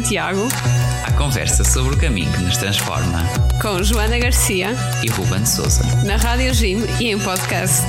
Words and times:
Santiago. 0.00 0.48
À 1.06 1.12
conversa 1.12 1.62
sobre 1.62 1.94
o 1.94 1.98
caminho 1.98 2.32
que 2.32 2.42
nos 2.42 2.56
transforma. 2.56 3.22
Com 3.60 3.82
Joana 3.82 4.18
Garcia 4.18 4.68
e 5.04 5.10
Ruben 5.10 5.44
Souza. 5.44 5.82
Na 6.06 6.16
Rádio 6.16 6.54
Jim 6.54 6.78
e 6.98 7.10
em 7.10 7.18
podcast. 7.18 7.84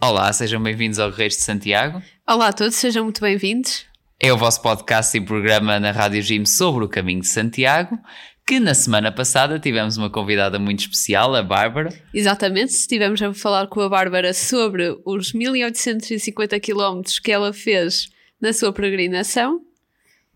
Olá, 0.00 0.32
sejam 0.32 0.62
bem-vindos 0.62 0.98
ao 0.98 1.10
Reis 1.10 1.36
de 1.36 1.42
Santiago. 1.42 2.02
Olá 2.26 2.48
a 2.48 2.52
todos, 2.54 2.74
sejam 2.74 3.04
muito 3.04 3.20
bem-vindos. 3.20 3.84
É 4.18 4.32
o 4.32 4.38
vosso 4.38 4.62
podcast 4.62 5.14
e 5.14 5.20
programa 5.20 5.78
na 5.78 5.90
Rádio 5.90 6.22
Jim 6.22 6.46
sobre 6.46 6.86
o 6.86 6.88
caminho 6.88 7.20
de 7.20 7.28
Santiago 7.28 7.98
que 8.46 8.60
na 8.60 8.74
semana 8.74 9.10
passada 9.10 9.58
tivemos 9.58 9.96
uma 9.96 10.10
convidada 10.10 10.58
muito 10.58 10.80
especial, 10.80 11.34
a 11.34 11.42
Bárbara. 11.42 11.88
Exatamente, 12.12 12.70
estivemos 12.70 13.20
a 13.22 13.32
falar 13.32 13.68
com 13.68 13.80
a 13.80 13.88
Bárbara 13.88 14.34
sobre 14.34 14.98
os 15.04 15.32
1850 15.32 16.60
km 16.60 17.02
que 17.22 17.32
ela 17.32 17.52
fez 17.52 18.10
na 18.40 18.52
sua 18.52 18.72
peregrinação. 18.72 19.62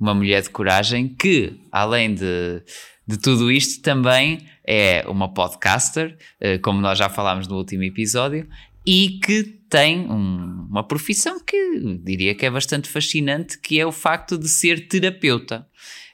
Uma 0.00 0.14
mulher 0.14 0.42
de 0.42 0.48
coragem 0.48 1.08
que, 1.08 1.60
além 1.70 2.14
de, 2.14 2.62
de 3.06 3.18
tudo 3.18 3.50
isto, 3.50 3.82
também 3.82 4.46
é 4.66 5.04
uma 5.06 5.32
podcaster, 5.32 6.16
eh, 6.40 6.56
como 6.58 6.80
nós 6.80 6.98
já 6.98 7.08
falámos 7.08 7.46
no 7.46 7.56
último 7.56 7.82
episódio, 7.82 8.48
e 8.86 9.18
que 9.22 9.42
tem 9.68 10.10
um, 10.10 10.66
uma 10.70 10.82
profissão 10.82 11.38
que 11.44 12.00
diria 12.02 12.34
que 12.34 12.46
é 12.46 12.50
bastante 12.50 12.88
fascinante, 12.88 13.58
que 13.58 13.78
é 13.78 13.84
o 13.84 13.92
facto 13.92 14.38
de 14.38 14.48
ser 14.48 14.88
terapeuta. 14.88 15.66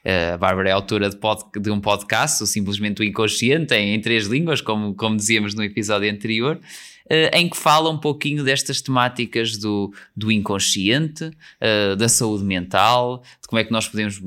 Eh, 0.05 0.33
a 0.33 0.37
Bárbara 0.37 0.69
é 0.69 0.71
autora 0.71 1.09
de, 1.09 1.17
pod, 1.17 1.41
de 1.59 1.71
um 1.71 1.81
podcast, 1.81 2.43
o 2.43 2.45
Simplesmente 2.45 3.01
o 3.01 3.03
Inconsciente, 3.03 3.73
em, 3.73 3.95
em, 3.95 3.99
três 3.99 4.27
línguas, 4.27 4.61
como, 4.61 4.93
como 4.93 5.17
dizíamos 5.17 5.55
no 5.55 5.63
episódio 5.63 6.11
anterior, 6.11 6.57
uh, 6.57 7.35
em 7.35 7.49
que 7.49 7.57
fala 7.57 7.89
um 7.89 7.97
pouquinho 7.97 8.43
destas 8.43 8.81
temáticas 8.81 9.57
do, 9.57 9.91
do 10.15 10.31
inconsciente, 10.31 11.23
uh, 11.25 11.95
da 11.95 12.07
saúde 12.07 12.43
mental, 12.43 13.23
de 13.41 13.47
como 13.47 13.59
é 13.59 13.63
que 13.63 13.71
nós 13.71 13.87
podemos 13.87 14.21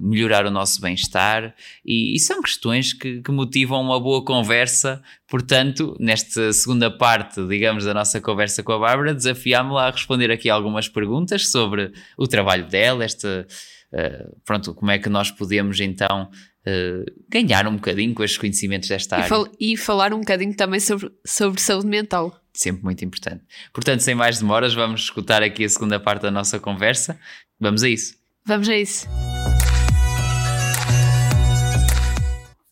melhorar 0.00 0.46
o 0.46 0.50
nosso 0.50 0.80
bem-estar, 0.80 1.54
e, 1.86 2.16
e, 2.16 2.18
são 2.18 2.42
questões 2.42 2.92
que, 2.92 3.22
que 3.22 3.30
motivam 3.30 3.80
uma 3.80 4.00
boa 4.00 4.24
conversa. 4.24 5.00
Portanto, 5.28 5.96
nesta 6.00 6.52
segunda 6.52 6.90
parte, 6.90 7.40
digamos, 7.46 7.84
da 7.84 7.94
nossa 7.94 8.20
conversa 8.20 8.64
com 8.64 8.72
a 8.72 8.78
Bárbara, 8.80 9.14
desafiámo-la 9.14 9.86
a 9.86 9.90
responder 9.92 10.32
aqui 10.32 10.50
algumas 10.50 10.88
perguntas 10.88 11.50
sobre 11.52 11.92
o 12.18 12.26
trabalho 12.26 12.66
dela, 12.66 13.04
esta 13.04 13.46
eh, 13.96 14.26
pronto, 14.44 14.74
como 14.74 14.90
é 14.90 14.98
que 14.98 15.08
nós 15.08 15.30
podemos 15.30 15.78
então 15.78 16.28
uh, 16.66 17.04
ganhar 17.28 17.64
um 17.68 17.76
bocadinho 17.76 18.12
com 18.12 18.24
estes 18.24 18.38
conhecimentos 18.38 18.88
desta 18.88 19.14
e 19.14 19.18
área. 19.18 19.28
Fal 19.28 19.46
e 19.60 19.76
falar 19.76 20.12
um 20.12 20.18
bocadinho 20.18 20.52
também 20.54 20.80
sobre, 20.80 21.12
sobre 21.24 21.60
saúde 21.60 21.86
mental. 21.86 22.36
Sempre 22.52 22.82
muito 22.82 23.04
importante. 23.04 23.44
Portanto, 23.72 24.00
sem 24.00 24.16
mais 24.16 24.40
demoras, 24.40 24.74
vamos 24.74 25.02
escutar 25.02 25.44
aqui 25.44 25.64
a 25.64 25.68
segunda 25.68 26.00
parte 26.00 26.22
da 26.22 26.30
nossa 26.30 26.58
conversa. 26.58 27.18
Vamos 27.60 27.84
a 27.84 27.88
isso. 27.88 28.16
Vamos 28.44 28.68
a 28.68 28.76
isso. 28.76 29.06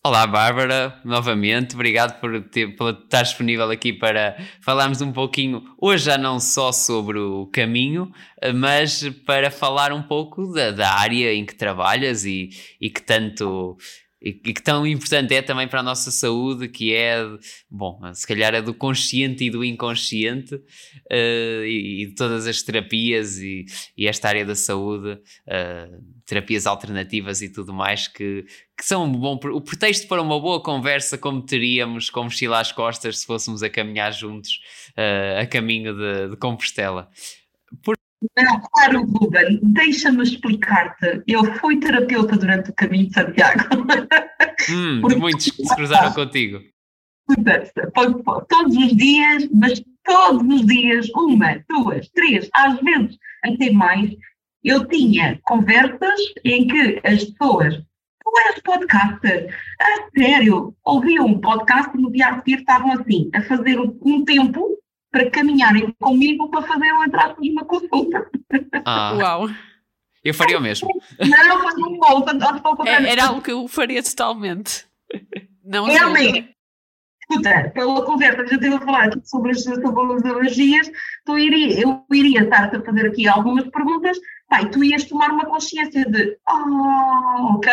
Olá, 0.05 0.27
Bárbara, 0.27 1.01
novamente. 1.05 1.77
Obrigado 1.77 2.19
por, 2.19 2.43
ter, 2.49 2.75
por 2.75 2.93
estar 2.93 3.23
disponível 3.23 3.71
aqui 3.71 3.93
para 3.93 4.37
falarmos 4.61 5.01
um 5.01 5.13
pouquinho, 5.13 5.63
hoje 5.81 6.07
já 6.07 6.19
não 6.19 6.41
só 6.41 6.73
sobre 6.73 7.21
o 7.21 7.47
caminho, 7.47 8.11
mas 8.53 9.09
para 9.25 9.49
falar 9.49 9.93
um 9.93 10.03
pouco 10.03 10.53
da, 10.53 10.73
da 10.73 10.91
área 10.95 11.33
em 11.33 11.47
que 11.47 11.55
trabalhas 11.55 12.25
e, 12.25 12.51
e 12.81 12.91
que 12.91 13.01
tanto 13.01 13.79
e 14.21 14.33
que 14.33 14.63
tão 14.63 14.87
importante 14.87 15.35
é 15.35 15.43
também 15.43 15.67
para 15.67 15.81
a 15.81 15.83
nossa 15.83 16.11
saúde, 16.11 16.69
que 16.69 16.95
é, 16.95 17.25
bom, 17.69 18.01
se 18.15 18.25
calhar 18.27 18.55
é 18.55 18.63
do 18.63 18.73
consciente 18.73 19.45
e 19.45 19.51
do 19.51 19.65
inconsciente, 19.65 20.55
uh, 20.55 21.65
e, 21.65 22.05
e, 22.05 22.15
todas 22.15 22.47
as 22.47 22.63
terapias 22.63 23.39
e, 23.39 23.65
e 23.97 24.07
esta 24.07 24.29
área 24.29 24.45
da 24.45 24.55
saúde, 24.55 25.13
uh, 25.15 26.22
terapias 26.33 26.67
alternativas 26.67 27.43
e 27.43 27.49
tudo 27.51 27.75
mais, 27.75 28.09
que, 28.09 28.47
que 28.77 28.85
são 28.85 29.05
um 29.05 29.13
bom, 29.13 29.39
o 29.53 29.61
pretexto 29.61 30.09
para 30.09 30.23
uma 30.23 30.41
boa 30.41 30.63
conversa, 30.63 31.19
como 31.19 31.43
teríamos 31.43 32.09
com 32.09 32.25
mochila 32.25 32.59
às 32.59 32.73
costas 32.73 33.21
se 33.21 33.27
fôssemos 33.27 33.63
a 33.63 33.69
caminhar 33.69 34.11
juntos 34.13 34.59
uh, 34.97 35.43
a 35.43 35.47
caminho 35.47 35.95
de, 35.95 36.31
de 36.31 36.37
Compostela. 36.37 37.11
Por 37.85 37.97
não, 38.37 38.61
claro, 38.61 39.05
Ruben, 39.05 39.59
deixa-me 39.63 40.23
explicar-te. 40.23 41.23
Eu 41.27 41.45
fui 41.57 41.81
terapeuta 41.81 42.37
durante 42.37 42.71
o 42.71 42.75
caminho 42.75 43.09
de 43.09 43.15
Santiago. 43.15 43.65
Hum, 44.71 45.03
de 45.09 45.17
muitos 45.17 45.51
que 45.51 45.67
se 45.67 45.75
cruzaram 45.75 46.13
contigo. 46.13 46.61
Todos 48.49 48.77
os 48.77 48.97
dias, 48.97 49.49
mas 49.53 49.83
todos 50.05 50.55
os 50.55 50.65
dias, 50.65 51.11
uma, 51.17 51.61
duas, 51.69 52.09
três, 52.11 52.49
às 52.55 52.79
vezes 52.79 53.19
até 53.43 53.73
mais, 53.73 54.13
eu 54.65 54.87
tinha 54.87 55.41
conversas 55.45 56.21
em 56.45 56.67
que 56.67 57.01
as 57.05 57.25
pessoas, 57.25 57.75
tu 57.77 58.33
és 58.49 58.61
podcaster, 58.63 59.55
a 59.81 60.19
sério, 60.19 60.75
ouviam 60.85 61.27
um 61.27 61.41
podcast 61.41 61.91
e 61.97 62.01
no 62.01 62.13
dia 62.13 62.29
a 62.29 62.37
seguir 62.37 62.61
estavam 62.61 62.93
assim, 62.93 63.31
a 63.35 63.43
fazer 63.43 63.79
um 63.81 64.25
tempo 64.25 64.79
para 65.11 65.31
caminharem 65.31 65.95
comigo 66.01 66.49
para 66.49 66.63
fazer, 66.63 66.87
entre 66.87 67.21
aspas, 67.21 67.47
uma 67.47 67.65
consulta. 67.65 68.31
Ah. 68.85 69.15
Uau! 69.15 69.49
Eu 70.25 70.33
faria 70.33 70.59
o 70.59 70.61
mesmo. 70.61 70.89
Não, 71.19 71.65
mas 71.65 71.77
não 71.77 71.99
volta. 71.99 72.33
É, 72.87 73.11
era 73.11 73.27
algo 73.27 73.43
que 73.43 73.51
eu 73.51 73.67
faria 73.67 74.03
totalmente. 74.03 74.87
Não 75.65 75.87
Realmente. 75.87 76.55
Escuta, 77.33 77.71
pela 77.71 78.05
conversa 78.05 78.43
que 78.45 78.51
já 78.51 78.57
estive 78.57 78.75
a 78.75 78.81
falar 78.81 79.11
sobre 79.25 79.53
as, 79.53 79.63
sobre 79.63 80.15
as 80.15 80.25
alergias, 80.25 80.91
tu 81.25 81.39
iria, 81.39 81.81
eu 81.81 82.05
iria 82.13 82.43
estar-te 82.43 82.77
a 82.77 82.83
fazer 82.83 83.07
aqui 83.07 83.27
algumas 83.27 83.67
perguntas, 83.69 84.19
e 84.61 84.67
tu 84.67 84.85
ias 84.85 85.05
tomar 85.05 85.31
uma 85.31 85.47
consciência 85.47 86.05
de, 86.05 86.37
oh, 86.49 87.55
ok, 87.55 87.73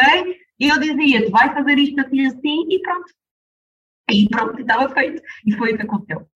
e 0.60 0.68
eu 0.68 0.80
dizia-te, 0.80 1.30
vai 1.30 1.54
fazer 1.54 1.78
isto 1.78 2.00
assim 2.02 2.26
assim, 2.26 2.66
e 2.70 2.80
pronto. 2.82 3.14
E 4.12 4.28
pronto, 4.28 4.60
estava 4.60 4.90
feito. 4.90 5.22
E 5.46 5.54
foi 5.54 5.74
o 5.74 5.78
que 5.78 5.84
aconteceu. 5.84 6.28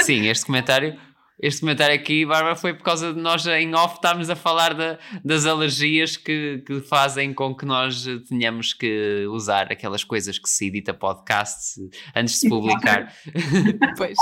Sim, 0.00 0.26
este 0.26 0.44
comentário 0.44 0.98
este 1.40 1.60
comentário 1.60 1.94
aqui, 1.94 2.24
Bárbara, 2.24 2.54
foi 2.54 2.72
por 2.74 2.84
causa 2.84 3.12
de 3.12 3.20
nós 3.20 3.44
em 3.46 3.74
off 3.74 3.96
estarmos 3.96 4.30
a 4.30 4.36
falar 4.36 4.72
de, 4.74 4.98
das 5.24 5.46
alergias 5.46 6.16
que, 6.16 6.62
que, 6.66 6.80
fazem 6.80 7.34
com 7.34 7.54
que 7.54 7.66
nós 7.66 8.06
tenhamos 8.28 8.72
que 8.72 9.26
usar 9.28 9.72
aquelas 9.72 10.04
coisas 10.04 10.38
que 10.38 10.48
se 10.48 10.68
edita 10.68 10.94
podcast 10.94 11.80
antes 12.14 12.34
de 12.34 12.40
se 12.40 12.48
publicar. 12.48 13.12
pois. 13.96 14.16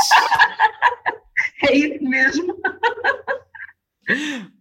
É 1.65 1.77
isso 1.77 2.03
mesmo. 2.03 2.57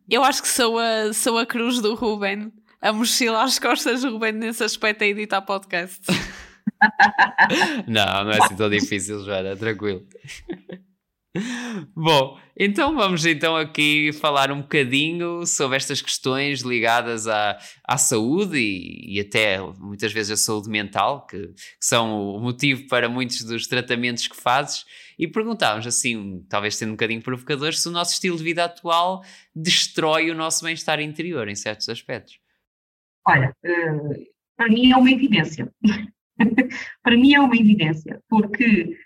Eu 0.09 0.23
acho 0.23 0.41
que 0.41 0.47
sou 0.47 0.77
a, 0.77 1.13
sou 1.13 1.37
a 1.37 1.45
cruz 1.45 1.81
do 1.81 1.95
Ruben, 1.95 2.51
a 2.81 2.91
mochila 2.91 3.43
às 3.43 3.57
costas 3.57 4.01
do 4.01 4.11
Ruben 4.11 4.33
nesse 4.33 4.63
aspecto 4.63 5.03
a 5.03 5.07
editar 5.07 5.41
podcast. 5.41 6.01
não, 7.87 8.25
não 8.25 8.31
é 8.31 8.43
assim 8.43 8.55
tão 8.55 8.69
difícil, 8.69 9.23
Joana, 9.23 9.55
tranquilo. 9.55 10.05
Bom, 11.95 12.37
então 12.57 12.93
vamos 12.93 13.25
então 13.25 13.55
aqui 13.55 14.11
falar 14.11 14.51
um 14.51 14.61
bocadinho 14.61 15.45
sobre 15.45 15.77
estas 15.77 16.01
questões 16.01 16.59
ligadas 16.59 17.25
à, 17.25 17.57
à 17.85 17.97
saúde 17.97 18.57
e, 18.57 19.15
e 19.15 19.19
até 19.21 19.57
muitas 19.79 20.11
vezes 20.11 20.31
a 20.31 20.35
saúde 20.35 20.69
mental, 20.69 21.25
que, 21.25 21.47
que, 21.47 21.55
são 21.79 22.35
o 22.35 22.39
motivo 22.39 22.85
para 22.89 23.07
muitos 23.07 23.43
dos 23.43 23.65
tratamentos 23.65 24.27
que 24.27 24.35
fazes, 24.35 24.85
e 25.17 25.25
perguntávamos 25.25 25.87
assim, 25.87 26.45
talvez 26.49 26.75
sendo 26.75 26.89
um 26.89 26.93
bocadinho 26.95 27.21
provocador, 27.21 27.73
se 27.73 27.87
o 27.87 27.91
nosso 27.91 28.11
estilo 28.11 28.35
de 28.35 28.43
vida 28.43 28.65
atual 28.65 29.23
destrói 29.55 30.29
o 30.31 30.35
nosso 30.35 30.65
bem-estar 30.65 30.99
interior 30.99 31.47
em 31.47 31.55
certos 31.55 31.87
aspectos. 31.87 32.39
Olha, 33.25 33.55
uh, 33.65 34.25
para 34.57 34.67
mim 34.67 34.91
é 34.91 34.97
uma 34.97 35.11
evidência. 35.11 35.71
para 37.01 37.15
mim 37.15 37.33
é 37.33 37.39
uma 37.39 37.55
evidência, 37.55 38.21
porque 38.27 38.97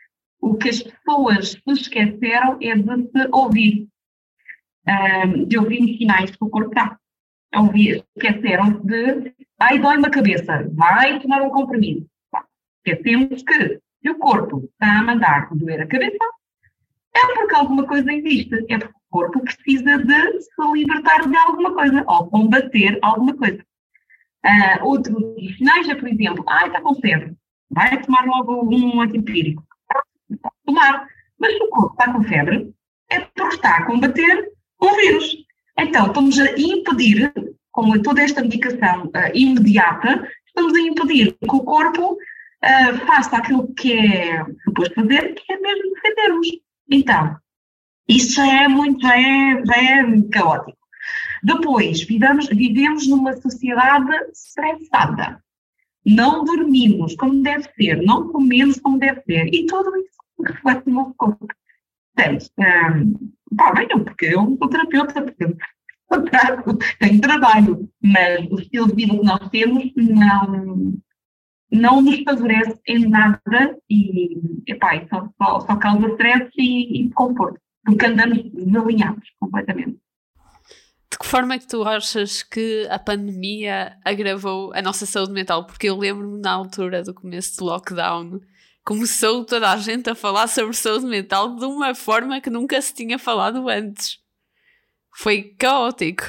o 0.46 0.56
que 0.58 0.70
as 0.70 0.84
pessoas 0.84 1.52
se 1.52 1.72
esqueceram 1.72 2.60
é 2.62 2.76
de 2.76 3.10
se 3.10 3.28
ouvir, 3.32 3.88
de 5.48 5.58
ouvir 5.58 5.98
sinais 5.98 6.30
que 6.30 6.44
o 6.44 6.50
corpo 6.50 6.74
dá. 6.76 7.00
Esqueceram 8.16 8.80
de, 8.82 9.34
ai, 9.60 9.80
dói-me 9.80 10.06
a 10.06 10.12
cabeça, 10.12 10.70
vai 10.74 11.20
tomar 11.20 11.42
um 11.42 11.50
comprimido. 11.50 12.06
Esquecemos 12.86 13.42
que 13.42 13.80
se 14.02 14.10
o 14.10 14.20
corpo 14.20 14.70
está 14.72 15.00
a 15.00 15.04
mandar 15.04 15.50
doer 15.52 15.82
a 15.82 15.88
cabeça, 15.88 16.24
é 17.16 17.34
porque 17.34 17.56
alguma 17.56 17.88
coisa 17.88 18.14
existe, 18.14 18.54
é 18.70 18.78
porque 18.78 18.94
o 18.94 19.10
corpo 19.10 19.40
precisa 19.40 19.98
de 19.98 20.42
se 20.42 20.72
libertar 20.74 21.28
de 21.28 21.36
alguma 21.38 21.74
coisa, 21.74 22.04
ou 22.08 22.28
combater 22.28 23.00
alguma 23.02 23.36
coisa. 23.36 23.66
Uh, 24.46 24.86
outro 24.86 25.36
sinais 25.58 25.90
é, 25.90 25.96
por 25.96 26.08
exemplo, 26.08 26.46
ah, 26.48 26.68
está 26.68 26.80
com 26.82 26.94
febre, 26.94 27.36
vai 27.72 28.00
tomar 28.04 28.26
logo 28.26 28.64
um 28.64 29.02
antiempírico 29.02 29.66
tomar. 30.66 31.08
Mas 31.40 31.54
se 31.54 31.64
o 31.64 31.70
corpo 31.70 31.92
está 31.94 32.14
com 32.14 32.24
febre, 32.24 32.74
é 33.10 33.20
porque 33.20 33.56
está 33.56 33.78
a 33.78 33.86
combater 33.86 34.52
o 34.80 34.96
vírus. 34.96 35.38
Então, 35.78 36.08
estamos 36.08 36.40
a 36.40 36.52
impedir, 36.58 37.34
com 37.72 38.00
toda 38.02 38.22
esta 38.22 38.42
medicação 38.42 39.06
uh, 39.08 39.32
imediata, 39.34 40.28
estamos 40.48 40.74
a 40.74 40.82
impedir 40.82 41.34
que 41.34 41.56
o 41.56 41.64
corpo 41.64 42.14
uh, 42.14 43.06
faça 43.06 43.38
aquilo 43.38 43.74
que 43.74 43.94
é 43.94 44.46
suposto 44.64 44.96
fazer, 44.96 45.34
que 45.34 45.52
é 45.52 45.60
mesmo 45.60 45.94
defendermos. 45.94 46.48
Então, 46.90 47.38
isso 48.08 48.36
já 48.36 48.64
é 48.64 48.68
muito, 48.68 49.06
é, 49.08 49.52
é 49.52 50.22
caótico. 50.32 50.78
Depois, 51.44 52.04
vivemos, 52.04 52.48
vivemos 52.48 53.08
numa 53.08 53.34
sociedade 53.34 54.12
estressada. 54.32 55.44
Não 56.06 56.44
dormimos 56.44 57.16
como 57.16 57.42
deve 57.42 57.68
ser, 57.74 58.02
não 58.02 58.32
comemos 58.32 58.80
como 58.80 59.00
deve 59.00 59.22
ser. 59.24 59.54
E 59.54 59.66
tudo 59.66 59.96
isso 59.98 60.15
reflete 60.44 60.90
no 60.90 61.14
corpo. 61.16 61.48
Portanto, 62.16 62.50
um, 62.58 63.32
pá, 63.56 63.74
venham, 63.74 64.04
porque 64.04 64.26
eu 64.28 64.58
sou 64.58 64.70
terapeuta, 64.70 65.22
porque 65.22 65.46
tenho 67.00 67.22
trabalho, 67.22 67.90
mas 68.02 68.48
o 68.50 68.60
estilo 68.60 68.88
de 68.88 68.96
vida 68.96 69.18
que 69.18 69.26
nós 69.26 69.50
temos 69.50 69.92
não, 69.96 70.94
não 71.72 72.02
nos 72.02 72.24
favorece 72.24 72.80
em 72.88 73.10
nada 73.10 73.78
e, 73.90 74.40
epá, 74.68 75.06
só, 75.10 75.28
só, 75.38 75.60
só 75.62 75.76
causa 75.78 76.08
stress 76.10 76.50
e, 76.58 77.02
e 77.02 77.10
conforto, 77.12 77.60
porque 77.84 78.06
andamos 78.06 78.44
desalinhados 78.52 79.30
completamente. 79.40 80.00
De 81.12 81.20
que 81.20 81.28
forma 81.28 81.54
é 81.54 81.60
que 81.60 81.68
tu 81.68 81.84
achas 81.84 82.44
que 82.44 82.88
a 82.90 83.00
pandemia 83.00 83.98
agravou 84.04 84.74
a 84.74 84.82
nossa 84.82 85.06
saúde 85.06 85.32
mental? 85.32 85.66
Porque 85.66 85.90
eu 85.90 85.98
lembro-me 85.98 86.42
na 86.42 86.52
altura 86.52 87.04
do 87.04 87.14
começo 87.14 87.58
do 87.58 87.66
lockdown, 87.66 88.42
começou 88.86 89.44
toda 89.44 89.72
a 89.72 89.78
gente 89.78 90.10
a 90.10 90.16
falar 90.16 90.48
sobre 90.48 90.76
saúde 90.76 91.08
mental 91.08 91.56
de 91.56 91.66
uma 91.66 91.96
forma 91.96 92.40
que 92.40 92.50
nunca 92.50 92.80
se 92.80 92.94
tinha 92.94 93.18
falado 93.18 93.68
antes. 93.68 94.20
Foi 95.16 95.56
caótico. 95.58 96.24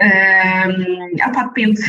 Um, 0.00 1.16
ah, 1.20 1.44
depende. 1.44 1.80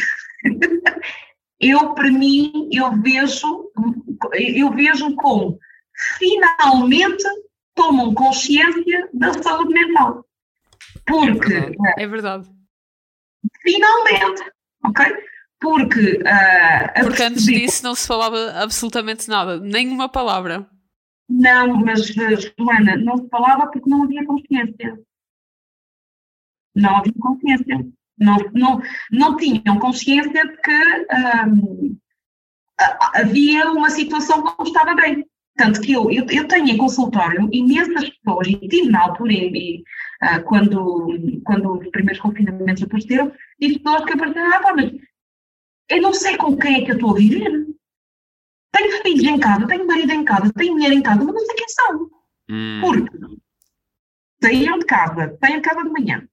eu, 1.60 1.94
para 1.94 2.12
mim, 2.12 2.70
eu 2.72 2.92
vejo, 3.02 3.72
eu 4.34 4.72
vejo 4.72 5.16
como 5.16 5.60
finalmente 6.18 7.24
tomam 7.76 8.14
consciência 8.14 9.10
da 9.14 9.34
saúde 9.34 9.74
mental. 9.74 10.26
Porque. 11.06 11.54
É 11.54 11.60
verdade. 11.60 11.94
É 11.98 12.08
verdade. 12.08 12.50
Finalmente, 13.62 14.52
ok? 14.84 15.06
Porque. 15.60 16.20
Uh, 16.20 17.04
porque 17.04 17.24
antes 17.24 17.46
disso 17.46 17.84
não 17.84 17.96
se 17.96 18.08
falava 18.08 18.52
absolutamente 18.62 19.28
nada, 19.30 19.60
nenhuma 19.60 20.10
palavra. 20.10 20.68
Não, 21.28 21.78
mas, 21.78 22.08
Joana, 22.08 22.96
não 22.98 23.18
se 23.18 23.28
falava 23.30 23.68
porque 23.68 23.90
não 23.90 24.04
havia 24.04 24.26
consciência. 24.26 25.00
Não 26.76 26.98
havia 26.98 27.14
consciência. 27.20 27.88
Não, 28.18 28.38
não, 28.54 28.82
não 29.12 29.36
tinham 29.36 29.80
consciência 29.80 30.46
de 30.46 30.58
que 30.58 31.08
um, 31.48 31.98
havia 33.14 33.72
uma 33.72 33.90
situação 33.90 34.44
que 34.44 34.54
não 34.58 34.66
estava 34.66 34.96
bem. 34.96 35.26
Tanto 35.58 35.80
que 35.82 35.94
eu, 35.94 36.12
eu, 36.12 36.26
eu 36.30 36.48
tenho 36.48 36.68
em 36.68 36.78
consultório 36.78 37.48
imensas 37.52 38.10
pessoas, 38.10 38.48
e 38.48 38.68
tive 38.68 38.90
na 38.90 39.04
altura, 39.04 39.32
e, 39.32 39.84
uh, 40.22 40.44
quando, 40.44 41.42
quando 41.46 41.80
os 41.80 41.88
primeiros 41.90 42.22
confinamentos 42.22 42.84
apareceram, 42.84 43.32
tive 43.60 43.80
pessoas 43.80 44.04
que 44.04 44.14
apareceram, 44.14 44.54
ah, 44.54 44.60
pá, 44.60 44.74
mas 44.76 44.92
eu 45.90 46.02
não 46.02 46.14
sei 46.14 46.38
com 46.38 46.58
quem 46.58 46.76
é 46.76 46.86
que 46.86 46.92
eu 46.92 46.96
estou 46.96 47.12
a 47.12 47.18
viver. 47.18 47.66
Tenho 48.72 49.02
filhos 49.02 49.24
em 49.24 49.40
casa, 49.40 49.68
tenho 49.68 49.88
marido 49.88 50.12
em 50.12 50.26
casa, 50.26 50.52
tenho 50.54 50.74
mulher 50.74 50.92
em 50.92 51.02
casa, 51.02 51.24
mas 51.24 51.34
não 51.34 51.46
sei 51.46 51.56
quem 51.56 51.70
são. 51.70 52.10
Hum. 52.50 52.82
Porque 52.82 53.18
saíram 54.42 54.80
de 54.80 54.86
casa, 54.86 55.38
saem 55.40 55.56
de 55.56 55.62
casa 55.62 55.84
de 55.84 55.90
manhã, 55.90 56.28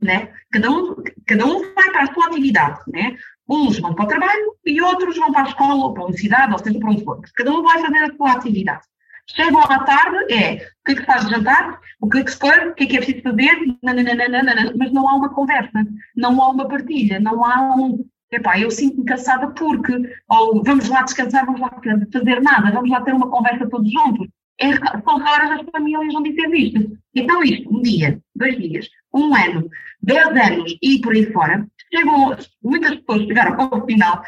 né? 0.00 0.32
Cada 0.50 0.70
um, 0.70 0.96
cada 1.26 1.46
um 1.46 1.74
vai 1.74 1.90
para 1.90 2.02
a 2.02 2.12
sua 2.12 2.26
atividade, 2.26 2.80
né? 2.88 3.16
Uns 3.48 3.78
vão 3.78 3.94
para 3.94 4.04
o 4.04 4.08
trabalho 4.08 4.56
e 4.64 4.82
outros 4.82 5.16
vão 5.16 5.32
para 5.32 5.44
a 5.44 5.48
escola 5.48 5.84
ou 5.84 5.94
para 5.94 6.02
a 6.02 6.06
universidade, 6.06 6.52
ou 6.52 6.58
seja, 6.58 6.78
para 6.78 6.90
onde 6.90 7.04
for. 7.04 7.20
Cada 7.34 7.50
um 7.52 7.62
vai 7.62 7.80
fazer 7.80 8.02
a 8.02 8.16
sua 8.16 8.32
atividade. 8.32 8.82
Chegam 9.28 9.60
à 9.60 9.84
tarde, 9.84 10.32
é 10.32 10.54
o 10.54 10.84
que 10.84 10.92
é 10.92 10.94
que 10.94 11.04
faz 11.04 11.24
de 11.24 11.30
jantar, 11.30 11.80
o 12.00 12.08
que 12.08 12.18
é 12.18 12.24
que 12.24 12.30
se 12.30 12.38
for, 12.38 12.68
o 12.68 12.74
que 12.74 12.84
é 12.84 12.86
que 12.86 12.96
é 12.96 13.00
preciso 13.00 13.22
fazer, 13.22 13.76
nananana, 13.82 14.72
mas 14.76 14.92
não 14.92 15.08
há 15.08 15.14
uma 15.14 15.34
conversa, 15.34 15.84
não 16.14 16.40
há 16.40 16.50
uma 16.50 16.68
partilha, 16.68 17.18
não 17.18 17.44
há 17.44 17.74
um. 17.74 18.08
Epá, 18.30 18.58
eu 18.58 18.70
sinto-me 18.70 19.04
cansada 19.04 19.48
porque, 19.52 19.92
ou 20.28 20.62
vamos 20.64 20.88
lá 20.88 21.02
descansar, 21.02 21.46
vamos 21.46 21.60
lá 21.60 21.70
fazer 22.12 22.42
nada, 22.42 22.72
vamos 22.72 22.90
lá 22.90 23.00
ter 23.02 23.14
uma 23.14 23.30
conversa 23.30 23.68
todos 23.68 23.90
juntos. 23.90 24.28
É, 24.58 24.74
são 24.74 25.18
raras 25.18 25.60
as 25.60 25.66
famílias 25.70 26.14
onde 26.14 26.30
isso 26.30 26.46
existe. 26.46 26.98
Então, 27.14 27.42
isto, 27.42 27.68
um 27.72 27.82
dia, 27.82 28.20
dois 28.34 28.56
dias, 28.56 28.88
um 29.14 29.34
ano, 29.34 29.68
dez 30.02 30.26
anos 30.26 30.76
e 30.82 31.00
por 31.00 31.12
aí 31.12 31.30
fora, 31.32 31.66
chegam, 31.92 32.36
muitas 32.62 32.96
pessoas 32.96 33.26
chegaram 33.26 33.60
ao 33.60 33.86
final, 33.86 34.22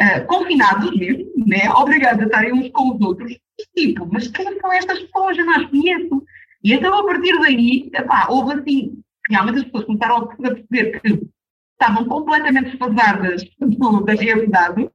uh, 0.00 0.26
confinados 0.26 0.96
mesmo, 0.96 1.26
né, 1.46 1.70
obrigados 1.70 2.22
a 2.22 2.26
estarem 2.26 2.52
uns 2.52 2.70
com 2.70 2.94
os 2.94 3.00
outros, 3.00 3.32
e 3.32 3.86
tipo, 3.86 4.08
mas 4.10 4.28
quem 4.28 4.58
são 4.60 4.72
estas 4.72 5.00
pessoas? 5.00 5.38
Eu 5.38 5.46
não 5.46 5.68
conheço. 5.68 6.22
E 6.64 6.72
então, 6.72 6.98
a 6.98 7.04
partir 7.04 7.38
daí, 7.38 7.90
epá, 7.94 8.26
houve 8.28 8.54
assim, 8.54 8.98
realmente 9.30 9.58
as 9.58 9.64
pessoas 9.64 9.84
começaram 9.84 10.16
a 10.16 10.26
perceber 10.26 11.00
que 11.00 11.20
estavam 11.78 12.06
completamente 12.06 12.70
desfasadas 12.70 13.42
da 14.04 14.14
realidade, 14.14 14.90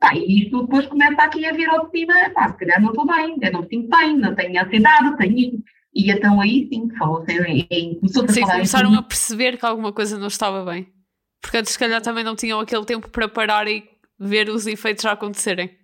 Pá, 0.00 0.14
e 0.14 0.44
isto 0.44 0.62
depois 0.62 0.86
começa 0.86 1.22
aqui 1.22 1.44
a 1.44 1.52
vir 1.52 1.68
ao 1.68 1.86
de 1.86 1.98
cima, 1.98 2.14
pá, 2.30 2.48
se 2.48 2.58
calhar 2.58 2.80
não 2.80 2.90
estou 2.90 3.04
bem, 3.04 3.36
eu 3.42 3.52
não 3.52 3.62
me 3.62 3.68
sinto 3.68 3.88
bem, 3.88 4.16
não 4.16 4.34
tenho 4.34 4.62
ansiedade, 4.62 5.16
tenho 5.16 5.38
isto. 5.38 5.64
E 5.92 6.12
então 6.12 6.40
aí 6.40 6.68
sim, 6.68 6.88
falou-se 6.96 7.32
em, 7.32 7.96
começou 7.96 8.24
a 8.24 8.28
sim, 8.28 8.42
começaram 8.42 8.94
a 8.94 9.02
perceber 9.02 9.58
que 9.58 9.66
alguma 9.66 9.92
coisa 9.92 10.16
não 10.16 10.28
estava 10.28 10.64
bem. 10.64 10.92
Porque 11.40 11.56
antes 11.56 11.72
se 11.72 11.78
calhar 11.78 12.00
também 12.00 12.22
não 12.22 12.36
tinham 12.36 12.60
aquele 12.60 12.84
tempo 12.84 13.08
para 13.08 13.28
parar 13.28 13.66
e 13.66 13.82
ver 14.18 14.48
os 14.48 14.68
efeitos 14.68 15.02
já 15.02 15.12
acontecerem. 15.12 15.76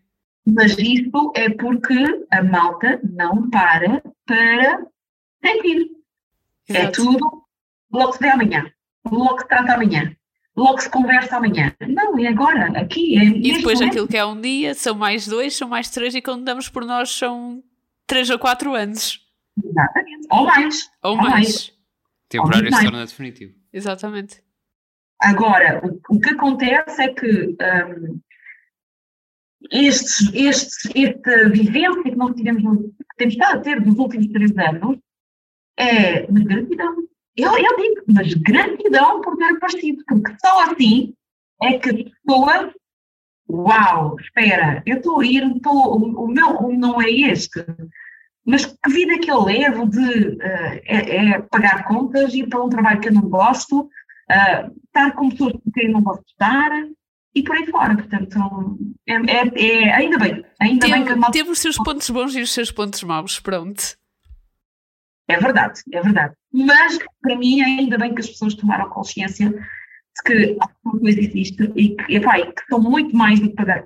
Mas 0.46 0.78
isso 0.78 1.32
é 1.34 1.50
porque 1.50 1.94
a 2.31 2.42
malta 2.44 3.00
não 3.02 3.50
para 3.50 4.00
para 4.26 4.86
sentir. 5.44 5.90
É 6.69 6.72
Exato. 6.72 6.86
É 6.86 6.90
tudo 6.90 7.44
logo 7.92 8.12
se 8.12 8.20
vê 8.20 8.28
amanhã, 8.28 8.70
logo 9.10 9.40
se 9.40 9.48
trata 9.48 9.75
amanhã 9.75 10.14
logo 10.56 10.81
se 10.81 10.91
conversa 10.91 11.37
amanhã. 11.37 11.75
Não, 11.89 12.19
é 12.19 12.29
agora, 12.29 12.67
aqui. 12.79 13.19
É 13.19 13.25
e 13.25 13.56
depois 13.56 13.81
momento. 13.81 13.93
aquilo 13.93 14.09
que 14.09 14.17
é 14.17 14.25
um 14.25 14.41
dia, 14.41 14.75
são 14.75 14.95
mais 14.95 15.27
dois, 15.27 15.56
são 15.56 15.69
mais 15.69 15.91
três, 15.91 16.15
e 16.15 16.23
quando 16.23 16.45
damos 16.45 16.69
por 16.69 16.85
nós 16.85 17.11
são 17.11 17.62
três 18.06 18.31
ou 18.31 18.39
quatro 18.39 18.75
anos. 18.75 19.21
Exatamente. 19.62 20.27
Ou 20.31 20.45
mais. 20.45 20.91
Ou, 21.03 21.11
ou 21.12 21.17
mais. 21.17 21.31
mais. 21.31 21.73
Temporário 22.29 22.75
se 22.75 22.83
torna 22.83 23.06
definitivo. 23.06 23.55
Exatamente. 23.73 24.43
Agora, 25.20 25.81
o, 25.84 26.17
o 26.17 26.20
que 26.20 26.31
acontece 26.31 27.03
é 27.03 27.08
que 27.08 27.56
um, 27.61 28.20
estes, 29.70 30.32
estes, 30.34 30.91
esta 30.94 31.49
vivência 31.49 32.03
que 32.03 32.17
nós 32.17 32.34
tivemos, 32.34 32.63
que 32.63 33.17
temos 33.17 33.34
estado 33.34 33.58
a 33.58 33.61
ter 33.61 33.81
nos 33.81 33.99
últimos 33.99 34.27
três 34.29 34.51
anos, 34.58 34.99
é 35.77 36.27
de 36.31 36.44
gratidão. 36.44 37.04
Eu, 37.36 37.50
eu 37.58 37.76
digo, 37.76 38.03
mas 38.08 38.32
gratidão 38.34 39.20
por 39.20 39.36
ter 39.36 39.56
aparecido, 39.56 40.05
porque 40.06 40.34
só 40.44 40.70
assim 40.70 41.14
é 41.62 41.79
que 41.79 41.91
as 41.91 42.03
pessoas, 42.24 42.72
uau, 43.48 44.17
espera, 44.20 44.82
eu 44.86 44.98
estou 44.98 45.20
a 45.20 45.26
ir, 45.26 45.60
tô, 45.60 45.70
o, 45.70 46.24
o, 46.24 46.29
meu 46.29 46.53
rumo 46.55 46.79
não 46.79 47.03
é 47.03 47.10
este, 47.10 47.64
mas 48.46 48.67
que 48.67 48.91
vida 48.91 49.19
que 49.19 49.31
eu 49.31 49.43
levo 49.43 49.88
de 49.88 49.98
uh, 49.98 50.81
é, 50.84 51.17
é, 51.17 51.43
pagar 51.43 51.84
contas, 51.84 52.34
ir 52.34 52.48
para 52.48 52.62
um 52.62 52.69
trabalho 52.69 53.00
que 53.00 53.08
eu 53.08 53.14
não 53.14 53.29
gosto, 53.29 53.81
uh, 53.81 54.81
estar 54.86 55.12
com 55.17 55.31
pessoas 55.31 55.55
com 55.55 55.72
quem 55.72 55.86
eu 55.86 55.93
não 55.93 56.03
gosto 56.03 56.24
de 56.24 56.31
estar, 56.31 56.70
e 57.34 57.43
por 57.43 57.56
aí 57.56 57.67
fora, 57.67 57.96
portanto, 57.96 58.79
é, 59.08 59.14
é, 59.14 59.86
é 59.86 59.93
ainda 59.93 60.19
bem, 60.19 60.44
ainda 60.60 60.86
teve, 60.86 60.93
bem 60.93 61.05
que 61.05 61.12
a 61.12 61.17
malta... 61.17 61.32
Teve 61.32 61.50
os 61.50 61.58
seus 61.58 61.76
pontos 61.76 62.08
bons 62.10 62.36
e 62.36 62.43
os 62.43 62.53
seus 62.53 62.70
pontos 62.70 63.03
maus, 63.03 63.41
pronto. 63.41 63.96
É 65.26 65.36
verdade, 65.38 65.81
é 65.93 66.00
verdade. 66.00 66.34
Mas, 66.55 66.99
para 67.20 67.37
mim, 67.37 67.61
ainda 67.61 67.99
bem 67.99 68.15
que 68.15 68.20
as 68.20 68.29
pessoas 68.29 68.55
tomaram 68.55 68.89
consciência 68.89 69.51
de 69.51 70.23
que 70.25 70.56
alguma 70.61 71.01
coisa 71.01 71.20
existe 71.20 71.73
e 71.75 71.96
que, 71.96 72.15
epá, 72.15 72.41
que 72.41 72.65
são 72.70 72.81
muito 72.81 73.15
mais 73.17 73.41
do 73.41 73.51
que 73.51 73.56
pagar 73.56 73.84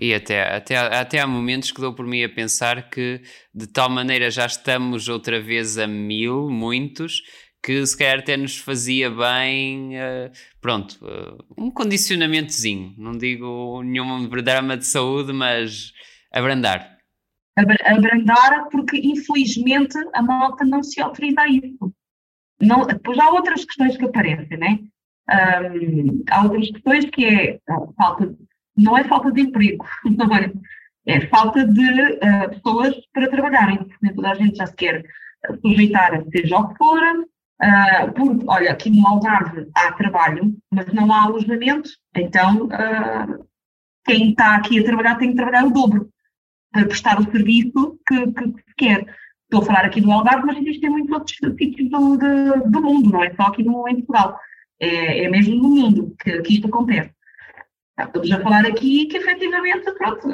e 0.00 0.14
até, 0.14 0.56
até, 0.56 0.76
até 0.78 1.20
há 1.20 1.26
momentos 1.26 1.70
que 1.70 1.80
dou 1.80 1.92
por 1.92 2.06
mim 2.06 2.24
a 2.24 2.28
pensar 2.28 2.88
que 2.88 3.20
de 3.54 3.66
tal 3.66 3.90
maneira 3.90 4.30
já 4.30 4.46
estamos 4.46 5.08
outra 5.08 5.38
vez 5.38 5.76
a 5.76 5.86
mil, 5.86 6.48
muitos, 6.48 7.20
que 7.62 7.84
se 7.84 7.96
calhar 7.96 8.20
até 8.20 8.34
nos 8.36 8.56
fazia 8.56 9.10
bem, 9.10 9.96
uh, 9.96 10.30
pronto, 10.60 10.98
uh, 11.02 11.44
um 11.58 11.70
condicionamentozinho. 11.70 12.94
Não 12.96 13.12
digo 13.12 13.82
nenhum 13.82 14.26
drama 14.28 14.76
de 14.76 14.86
saúde, 14.86 15.34
mas 15.34 15.92
abrandar 16.32 16.99
abrandar, 17.84 18.68
porque 18.70 18.98
infelizmente 18.98 19.96
a 20.12 20.22
malta 20.22 20.64
não 20.64 20.82
se 20.82 21.00
autoriza 21.00 21.42
a 21.42 21.48
isso. 21.48 21.92
Não, 22.60 22.86
depois 22.86 23.18
há 23.18 23.30
outras 23.30 23.64
questões 23.64 23.96
que 23.96 24.04
aparecem, 24.04 24.58
né? 24.58 24.78
Um, 25.30 26.24
há 26.30 26.42
outras 26.42 26.70
questões 26.70 27.04
que 27.06 27.24
é 27.24 27.60
falta, 27.96 28.34
não 28.76 28.98
é 28.98 29.04
falta 29.04 29.30
de 29.30 29.42
emprego, 29.42 29.86
não 30.04 30.34
é, 30.36 30.52
é 31.06 31.26
falta 31.28 31.66
de 31.66 31.82
uh, 31.82 32.50
pessoas 32.50 32.94
para 33.12 33.30
trabalharem, 33.30 33.78
porque 33.78 34.14
toda 34.14 34.30
a 34.30 34.34
gente 34.34 34.56
já 34.56 34.66
se 34.66 34.74
quer 34.74 35.04
sujeitar 35.62 36.22
seja 36.30 36.58
o 36.58 36.68
que 36.68 36.76
for, 36.76 37.02
uh, 37.02 38.12
porque, 38.14 38.44
olha, 38.46 38.72
aqui 38.72 38.90
no 38.90 39.06
Algarve 39.06 39.68
há 39.74 39.92
trabalho, 39.92 40.54
mas 40.70 40.92
não 40.92 41.12
há 41.12 41.22
alojamento, 41.22 41.88
então 42.14 42.66
uh, 42.66 43.46
quem 44.04 44.30
está 44.30 44.56
aqui 44.56 44.80
a 44.80 44.84
trabalhar 44.84 45.16
tem 45.16 45.30
que 45.30 45.36
trabalhar 45.36 45.64
o 45.64 45.70
dobro 45.70 46.10
para 46.72 46.86
prestar 46.86 47.20
o 47.20 47.30
serviço 47.30 47.98
que, 48.06 48.26
que, 48.32 48.44
se 48.44 48.74
quer. 48.76 49.06
Estou 49.44 49.62
a 49.62 49.66
falar 49.66 49.84
aqui 49.84 50.00
do 50.00 50.12
Algarve, 50.12 50.46
mas 50.46 50.58
existem 50.58 50.90
muitos 50.90 51.12
outros 51.12 51.36
sítios 51.58 51.90
do, 51.90 52.16
de, 52.16 52.70
do 52.70 52.80
mundo, 52.80 53.10
não 53.10 53.24
é 53.24 53.34
só 53.34 53.44
aqui 53.44 53.62
no, 53.64 53.88
em 53.88 53.96
Portugal. 53.96 54.38
É, 54.78 55.24
é 55.24 55.28
mesmo 55.28 55.56
no 55.56 55.68
mundo 55.68 56.16
que, 56.22 56.40
que 56.42 56.54
isto 56.54 56.68
acontece. 56.68 57.10
Estamos 57.98 58.30
a 58.30 58.40
falar 58.40 58.64
aqui 58.64 59.06
que 59.06 59.16
efetivamente, 59.16 59.90
pronto, 59.92 60.28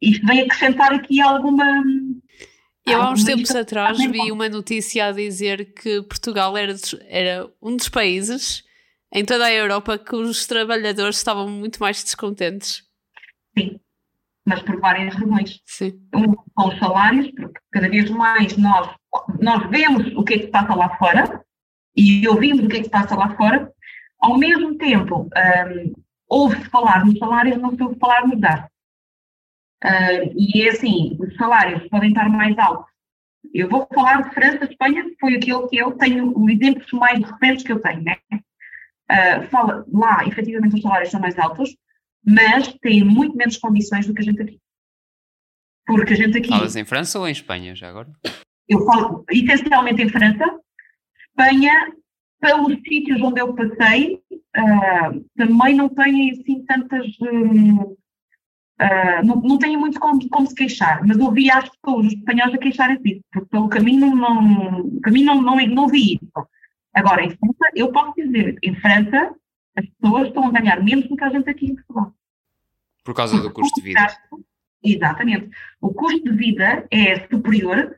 isto 0.00 0.26
vem 0.26 0.40
acrescentar 0.40 0.92
aqui 0.92 1.20
alguma. 1.20 1.64
Eu 2.86 3.02
há 3.02 3.12
uns 3.12 3.22
tempos 3.22 3.54
atrás 3.54 3.98
vi 3.98 4.32
uma 4.32 4.48
notícia 4.48 5.06
a 5.06 5.12
dizer 5.12 5.74
que 5.74 6.02
Portugal 6.02 6.56
era, 6.56 6.74
era 7.06 7.48
um 7.62 7.76
dos 7.76 7.88
países 7.88 8.64
em 9.12 9.24
toda 9.24 9.44
a 9.44 9.52
Europa 9.52 9.98
que 9.98 10.16
os 10.16 10.46
trabalhadores 10.46 11.16
estavam 11.16 11.48
muito 11.48 11.78
mais 11.78 12.02
descontentes. 12.02 12.82
Sim, 13.56 13.78
mas 14.50 14.62
por 14.62 14.80
várias 14.80 15.14
razões. 15.14 15.60
Sim. 15.64 16.00
Um, 16.14 16.34
com 16.34 16.68
os 16.68 16.78
salários, 16.78 17.30
porque 17.30 17.60
cada 17.70 17.88
vez 17.88 18.10
mais 18.10 18.56
nós, 18.56 18.92
nós 19.40 19.70
vemos 19.70 20.12
o 20.16 20.24
que 20.24 20.34
é 20.34 20.38
que 20.38 20.44
se 20.46 20.50
passa 20.50 20.74
lá 20.74 20.96
fora 20.96 21.40
e 21.96 22.26
ouvimos 22.28 22.64
o 22.64 22.68
que 22.68 22.76
é 22.76 22.78
que 22.80 22.86
se 22.86 22.90
passa 22.90 23.14
lá 23.14 23.34
fora, 23.36 23.72
ao 24.18 24.36
mesmo 24.36 24.76
tempo 24.76 25.22
um, 25.22 25.92
ouve-se 26.28 26.68
falar 26.68 27.06
nos 27.06 27.16
salários, 27.18 27.58
não 27.58 27.74
se 27.74 27.82
ouve 27.82 27.98
falar 27.98 28.26
nos 28.26 28.40
dados. 28.40 28.68
Uh, 29.84 30.34
e 30.36 30.62
é 30.62 30.70
assim, 30.70 31.16
os 31.20 31.34
salários 31.36 31.88
podem 31.88 32.10
estar 32.10 32.28
mais 32.28 32.58
altos. 32.58 32.90
Eu 33.54 33.68
vou 33.68 33.88
falar 33.94 34.22
de 34.22 34.34
França, 34.34 34.64
Espanha, 34.64 35.04
que 35.04 35.16
foi 35.18 35.36
aquilo 35.36 35.68
que 35.68 35.76
eu 35.76 35.92
tenho, 35.92 36.36
os 36.36 36.52
exemplos 36.52 36.92
mais 36.92 37.18
recentes 37.18 37.64
que 37.64 37.72
eu 37.72 37.80
tenho, 37.80 38.02
né? 38.02 38.16
Uh, 39.10 39.42
fala, 39.48 39.84
lá, 39.92 40.24
efetivamente, 40.26 40.74
os 40.74 40.82
salários 40.82 41.10
são 41.10 41.20
mais 41.20 41.38
altos, 41.38 41.70
mas 42.24 42.72
têm 42.80 43.04
muito 43.04 43.36
menos 43.36 43.56
condições 43.56 44.06
do 44.06 44.14
que 44.14 44.20
a 44.20 44.24
gente 44.24 44.42
aqui. 44.42 44.60
Porque 45.86 46.12
a 46.12 46.16
gente 46.16 46.38
aqui. 46.38 46.48
Falas 46.48 46.76
em 46.76 46.84
França 46.84 47.18
ou 47.18 47.28
em 47.28 47.32
Espanha, 47.32 47.74
já 47.74 47.88
agora? 47.88 48.08
Eu 48.68 48.84
falo 48.84 49.24
essencialmente 49.30 50.02
em 50.02 50.08
França. 50.08 50.44
Espanha, 51.28 51.92
pelos 52.40 52.74
sítios 52.86 53.20
onde 53.20 53.40
eu 53.40 53.54
passei, 53.54 54.20
uh, 54.32 55.24
também 55.36 55.74
não 55.74 55.88
têm 55.88 56.30
assim 56.30 56.64
tantas. 56.64 57.06
Um, 57.20 57.96
Uh, 58.80 59.26
não, 59.26 59.36
não 59.36 59.58
tenho 59.58 59.78
muito 59.78 60.00
como, 60.00 60.26
como, 60.30 60.46
se 60.46 60.54
queixar, 60.54 61.06
mas 61.06 61.18
ouvi 61.18 61.50
as 61.50 61.68
pessoas, 61.68 62.06
os 62.06 62.12
espanhóis, 62.14 62.54
a 62.54 62.56
queixarem 62.56 63.02
disso, 63.02 63.20
porque 63.30 63.46
pelo 63.50 63.68
caminho 63.68 64.16
não, 64.16 64.98
caminho 65.02 65.26
não, 65.26 65.42
não, 65.42 65.66
não 65.66 65.86
vi 65.86 66.14
isso. 66.14 66.48
Agora, 66.94 67.22
em 67.22 67.28
França, 67.28 67.70
eu 67.74 67.92
posso 67.92 68.14
dizer, 68.16 68.56
em 68.62 68.74
França, 68.76 69.34
as 69.80 69.86
pessoas 69.86 70.28
estão 70.28 70.46
a 70.46 70.52
ganhar 70.52 70.82
menos 70.82 71.08
do 71.08 71.16
que 71.16 71.24
a 71.24 71.30
gente 71.30 71.50
aqui 71.50 71.66
em 71.66 71.74
Portugal. 71.74 72.14
Por 73.04 73.14
causa 73.14 73.40
do 73.40 73.52
custo 73.52 73.80
de 73.80 73.88
vida. 73.88 74.06
Exatamente. 74.82 75.50
O 75.80 75.92
custo 75.92 76.22
de 76.22 76.36
vida 76.36 76.86
é 76.90 77.26
superior 77.28 77.96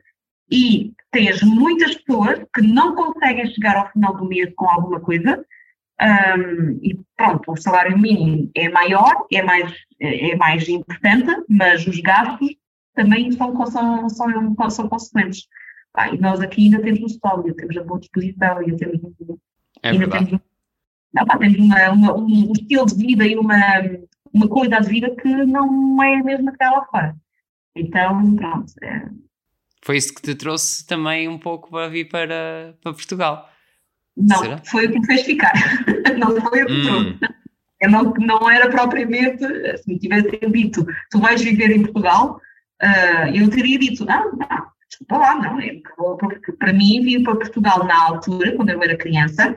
e 0.51 0.93
tens 1.11 1.41
muitas 1.43 1.95
pessoas 1.95 2.39
que 2.53 2.61
não 2.61 2.95
conseguem 2.95 3.47
chegar 3.53 3.77
ao 3.77 3.91
final 3.91 4.15
do 4.15 4.25
mês 4.25 4.51
com 4.55 4.69
alguma 4.69 4.99
coisa 4.99 5.45
um, 6.01 6.79
e 6.81 6.99
pronto, 7.15 7.51
o 7.51 7.57
salário 7.57 7.97
mínimo 7.97 8.49
é 8.55 8.67
maior, 8.67 9.25
é 9.31 9.41
mais, 9.41 9.73
é 9.99 10.35
mais 10.35 10.67
importante, 10.67 11.31
mas 11.47 11.87
os 11.87 11.99
gastos 12.01 12.55
também 12.93 13.31
são, 13.31 13.65
são, 13.65 14.09
são, 14.09 14.69
são 14.69 14.89
consequentes. 14.89 15.47
Ah, 15.93 16.09
e 16.09 16.17
nós 16.17 16.41
aqui 16.41 16.65
ainda 16.65 16.81
temos 16.81 16.99
o 17.03 17.09
sol, 17.09 17.41
ainda 17.41 17.55
temos 17.55 17.77
a 17.77 17.83
boa 17.83 17.99
disposição, 17.99 18.57
ainda 18.57 18.75
temos, 18.77 18.99
é 19.81 19.89
ainda 19.89 20.09
temos, 20.09 20.41
não, 21.13 21.25
pá, 21.25 21.37
temos 21.37 21.59
uma, 21.59 21.89
uma, 21.91 22.17
um 22.17 22.51
estilo 22.53 22.85
de 22.85 22.95
vida 22.95 23.25
e 23.25 23.35
uma, 23.35 23.57
uma 24.33 24.47
qualidade 24.47 24.85
de 24.85 24.91
vida 24.91 25.15
que 25.15 25.29
não 25.45 26.01
é 26.01 26.15
a 26.15 26.23
mesma 26.23 26.51
que 26.51 26.63
lá 26.63 26.85
fora. 26.85 27.15
Então, 27.75 28.35
pronto. 28.35 28.73
É... 28.83 29.05
Foi 29.83 29.97
isso 29.97 30.13
que 30.13 30.21
te 30.21 30.35
trouxe 30.35 30.85
também 30.87 31.27
um 31.27 31.37
pouco 31.37 31.69
para 31.69 31.89
vir 31.89 32.09
para, 32.09 32.75
para 32.81 32.93
Portugal. 32.93 33.49
Não, 34.15 34.37
Será? 34.37 34.57
foi 34.65 34.87
o 34.87 34.91
que 34.91 34.99
me 34.99 35.05
fez 35.05 35.21
ficar. 35.23 35.53
não 36.17 36.39
foi 36.41 36.63
o 36.63 36.65
que 36.65 36.73
hum. 36.73 36.83
trouxe. 36.83 37.19
Eu 37.81 37.91
não, 37.91 38.13
não 38.13 38.49
era 38.49 38.69
propriamente, 38.69 39.45
se 39.77 39.87
me 39.87 39.99
tivessem 39.99 40.39
dito, 40.51 40.85
tu 41.11 41.19
vais 41.19 41.41
viver 41.41 41.69
em 41.69 41.81
Portugal, 41.81 42.39
uh, 42.81 43.27
eu 43.35 43.49
teria 43.49 43.77
dito, 43.77 44.05
não, 44.05 44.31
não, 44.31 44.67
desculpa 44.87 45.17
lá, 45.17 45.35
não. 45.35 45.59
É, 45.59 45.81
porque 45.97 46.53
para 46.53 46.71
mim, 46.71 47.03
vir 47.03 47.23
para 47.23 47.35
Portugal 47.35 47.83
na 47.83 48.05
altura, 48.05 48.55
quando 48.55 48.69
eu 48.69 48.81
era 48.81 48.95
criança, 48.95 49.53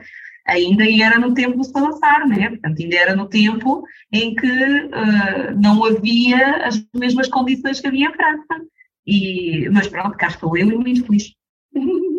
ainda 0.47 0.89
era 0.89 1.19
no 1.19 1.33
tempo 1.33 1.57
do 1.57 1.63
Salazar, 1.63 2.27
né? 2.27 2.49
Portanto, 2.49 2.81
ainda 2.81 2.95
era 2.95 3.15
no 3.15 3.27
tempo 3.27 3.83
em 4.11 4.33
que 4.33 4.47
uh, 4.47 5.61
não 5.61 5.83
havia 5.83 6.65
as 6.65 6.81
mesmas 6.95 7.27
condições 7.27 7.79
que 7.81 7.87
havia 7.87 8.07
em 8.07 8.13
França. 8.13 8.65
E, 9.05 9.69
mas 9.69 9.87
pronto, 9.87 10.17
cá 10.17 10.27
estou 10.27 10.57
eu 10.57 10.71
e 10.71 10.77
muito 10.77 11.05
feliz. 11.05 11.33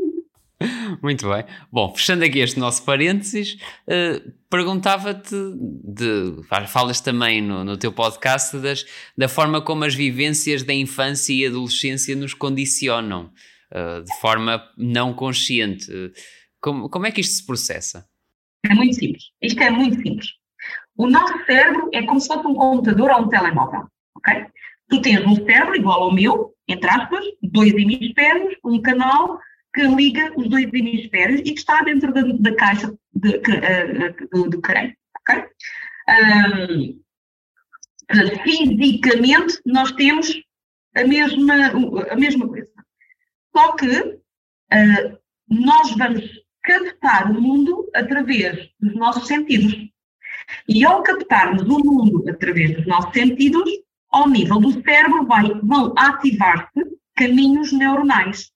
Muito 1.01 1.29
bem. 1.29 1.45
Bom, 1.71 1.95
fechando 1.95 2.25
aqui 2.25 2.41
este 2.41 2.59
nosso 2.59 2.85
parênteses, 2.85 3.57
uh, 3.87 4.33
perguntava-te, 4.51 5.37
falas 6.67 7.01
também 7.01 7.41
no, 7.41 7.63
no 7.63 7.77
teu 7.77 7.93
podcast 7.93 8.59
das, 8.59 8.85
da 9.17 9.29
forma 9.29 9.61
como 9.63 9.85
as 9.85 9.95
vivências 9.95 10.65
da 10.65 10.75
infância 10.75 11.33
e 11.33 11.47
adolescência 11.47 12.17
nos 12.17 12.35
condicionam, 12.35 13.31
uh, 13.73 14.03
de 14.03 14.21
forma 14.21 14.61
não 14.77 15.15
consciente. 15.15 15.87
Como, 16.61 16.89
como 16.89 17.07
é 17.07 17.13
que 17.13 17.21
isto 17.21 17.35
se 17.35 17.47
processa? 17.47 18.05
É 18.65 18.75
muito 18.75 18.95
simples. 18.97 19.25
Isto 19.41 19.63
é 19.63 19.71
muito 19.71 19.97
simples. 19.97 20.29
O 20.97 21.09
nosso 21.09 21.45
cérebro 21.47 21.89
é 21.93 22.03
como 22.03 22.21
se 22.21 22.27
fosse 22.27 22.47
um 22.47 22.55
computador 22.55 23.11
ou 23.11 23.23
um 23.23 23.29
telemóvel, 23.29 23.87
ok? 24.17 24.47
Tu 24.89 25.01
tens 25.01 25.25
um 25.25 25.37
cérebro 25.37 25.77
igual 25.77 26.03
ao 26.03 26.13
meu, 26.13 26.55
entre 26.67 26.91
aspas, 26.91 27.25
dois 27.43 27.73
hemisférios, 27.73 28.57
um 28.65 28.81
canal 28.83 29.39
que 29.75 29.83
liga 29.83 30.33
os 30.37 30.49
dois 30.49 30.65
hemisférios 30.73 31.41
e 31.41 31.53
que 31.53 31.61
está 31.61 31.83
dentro 31.83 32.13
da, 32.13 32.23
da 32.23 32.57
caixa 32.57 32.93
de, 33.15 33.37
uh, 33.37 34.29
do, 34.33 34.51
do 34.51 34.61
crânio. 34.61 34.97
Okay? 35.21 35.45
Um, 36.09 37.01
fisicamente, 38.43 39.61
nós 39.65 39.93
temos 39.93 40.33
a 40.97 41.05
mesma, 41.05 41.55
a 42.11 42.17
mesma 42.17 42.49
coisa. 42.49 42.69
Só 43.55 43.73
que 43.77 44.01
uh, 44.01 45.19
nós 45.49 45.95
vamos 45.97 46.25
captar 46.69 47.31
o 47.31 47.41
mundo 47.41 47.89
através 47.95 48.69
dos 48.79 48.95
nossos 48.95 49.27
sentidos. 49.27 49.75
E 50.69 50.85
ao 50.85 51.03
captarmos 51.03 51.63
o 51.63 51.79
mundo 51.79 52.29
através 52.29 52.77
dos 52.77 52.87
nossos 52.87 53.13
sentidos, 53.13 53.71
ao 54.11 54.29
nível 54.29 54.61
do 54.61 54.73
cérebro 54.83 55.27
vai, 55.27 55.49
vão 55.63 55.95
ativar-se 55.97 56.85
caminhos 57.17 57.73
neuronais. 57.73 58.51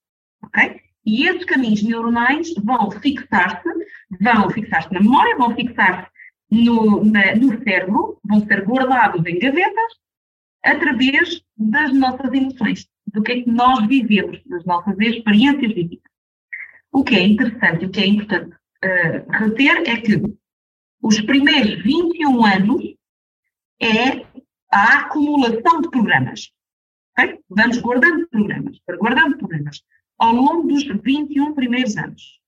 ok? 0.44 0.80
E 1.04 1.26
esses 1.26 1.44
caminhos 1.46 1.82
neuronais 1.82 2.54
vão 2.62 2.90
fixar-se, 2.90 3.68
vão 4.20 4.50
fixar-se 4.50 4.92
na 4.92 5.00
memória, 5.00 5.36
vão 5.36 5.54
fixar-se 5.54 6.08
no, 6.50 7.02
no 7.04 7.64
cérebro, 7.64 8.18
vão 8.24 8.46
ser 8.46 8.64
guardados 8.64 9.24
em 9.26 9.38
gavetas 9.38 9.92
através 10.62 11.42
das 11.56 11.92
nossas 11.92 12.32
emoções, 12.32 12.86
do 13.06 13.22
que 13.22 13.32
é 13.32 13.42
que 13.42 13.50
nós 13.50 13.86
vivemos, 13.86 14.40
das 14.46 14.64
nossas 14.64 14.96
experiências 15.00 15.74
de 15.74 15.82
vida. 15.82 16.11
O 16.92 17.02
que 17.02 17.16
é 17.16 17.22
interessante 17.22 17.86
o 17.86 17.90
que 17.90 18.00
é 18.00 18.06
importante 18.06 18.54
uh, 18.84 19.30
reter 19.30 19.82
é 19.86 19.96
que 19.96 20.22
os 21.02 21.20
primeiros 21.22 21.82
21 21.82 22.44
anos 22.44 22.94
é 23.80 24.26
a 24.70 25.00
acumulação 25.00 25.80
de 25.80 25.90
programas. 25.90 26.52
Okay? 27.18 27.38
Vamos 27.48 27.78
guardando 27.78 28.28
programas, 28.28 28.78
guardando 28.98 29.38
programas 29.38 29.82
ao 30.18 30.34
longo 30.34 30.68
dos 30.68 30.84
21 30.84 31.54
primeiros 31.54 31.96
anos, 31.96 32.38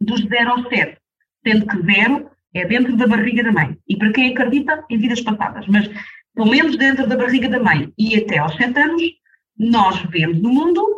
dos 0.00 0.20
0 0.22 0.50
aos 0.50 0.68
7, 0.68 0.98
sendo 1.46 1.66
que 1.66 1.76
0 1.82 2.30
é 2.54 2.66
dentro 2.66 2.96
da 2.96 3.06
barriga 3.06 3.44
da 3.44 3.52
mãe. 3.52 3.78
E 3.86 3.96
para 3.96 4.12
quem 4.12 4.32
acredita, 4.32 4.84
em 4.90 4.98
vidas 4.98 5.20
passadas, 5.20 5.66
mas 5.68 5.88
pelo 6.34 6.50
menos 6.50 6.76
dentro 6.76 7.06
da 7.06 7.16
barriga 7.16 7.48
da 7.48 7.62
mãe 7.62 7.92
e 7.96 8.16
até 8.16 8.38
aos 8.38 8.56
7 8.56 8.78
anos, 8.78 9.02
nós 9.58 10.02
vemos 10.10 10.38
o 10.38 10.48
mundo 10.48 10.95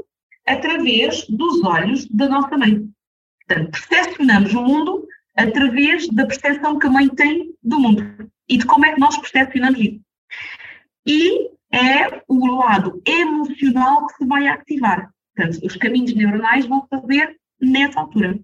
através 0.49 1.27
dos 1.29 1.63
olhos 1.63 2.07
da 2.09 2.29
nossa 2.29 2.57
mãe. 2.57 2.89
Portanto, 3.47 3.71
percepcionamos 3.71 4.55
o 4.55 4.63
mundo 4.63 5.07
através 5.37 6.09
da 6.09 6.27
percepção 6.27 6.79
que 6.79 6.87
a 6.87 6.91
mãe 6.91 7.09
tem 7.09 7.55
do 7.63 7.79
mundo 7.79 8.31
e 8.49 8.59
de 8.59 8.67
como 8.67 8.85
é 8.87 8.93
que 8.93 9.01
nós 9.01 9.17
percepcionamos 9.19 9.79
isso. 9.79 10.01
E 11.07 11.51
é 11.73 12.23
o 12.27 12.47
lado 12.47 13.01
emocional 13.07 14.07
que 14.07 14.17
se 14.17 14.27
vai 14.27 14.47
ativar. 14.47 15.11
Portanto, 15.35 15.65
os 15.65 15.77
caminhos 15.77 16.15
neuronais 16.15 16.67
vão 16.67 16.87
fazer 16.89 17.39
nessa 17.61 18.01
altura. 18.01 18.39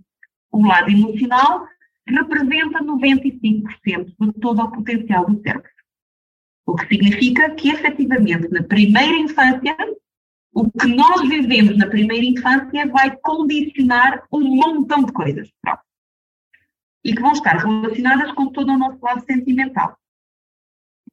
O 0.52 0.66
lado 0.66 0.90
emocional 0.90 1.66
representa 2.06 2.82
95% 2.82 4.14
de 4.20 4.32
todo 4.40 4.62
o 4.62 4.70
potencial 4.70 5.26
do 5.26 5.40
cérebro. 5.42 5.70
O 6.66 6.76
que 6.76 6.86
significa 6.88 7.50
que, 7.50 7.70
efetivamente, 7.70 8.48
na 8.48 8.62
primeira 8.62 9.16
infância, 9.16 9.76
o 10.54 10.70
que 10.70 10.86
nós 10.86 11.28
vivemos 11.28 11.76
na 11.76 11.88
primeira 11.88 12.24
infância 12.24 12.86
vai 12.86 13.16
condicionar 13.16 14.22
um 14.32 14.56
montão 14.56 15.02
de 15.02 15.12
coisas. 15.12 15.50
Pronto. 15.60 15.80
E 17.04 17.12
que 17.12 17.20
vão 17.20 17.32
estar 17.32 17.56
relacionadas 17.56 18.32
com 18.32 18.46
todo 18.50 18.70
o 18.70 18.78
nosso 18.78 18.98
lado 19.02 19.24
sentimental. 19.26 19.98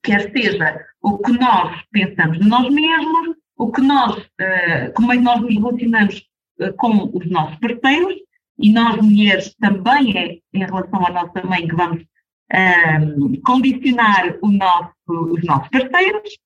quer 0.04 0.32
seja 0.32 0.86
o 1.02 1.18
que 1.18 1.32
nós 1.34 1.84
pensamos 1.92 2.40
de 2.40 2.48
nós 2.48 2.72
mesmos, 2.74 3.36
o 3.58 3.72
que 3.72 3.82
nós, 3.82 4.18
uh, 4.18 4.94
como 4.96 5.12
é 5.12 5.18
que 5.18 5.24
nós 5.24 5.42
nos 5.42 5.54
relacionamos 5.54 6.30
uh, 6.60 6.74
com 6.78 7.12
os 7.14 7.30
nossos 7.30 7.58
parceiros, 7.60 8.16
e 8.60 8.72
nós 8.72 8.96
mulheres 8.98 9.56
também 9.56 10.18
é 10.18 10.40
em 10.54 10.60
relação 10.60 11.06
à 11.06 11.12
nossa 11.12 11.44
mãe 11.44 11.68
que 11.68 11.76
vamos 11.76 12.02
uh, 12.04 13.42
condicionar 13.44 14.38
nosso, 14.44 14.94
os 15.08 15.44
nossos 15.44 15.70
parceiros 15.70 16.38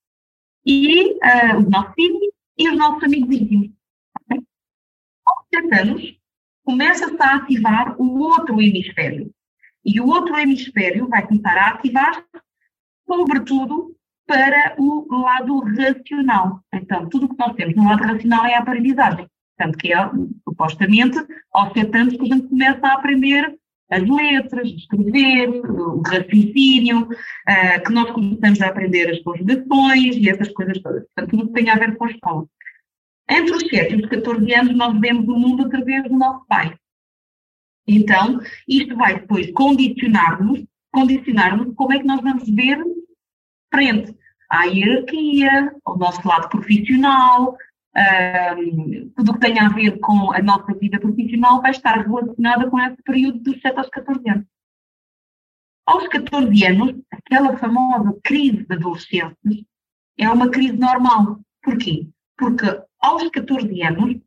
e 0.65 1.19
os 1.57 1.69
nossos 1.69 1.93
filhos 1.93 2.34
e 2.57 2.69
os 2.69 2.77
nossos 2.77 3.03
amigos 3.03 3.35
íntimos. 3.35 3.69
Aos 4.31 5.45
sete 5.53 5.79
anos, 5.79 6.19
começa-se 6.63 7.21
a 7.21 7.35
ativar 7.35 7.95
o 8.01 8.19
outro 8.19 8.61
hemisfério. 8.61 9.31
E 9.83 10.01
o 10.01 10.07
outro 10.07 10.35
hemisfério 10.37 11.07
vai 11.07 11.25
começar 11.25 11.57
a 11.57 11.69
ativar, 11.69 12.25
sobretudo, 13.07 13.95
para 14.25 14.75
o 14.79 15.21
lado 15.21 15.59
racional. 15.59 16.59
Então, 16.73 17.07
tudo 17.09 17.27
o 17.27 17.29
que 17.29 17.37
nós 17.37 17.55
temos 17.55 17.75
no 17.75 17.85
lado 17.85 18.03
racional 18.03 18.45
é 18.45 18.55
a 18.55 18.59
aprendizagem. 18.59 19.27
Portanto, 19.55 19.77
que 19.77 19.93
é, 19.93 19.97
supostamente, 20.43 21.17
aos 21.53 21.73
sete 21.73 21.97
anos 21.97 22.17
que 22.17 22.23
a 22.23 22.35
gente 22.35 22.47
começa 22.47 22.87
a 22.87 22.93
aprender 22.93 23.57
as 23.89 24.01
letras, 24.07 24.67
escrever, 24.69 25.49
o 25.49 26.01
raciocínio, 26.01 27.03
uh, 27.03 27.83
que 27.85 27.93
nós 27.93 28.11
começamos 28.11 28.61
a 28.61 28.67
aprender 28.67 29.09
as 29.09 29.19
conjugações 29.21 30.15
e 30.17 30.29
essas 30.29 30.49
coisas 30.49 30.81
todas. 30.81 31.03
Portanto, 31.05 31.37
tudo 31.37 31.53
tem 31.53 31.69
a 31.69 31.75
ver 31.75 31.95
com 31.95 32.05
a 32.05 32.11
escola. 32.11 32.45
Entre 33.29 33.51
os 33.51 33.67
7 33.67 33.93
e 33.93 34.03
os 34.03 34.09
14 34.09 34.53
anos, 34.53 34.75
nós 34.75 34.99
vemos 34.99 35.27
o 35.27 35.37
mundo 35.37 35.65
através 35.65 36.03
do 36.03 36.17
nosso 36.17 36.45
pai. 36.47 36.75
Então, 37.87 38.39
isto 38.67 38.95
vai 38.95 39.19
depois 39.19 39.51
condicionar-nos, 39.51 40.63
condicionar-nos 40.91 41.75
como 41.75 41.93
é 41.93 41.99
que 41.99 42.05
nós 42.05 42.21
vamos 42.21 42.49
ver 42.49 42.83
frente 43.71 44.15
à 44.49 44.65
hierarquia, 44.65 45.75
ao 45.85 45.97
nosso 45.97 46.27
lado 46.27 46.49
profissional, 46.49 47.55
tudo 49.15 49.31
o 49.31 49.33
que 49.35 49.39
tem 49.39 49.59
a 49.59 49.69
ver 49.69 49.99
com 49.99 50.33
a 50.33 50.41
nossa 50.41 50.73
vida 50.73 50.99
profissional 50.99 51.61
vai 51.61 51.71
estar 51.71 52.05
relacionada 52.05 52.69
com 52.69 52.79
esse 52.79 53.01
período 53.03 53.39
dos 53.39 53.61
7 53.61 53.77
aos 53.77 53.89
14 53.89 54.29
anos. 54.29 54.45
Aos 55.85 56.07
14 56.07 56.65
anos, 56.65 56.95
aquela 57.11 57.57
famosa 57.57 58.17
crise 58.23 58.65
de 58.65 58.73
adolescência 58.73 59.37
é 60.17 60.29
uma 60.29 60.49
crise 60.49 60.75
normal. 60.77 61.39
Porquê? 61.63 62.09
Porque 62.37 62.65
aos 62.99 63.29
14 63.29 63.81
anos, 63.83 64.17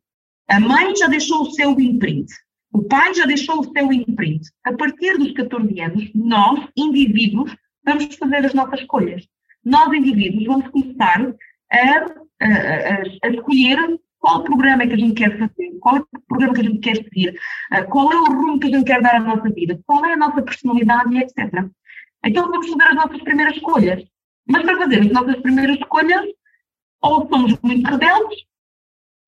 a 0.47 0.59
mãe 0.59 0.95
já 0.95 1.07
deixou 1.07 1.43
o 1.43 1.51
seu 1.51 1.79
imprint, 1.79 2.31
o 2.71 2.83
pai 2.83 3.13
já 3.13 3.25
deixou 3.25 3.59
o 3.59 3.71
seu 3.71 3.91
imprint. 3.93 4.49
A 4.63 4.73
partir 4.73 5.17
dos 5.17 5.31
14 5.33 5.81
anos, 5.81 6.09
nós, 6.15 6.67
indivíduos, 6.75 7.55
vamos 7.83 8.15
fazer 8.15 8.45
as 8.45 8.53
nossas 8.53 8.79
escolhas. 8.81 9.27
Nós, 9.63 9.93
indivíduos, 9.93 10.45
vamos 10.45 10.67
começar 10.69 11.35
a, 11.71 12.28
a, 12.41 13.29
escolher 13.29 13.99
qual 14.19 14.43
programa 14.43 14.83
é 14.83 14.87
que 14.87 14.93
a 14.93 14.97
gente 14.97 15.13
quer 15.13 15.37
fazer, 15.37 15.77
qual 15.79 15.97
é 15.97 15.99
o 15.99 16.07
programa 16.27 16.53
que 16.53 16.61
a 16.61 16.63
gente 16.63 16.79
quer 16.79 16.95
seguir, 16.95 17.39
qual 17.89 18.11
é 18.11 18.15
o 18.15 18.25
rumo 18.25 18.59
que 18.59 18.67
a 18.67 18.77
gente 18.77 18.85
quer 18.85 19.01
dar 19.01 19.15
à 19.15 19.19
nossa 19.19 19.49
vida, 19.49 19.79
qual 19.85 20.05
é 20.05 20.13
a 20.13 20.17
nossa 20.17 20.41
personalidade, 20.41 21.17
etc. 21.17 21.65
Então 22.25 22.49
vamos 22.49 22.69
fazer 22.69 22.83
as 22.83 22.95
nossas 22.95 23.21
primeiras 23.21 23.55
escolhas. 23.55 24.03
Mas 24.47 24.63
para 24.63 24.77
fazer 24.77 25.01
as 25.01 25.11
nossas 25.11 25.35
primeiras 25.41 25.77
escolhas, 25.77 26.25
ou 27.01 27.27
somos 27.29 27.57
muito 27.61 27.89
rebeldes, 27.89 28.39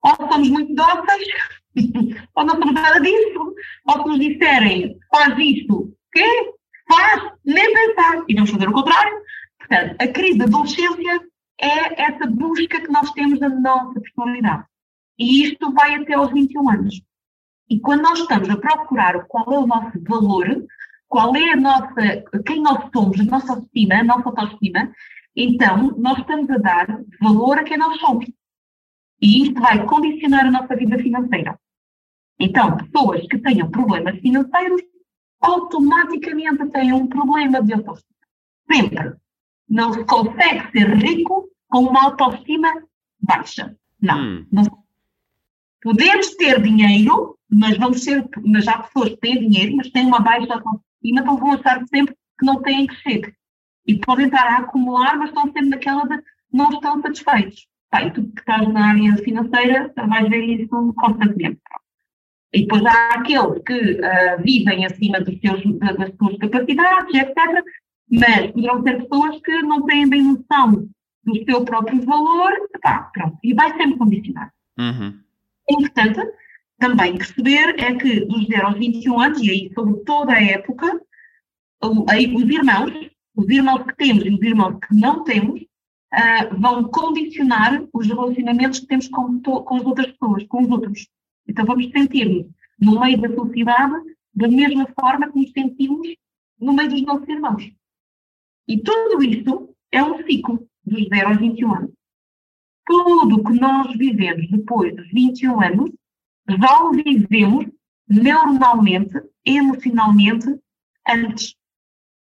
ou 0.03 0.31
somos 0.31 0.49
muito 0.49 0.73
dóceis, 0.73 1.27
ou 2.35 2.45
não 2.45 2.55
somos 2.57 2.73
nada 2.73 2.99
disso, 2.99 3.55
ou 3.87 4.01
se 4.01 4.07
nos 4.09 4.19
disserem 4.19 4.97
faz 5.09 5.37
isto, 5.37 5.93
quê? 6.11 6.25
Faz, 6.89 7.31
nem 7.45 7.73
pensar, 7.73 8.23
e 8.27 8.33
vamos 8.33 8.49
fazer 8.49 8.67
o 8.67 8.73
contrário. 8.73 9.21
Portanto, 9.59 9.95
a 9.99 10.07
crise 10.07 10.39
da 10.39 10.45
adolescência 10.45 11.21
é 11.61 12.01
essa 12.01 12.25
busca 12.25 12.81
que 12.81 12.91
nós 12.91 13.11
temos 13.11 13.39
da 13.39 13.49
nossa 13.49 13.99
personalidade. 13.99 14.65
E 15.17 15.43
isto 15.43 15.71
vai 15.71 15.95
até 15.95 16.15
aos 16.15 16.31
21 16.31 16.69
anos. 16.69 17.01
E 17.69 17.79
quando 17.79 18.01
nós 18.01 18.19
estamos 18.19 18.49
a 18.49 18.57
procurar 18.57 19.23
qual 19.25 19.53
é 19.53 19.59
o 19.59 19.67
nosso 19.67 20.01
valor, 20.03 20.65
qual 21.07 21.35
é 21.35 21.51
a 21.51 21.55
nossa, 21.55 22.23
quem 22.45 22.61
nós 22.61 22.89
somos, 22.91 23.19
a 23.19 23.23
nossa 23.23 23.53
autoestima, 23.53 23.95
a 23.95 24.03
nossa 24.03 24.29
autoestima, 24.29 24.91
então 25.35 25.95
nós 25.97 26.17
estamos 26.17 26.49
a 26.49 26.57
dar 26.57 27.03
valor 27.21 27.59
a 27.59 27.63
quem 27.63 27.77
nós 27.77 27.99
somos. 27.99 28.25
E 29.21 29.43
isto 29.43 29.61
vai 29.61 29.85
condicionar 29.85 30.47
a 30.47 30.51
nossa 30.51 30.75
vida 30.75 30.97
financeira. 30.97 31.59
Então, 32.39 32.75
pessoas 32.75 33.27
que 33.27 33.37
tenham 33.37 33.69
problemas 33.69 34.19
financeiros 34.19 34.81
automaticamente 35.39 36.65
têm 36.71 36.91
um 36.91 37.07
problema 37.07 37.61
de 37.61 37.73
autoestima. 37.73 38.09
Sempre. 38.71 39.13
Não 39.69 39.93
se 39.93 40.03
consegue 40.05 40.71
ser 40.71 40.89
rico 40.95 41.50
com 41.71 41.79
uma 41.79 42.03
autoestima 42.03 42.69
baixa. 43.19 43.75
Não. 43.99 44.19
Hum. 44.19 44.45
não. 44.51 44.63
Podemos 45.81 46.35
ter 46.35 46.61
dinheiro, 46.61 47.37
mas 47.49 47.77
vamos 47.77 48.03
ser, 48.03 48.27
mas 48.45 48.67
há 48.67 48.79
pessoas 48.83 49.09
que 49.09 49.17
têm 49.17 49.39
dinheiro, 49.39 49.77
mas 49.77 49.89
têm 49.89 50.05
uma 50.05 50.19
baixa 50.19 50.53
autoestima, 50.53 51.21
então 51.21 51.37
vão 51.37 51.53
achar 51.53 51.83
sempre 51.87 52.15
que 52.39 52.45
não 52.45 52.61
têm 52.61 52.85
que 52.85 52.95
ser. 53.01 53.35
E 53.87 53.97
podem 53.97 54.27
estar 54.27 54.45
a 54.45 54.57
acumular, 54.57 55.17
mas 55.17 55.29
estão 55.29 55.45
sempre 55.45 55.69
naquela 55.69 56.07
de 56.07 56.21
não 56.53 56.69
estão 56.69 57.01
satisfeitos. 57.01 57.67
Pá, 57.89 58.03
e 58.03 58.11
tu 58.11 58.23
que 58.23 58.39
estás 58.39 58.67
na 58.71 58.89
área 58.89 59.17
financeira, 59.17 59.91
vais 60.07 60.29
ver 60.29 60.61
isso 60.61 60.93
constantemente. 60.93 61.59
E 62.53 62.61
depois 62.61 62.85
há 62.85 63.15
aqueles 63.15 63.63
que 63.63 63.73
uh, 63.73 64.43
vivem 64.43 64.85
acima 64.85 65.21
dos 65.21 65.39
seus, 65.39 65.63
das 65.79 66.13
suas 66.17 66.37
capacidades, 66.37 67.15
etc. 67.15 67.63
Mas 68.09 68.51
poderão 68.51 68.83
ser 68.83 69.01
pessoas 69.01 69.39
que 69.41 69.61
não 69.63 69.85
têm 69.85 70.07
bem 70.07 70.21
noção 70.21 70.89
do 71.23 71.43
seu 71.45 71.63
próprio 71.63 72.01
valor, 72.03 72.51
tá, 72.81 73.09
pronto, 73.13 73.37
e 73.43 73.53
vai 73.53 73.75
sempre 73.77 73.97
condicionar. 73.97 74.53
Uhum. 74.77 75.19
É 75.69 75.73
importante 75.73 76.19
também 76.79 77.17
perceber 77.17 77.79
é 77.79 77.95
que 77.95 78.25
dos 78.25 78.47
0 78.47 78.67
aos 78.67 78.77
21 78.77 79.19
anos, 79.19 79.41
e 79.41 79.51
aí 79.51 79.71
sobre 79.73 80.03
toda 80.03 80.33
a 80.33 80.41
época, 80.41 80.99
os 81.83 82.49
irmãos, 82.49 82.91
os 83.35 83.49
irmãos 83.49 83.83
que 83.83 83.95
temos 83.95 84.25
e 84.25 84.29
os 84.29 84.41
irmãos 84.41 84.79
que 84.79 84.95
não 84.95 85.23
temos, 85.23 85.61
uh, 85.61 86.59
vão 86.59 86.83
condicionar 86.85 87.83
os 87.93 88.07
relacionamentos 88.07 88.79
que 88.79 88.87
temos 88.87 89.07
com, 89.07 89.39
com 89.41 89.75
as 89.75 89.85
outras 89.85 90.07
pessoas, 90.07 90.43
com 90.47 90.63
os 90.63 90.69
outros. 90.69 91.07
Então 91.47 91.65
vamos 91.65 91.89
sentir-nos 91.91 92.47
no 92.79 92.99
meio 92.99 93.21
da 93.21 93.33
sociedade 93.33 93.95
da 94.33 94.47
mesma 94.47 94.87
forma 94.99 95.31
que 95.31 95.39
nos 95.39 95.51
sentimos 95.51 96.07
no 96.59 96.73
meio 96.73 96.89
dos 96.89 97.01
nossos 97.03 97.27
irmãos. 97.27 97.71
E 98.67 98.81
tudo 98.81 99.23
isto 99.23 99.75
é 99.91 100.03
um 100.03 100.23
ciclo 100.25 100.67
dos 100.85 101.07
0 101.07 101.27
aos 101.27 101.37
21 101.37 101.73
anos. 101.73 101.91
Tudo 102.85 103.35
o 103.35 103.43
que 103.43 103.59
nós 103.59 103.95
vivemos 103.97 104.49
depois 104.49 104.95
dos 104.95 105.07
21 105.11 105.61
anos, 105.61 105.91
já 106.49 106.83
o 106.83 106.91
vivemos 106.91 107.67
neuronalmente, 108.07 109.13
emocionalmente, 109.45 110.47
antes. 111.07 111.55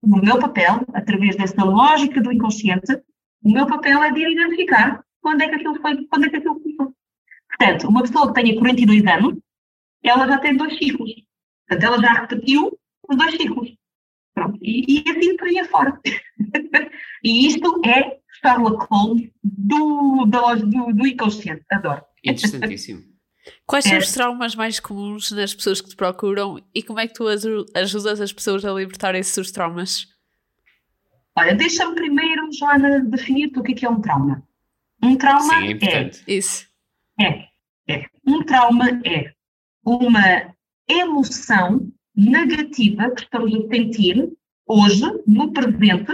No 0.01 0.21
meu 0.21 0.39
papel, 0.39 0.85
através 0.93 1.35
dessa 1.35 1.63
lógica 1.63 2.21
do 2.21 2.31
inconsciente, 2.31 2.93
o 3.43 3.51
meu 3.51 3.65
papel 3.65 4.03
é 4.03 4.11
de 4.11 4.31
identificar 4.31 5.03
quando 5.21 5.41
é 5.41 5.49
que 5.49 5.55
aquilo 5.55 5.81
foi, 5.81 6.05
quando 6.05 6.25
é 6.25 6.29
que 6.29 6.37
aquilo 6.37 6.59
começou. 6.59 6.93
Portanto, 7.49 7.87
uma 7.87 8.01
pessoa 8.01 8.27
que 8.27 8.41
tenha 8.41 8.57
42 8.57 9.05
anos, 9.07 9.39
ela 10.03 10.27
já 10.27 10.39
tem 10.39 10.55
dois 10.55 10.77
ciclos. 10.77 11.11
Portanto, 11.67 11.83
ela 11.83 12.01
já 12.01 12.13
repetiu 12.21 12.79
os 13.07 13.17
dois 13.17 13.35
ciclos. 13.35 13.75
Pronto. 14.33 14.57
E, 14.61 14.85
e 14.87 15.09
assim 15.09 15.35
por 15.35 15.47
aí 15.47 15.63
fora. 15.65 15.99
e 17.23 17.47
isto 17.47 17.81
é 17.85 18.18
Sherlock 18.41 18.87
Holmes 18.89 19.29
do, 19.43 20.25
do, 20.25 20.55
do, 20.55 20.93
do 20.93 21.07
inconsciente. 21.07 21.63
Adoro. 21.71 22.03
Interessantíssimo. 22.23 23.03
Quais 23.65 23.85
são 23.85 23.93
é. 23.93 23.97
os 23.97 24.11
traumas 24.11 24.55
mais 24.55 24.79
comuns 24.79 25.31
das 25.31 25.53
pessoas 25.53 25.81
que 25.81 25.89
te 25.89 25.95
procuram 25.95 26.59
e 26.73 26.83
como 26.83 26.99
é 26.99 27.07
que 27.07 27.13
tu 27.13 27.25
ajudas 27.27 28.21
as 28.21 28.33
pessoas 28.33 28.63
a 28.65 28.71
libertarem-se 28.71 29.39
dos 29.39 29.51
traumas? 29.51 30.07
Olha, 31.35 31.55
deixa-me 31.55 31.95
primeiro, 31.95 32.51
Joana, 32.51 32.99
definir 32.99 33.51
o 33.55 33.63
que 33.63 33.85
é, 33.85 33.87
é 33.87 33.89
um 33.89 34.01
trauma. 34.01 34.43
Um 35.01 35.15
trauma 35.15 35.53
Sim, 35.53 35.67
é, 35.67 35.71
importante. 35.71 36.23
é, 36.27 36.33
Isso. 36.33 36.67
é, 37.19 37.45
é. 37.87 38.05
Um 38.27 38.43
trauma 38.43 38.89
é 39.05 39.33
uma 39.85 40.53
emoção 40.87 41.89
negativa 42.15 43.09
que 43.11 43.21
estamos 43.21 43.53
a 43.55 43.67
sentir 43.69 44.29
hoje, 44.67 45.05
no 45.25 45.51
presente, 45.53 46.11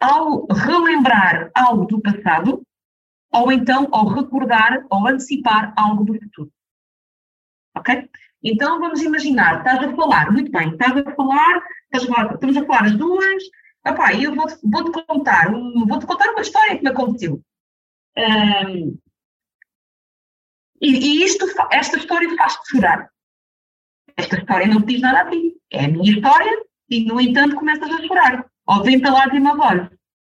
ao 0.00 0.46
relembrar 0.46 1.50
algo 1.54 1.86
do 1.86 2.00
passado, 2.00 2.62
ou 3.32 3.50
então 3.50 3.88
ao 3.92 4.06
recordar 4.06 4.84
ou 4.90 5.08
antecipar 5.08 5.72
algo 5.76 6.04
do 6.04 6.14
futuro. 6.14 6.50
Ok? 7.76 8.08
Então 8.42 8.78
vamos 8.78 9.00
imaginar, 9.00 9.58
estás 9.58 9.82
a 9.82 9.96
falar, 9.96 10.30
muito 10.30 10.50
bem, 10.50 10.70
estás 10.70 10.96
a 10.96 11.14
falar 11.14 11.62
estamos 11.94 12.56
a 12.56 12.66
falar 12.66 12.84
as 12.84 12.96
duas, 12.96 13.42
opá, 13.86 14.14
eu 14.14 14.34
vou-te 14.34 14.58
vou 14.62 15.04
contar, 15.06 15.50
vou-te 15.50 16.06
contar 16.06 16.30
uma 16.30 16.40
história 16.40 16.76
que 16.76 16.82
me 16.82 16.90
aconteceu. 16.90 17.40
Um, 18.16 18.98
e, 20.80 20.88
e 20.88 21.24
isto, 21.24 21.46
esta 21.70 21.96
história 21.96 22.34
faz-te 22.36 22.70
chorar. 22.70 23.08
Esta 24.16 24.36
história 24.38 24.66
não 24.66 24.80
te 24.80 24.86
diz 24.86 25.00
nada 25.00 25.20
a 25.22 25.30
ti. 25.30 25.56
É 25.70 25.86
a 25.86 25.88
minha 25.88 26.12
história 26.12 26.64
e, 26.88 27.04
no 27.04 27.20
entanto, 27.20 27.56
começas 27.56 27.90
a 27.90 28.06
chorar. 28.06 28.46
Ou 28.66 28.82
vem-te 28.82 29.06
a 29.06 29.12
lágrima 29.12 29.50
aos 29.50 29.60
olhos. 29.60 29.90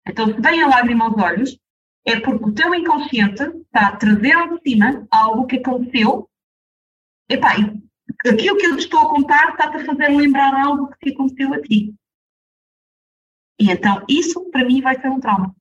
Então, 0.09 0.27
se 0.27 0.41
vem 0.41 0.62
a 0.62 0.69
lágrima 0.69 1.07
aos 1.07 1.17
olhos, 1.17 1.59
é 2.05 2.21
porque 2.21 2.45
o 2.45 2.55
teu 2.55 2.75
inconsciente 2.75 3.43
está 3.43 3.89
a 3.89 3.97
trazer 3.97 4.33
ao 4.33 4.57
de 4.57 4.71
cima 4.71 5.07
algo 5.11 5.47
que 5.47 5.57
aconteceu. 5.57 6.29
Epá, 7.29 7.55
aquilo 8.25 8.57
que 8.57 8.67
eu 8.67 8.77
te 8.77 8.85
estou 8.85 9.01
a 9.01 9.09
contar 9.09 9.51
está-te 9.51 9.79
a 9.79 9.85
fazer 9.85 10.09
lembrar 10.09 10.55
algo 10.55 10.89
que 10.89 11.11
te 11.11 11.15
aconteceu 11.15 11.53
a 11.53 11.61
ti. 11.61 11.95
E 13.59 13.71
então, 13.71 14.05
isso 14.09 14.49
para 14.51 14.65
mim 14.65 14.81
vai 14.81 15.01
ser 15.01 15.09
um 15.09 15.19
trauma. 15.19 15.55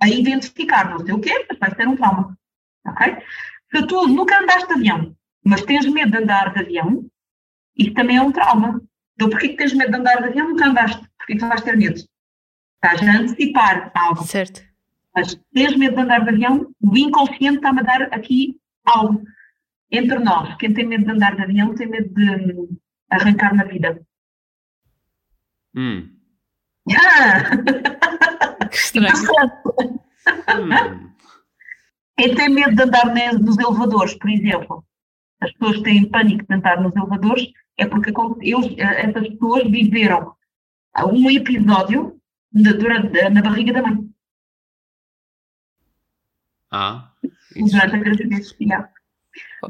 A 0.00 0.08
identificar, 0.08 0.90
não 0.90 1.04
sei 1.04 1.14
o 1.14 1.20
quê, 1.20 1.46
mas 1.48 1.58
vai 1.58 1.74
ser 1.74 1.86
um 1.86 1.96
trauma. 1.96 2.36
Ok? 2.86 3.16
Se 3.70 3.86
tu 3.86 4.08
nunca 4.08 4.40
andaste 4.40 4.66
de 4.66 4.74
avião, 4.74 5.16
mas 5.44 5.62
tens 5.62 5.86
medo 5.86 6.10
de 6.10 6.18
andar 6.18 6.52
de 6.52 6.60
avião, 6.60 7.08
isso 7.76 7.94
também 7.94 8.16
é 8.16 8.22
um 8.22 8.32
trauma. 8.32 8.82
Então, 9.18 9.30
porquê 9.30 9.48
que 9.48 9.56
tens 9.56 9.74
medo 9.74 9.90
de 9.90 9.98
andar 9.98 10.18
de 10.18 10.28
avião? 10.28 10.50
Nunca 10.50 10.66
andaste. 10.66 11.04
Porquê 11.18 11.32
que 11.32 11.40
tu 11.40 11.48
vais 11.48 11.60
ter 11.60 11.76
medo? 11.76 11.96
Estás 11.96 13.02
a 13.02 13.18
antecipar 13.18 13.90
algo. 13.92 14.24
Certo. 14.24 14.62
Mas 15.12 15.34
tens 15.52 15.76
medo 15.76 15.96
de 15.96 16.02
andar 16.02 16.22
de 16.22 16.30
avião, 16.30 16.72
o 16.80 16.96
inconsciente 16.96 17.56
está-me 17.56 17.80
a 17.80 17.82
dar 17.82 18.02
aqui 18.14 18.56
algo. 18.84 19.20
Entre 19.90 20.20
nós, 20.20 20.56
quem 20.58 20.72
tem 20.72 20.86
medo 20.86 21.04
de 21.04 21.10
andar 21.10 21.34
de 21.34 21.42
avião 21.42 21.74
tem 21.74 21.88
medo 21.88 22.14
de 22.14 22.78
arrancar 23.10 23.52
na 23.56 23.64
vida. 23.64 24.00
Hum. 25.74 26.08
Ah! 26.92 27.42
Que 28.68 28.76
estranho. 28.76 29.14
Hum. 30.54 31.10
Quem 32.18 32.34
tem 32.34 32.50
medo 32.50 32.76
de 32.76 32.82
andar 32.82 33.06
nos 33.40 33.58
elevadores, 33.58 34.14
por 34.14 34.28
exemplo, 34.28 34.84
as 35.40 35.52
pessoas 35.52 35.80
têm 35.82 36.08
pânico 36.08 36.44
de 36.46 36.54
andar 36.54 36.80
nos 36.80 36.94
elevadores, 36.96 37.48
é 37.76 37.86
porque 37.86 38.12
eles, 38.42 38.76
eh, 38.78 39.08
essas 39.08 39.28
pessoas 39.28 39.64
viveram 39.70 40.34
um 41.12 41.30
episódio 41.30 42.18
de- 42.52 42.72
durante, 42.72 43.28
na 43.30 43.40
barriga 43.42 43.72
da 43.72 43.82
mãe, 43.82 44.08
Ah. 46.70 47.10
durante 47.54 47.94
a 47.96 47.98
gravidez. 47.98 48.54
Yeah. 48.60 48.88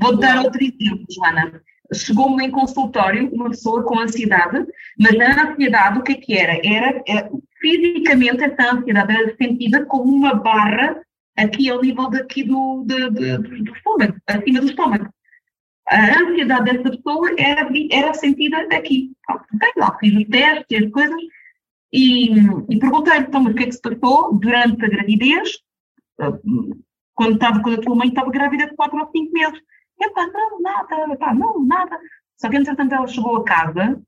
Vou-te 0.00 0.20
dar 0.20 0.42
outro 0.44 0.61
exemplo, 0.62 1.04
Joana. 1.11 1.62
Chegou-me 1.94 2.44
em 2.44 2.50
consultório 2.50 3.33
uma 3.33 3.50
pessoa 3.50 3.83
com 3.83 3.98
ansiedade, 3.98 4.66
mas 4.98 5.18
a 5.20 5.50
ansiedade, 5.52 5.98
o 5.98 6.02
que 6.02 6.12
é 6.12 6.14
que 6.16 6.35
era? 6.37 6.61
Era, 6.66 7.02
eh, 7.09 7.31
fisicamente, 7.61 8.42
essa 8.44 8.74
ansiedade 8.74 9.12
era 9.14 9.37
sentida 9.37 9.87
como 9.87 10.04
uma 10.12 10.35
barra 10.35 11.00
aqui 11.37 11.70
ao 11.70 11.81
nível 11.81 12.11
daqui 12.11 12.42
do, 12.42 12.85
de- 12.87 13.11
do, 13.11 13.42
do 13.64 13.74
estômago, 13.74 14.16
acima 14.26 14.61
do 14.61 14.66
estômago. 14.66 15.09
A 15.88 16.20
ansiedade 16.20 16.70
dessa 16.70 16.90
pessoa 16.96 17.31
era, 17.38 17.68
era 17.90 18.14
sentida 18.14 18.59
aqui. 18.77 19.12
Ok, 19.29 19.72
lá 19.77 19.96
fiz 19.98 20.14
os 20.14 20.24
testes 20.24 20.66
e 20.70 20.85
as 20.85 20.90
coisas 20.90 21.20
e, 21.92 22.33
e 22.68 22.79
perguntei, 22.79 23.16
então, 23.18 23.44
o 23.44 23.55
que 23.55 23.62
é 23.62 23.66
que 23.66 23.72
se 23.72 23.81
passou 23.81 24.35
durante 24.35 24.85
a 24.85 24.88
gravidez? 24.88 25.59
Quando, 27.14 27.35
estava, 27.35 27.62
quando 27.62 27.79
a 27.79 27.83
tua 27.83 27.94
mãe 27.94 28.09
estava 28.09 28.31
grávida 28.31 28.66
de 28.66 28.77
4 28.77 28.98
ou 28.98 29.11
5 29.11 29.33
meses. 29.33 29.61
Epá, 30.01 30.27
não, 30.27 30.61
nada, 30.61 31.12
epá, 31.12 31.35
não, 31.35 31.64
nada. 31.64 31.98
Só 32.37 32.48
que, 32.48 32.57
entretanto, 32.57 32.94
ela 32.94 33.07
chegou 33.07 33.37
a 33.37 33.44
casa 33.44 34.01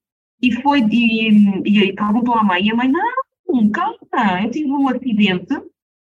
e 0.43 0.53
foi, 0.61 0.81
e, 0.81 1.89
e 1.89 1.93
perguntou 1.95 2.35
à 2.35 2.45
mãe, 2.45 2.67
e 2.67 2.71
a 2.71 2.77
mãe, 2.77 2.89
não, 2.89 3.71
calma, 3.71 4.43
eu 4.45 4.51
tive 4.51 4.71
um 4.71 4.89
acidente, 4.89 5.53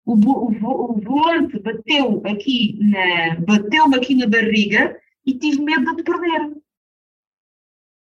o, 0.07 0.15
o, 0.15 0.93
o 0.93 1.01
volante 1.01 1.59
bateu 1.59 2.23
aqui, 2.25 2.79
na, 2.81 3.41
bateu-me 3.41 3.97
aqui 3.97 4.15
na 4.15 4.27
barriga 4.27 4.97
e 5.27 5.39
tive 5.39 5.63
medo 5.63 5.95
de 5.97 6.03
perder. 6.03 6.57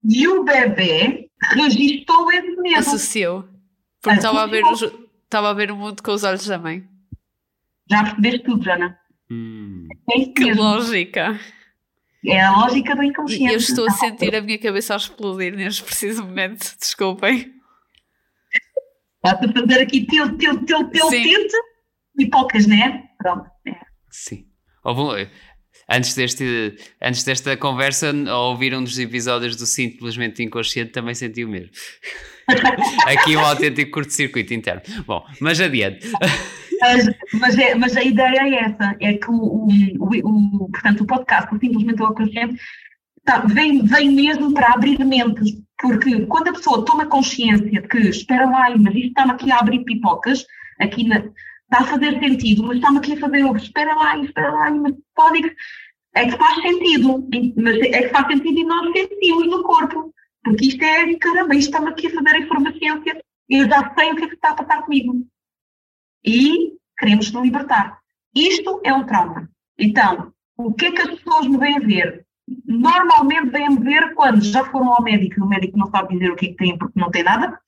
E 0.05 0.29
o 0.29 0.45
bebê 0.45 1.31
registou 1.55 2.31
esse 2.33 2.57
medo. 2.57 2.79
Associou. 2.79 3.49
Porque 4.01 4.17
estava 4.17 4.43
a, 4.43 4.47
ver 4.47 4.63
estava 5.25 5.51
a 5.51 5.55
ver 5.55 5.71
o 5.71 5.77
mundo 5.77 6.03
com 6.03 6.13
os 6.13 6.25
olhos 6.25 6.47
da 6.47 6.59
mãe. 6.59 6.85
Já 7.89 8.03
percebeste 8.03 8.41
tudo, 8.41 8.65
Jana? 8.65 8.99
Hum. 9.31 9.87
É 10.11 10.25
Que 10.27 10.47
mesmo. 10.47 10.63
lógica. 10.63 11.39
É 12.25 12.41
a 12.41 12.53
lógica 12.53 12.95
do 12.95 13.03
inconsciente. 13.03 13.53
eu 13.53 13.59
estou 13.59 13.87
a 13.87 13.91
sentir 13.91 14.35
a 14.35 14.41
minha 14.41 14.59
cabeça 14.59 14.95
a 14.95 14.97
explodir 14.97 15.55
neste 15.57 15.83
preciso 15.83 16.25
momento. 16.25 16.77
Desculpem. 16.79 17.53
Estás 19.25 19.49
a 19.49 19.53
fazer 19.53 19.83
aqui 19.83 20.05
teu, 20.07 20.37
teu, 20.37 20.65
teu, 20.65 20.89
teu, 20.91 21.09
tente 21.09 21.55
e 22.19 22.29
poucas, 22.29 22.67
né? 22.67 23.09
Pronto. 23.19 23.49
É. 23.67 23.73
Sim. 24.11 24.49
Antes, 25.89 26.15
deste, 26.15 26.75
antes 27.03 27.25
desta 27.25 27.57
conversa, 27.57 28.13
ao 28.29 28.51
ouvir 28.51 28.75
um 28.75 28.83
dos 28.83 28.99
episódios 28.99 29.57
do 29.57 29.67
Simplesmente 29.67 30.43
Inconsciente, 30.43 30.93
também 30.93 31.15
senti 31.15 31.45
o 31.45 31.49
mesmo. 31.49 31.71
Aqui 33.07 33.37
um 33.37 33.41
autêntico 33.41 33.93
curto-circuito 33.93 34.55
interno. 34.55 34.83
Bom, 35.07 35.25
mas 35.41 35.61
adiante. 35.61 36.11
Mas, 36.81 37.07
mas, 37.35 37.59
é, 37.59 37.75
mas 37.75 37.97
a 37.97 38.03
ideia 38.03 38.41
é 38.43 38.55
essa, 38.65 38.97
é 39.01 39.15
que 39.15 39.31
o, 39.31 39.35
o, 39.35 39.69
o, 39.99 40.65
o- 40.65 40.69
portanto, 40.71 41.03
o 41.03 41.07
podcast, 41.07 41.55
o 41.55 41.59
Simplesmente 41.59 42.03
o 42.03 42.15
Consciente, 42.15 42.61
tá, 43.25 43.41
vem, 43.41 43.85
vem 43.85 44.11
mesmo 44.13 44.53
para 44.53 44.73
abrir 44.73 44.99
mentes, 45.05 45.53
porque 45.81 46.27
quando 46.27 46.49
a 46.49 46.53
pessoa 46.53 46.85
toma 46.85 47.07
consciência 47.07 47.81
de 47.81 47.89
que, 47.89 47.99
espera 47.99 48.47
lá, 48.47 48.71
mas 48.77 48.95
isto 48.95 49.09
está-me 49.09 49.33
aqui 49.33 49.51
a 49.53 49.59
abrir 49.59 49.85
pipocas, 49.85 50.45
aqui 50.81 51.05
na, 51.07 51.23
está 51.73 51.79
a 51.79 51.87
fazer 51.87 52.19
sentido, 52.21 52.65
mas 52.65 52.77
está-me 52.77 52.99
aqui 52.99 53.15
a 53.15 53.21
fazer, 53.21 53.57
espera 53.57 53.95
lá, 53.95 54.19
espera 54.19 54.53
lá, 54.53 54.71
mas 54.71 54.95
pode, 55.15 55.57
é 56.15 56.27
que 56.27 56.37
faz 56.37 56.61
sentido, 56.61 57.27
mas 57.57 57.77
é 57.77 58.03
que 58.03 58.09
faz 58.11 58.27
sentido 58.27 58.59
e 58.59 58.65
nós 58.65 58.93
sentimos 58.93 59.47
no 59.47 59.63
corpo, 59.63 60.15
porque 60.45 60.67
isto 60.67 60.83
é, 60.85 61.15
caramba, 61.17 61.55
isto 61.55 61.71
está-me 61.71 61.89
aqui 61.89 62.09
a 62.09 62.11
fazer 62.11 62.29
a 62.29 62.39
informação, 62.41 63.03
eu 63.49 63.69
já 63.69 63.95
sei 63.95 64.13
o 64.13 64.17
que 64.17 64.25
é 64.25 64.29
que 64.29 64.35
está 64.35 64.51
a 64.51 64.55
passar 64.55 64.83
comigo 64.83 65.27
e 66.25 66.75
queremos 66.99 67.33
nos 67.33 67.43
libertar. 67.43 67.99
Isto 68.35 68.81
é 68.85 68.95
um 68.95 69.05
trauma. 69.05 69.51
Então, 69.79 70.33
o 70.57 70.73
que 70.73 70.87
é 70.87 70.93
que 70.93 71.03
as 71.03 71.19
pessoas 71.19 71.47
me 71.47 71.59
vêm 71.59 71.81
ver? 71.81 72.25
Normalmente 72.67 73.51
vêm-me 73.51 73.81
ver 73.81 74.15
quando 74.15 74.43
já 74.43 74.65
foram 74.71 74.95
ao 74.95 75.03
médico 75.03 75.39
e 75.39 75.43
o 75.43 75.49
médico 75.49 75.79
não 75.79 75.91
sabe 75.91 76.15
dizer 76.15 76.31
o 76.31 76.37
que 76.37 76.47
é 76.47 76.49
que 76.51 76.57
têm 76.57 76.79
porque 76.79 76.99
não 76.99 77.11
tem 77.11 77.23
nada, 77.23 77.59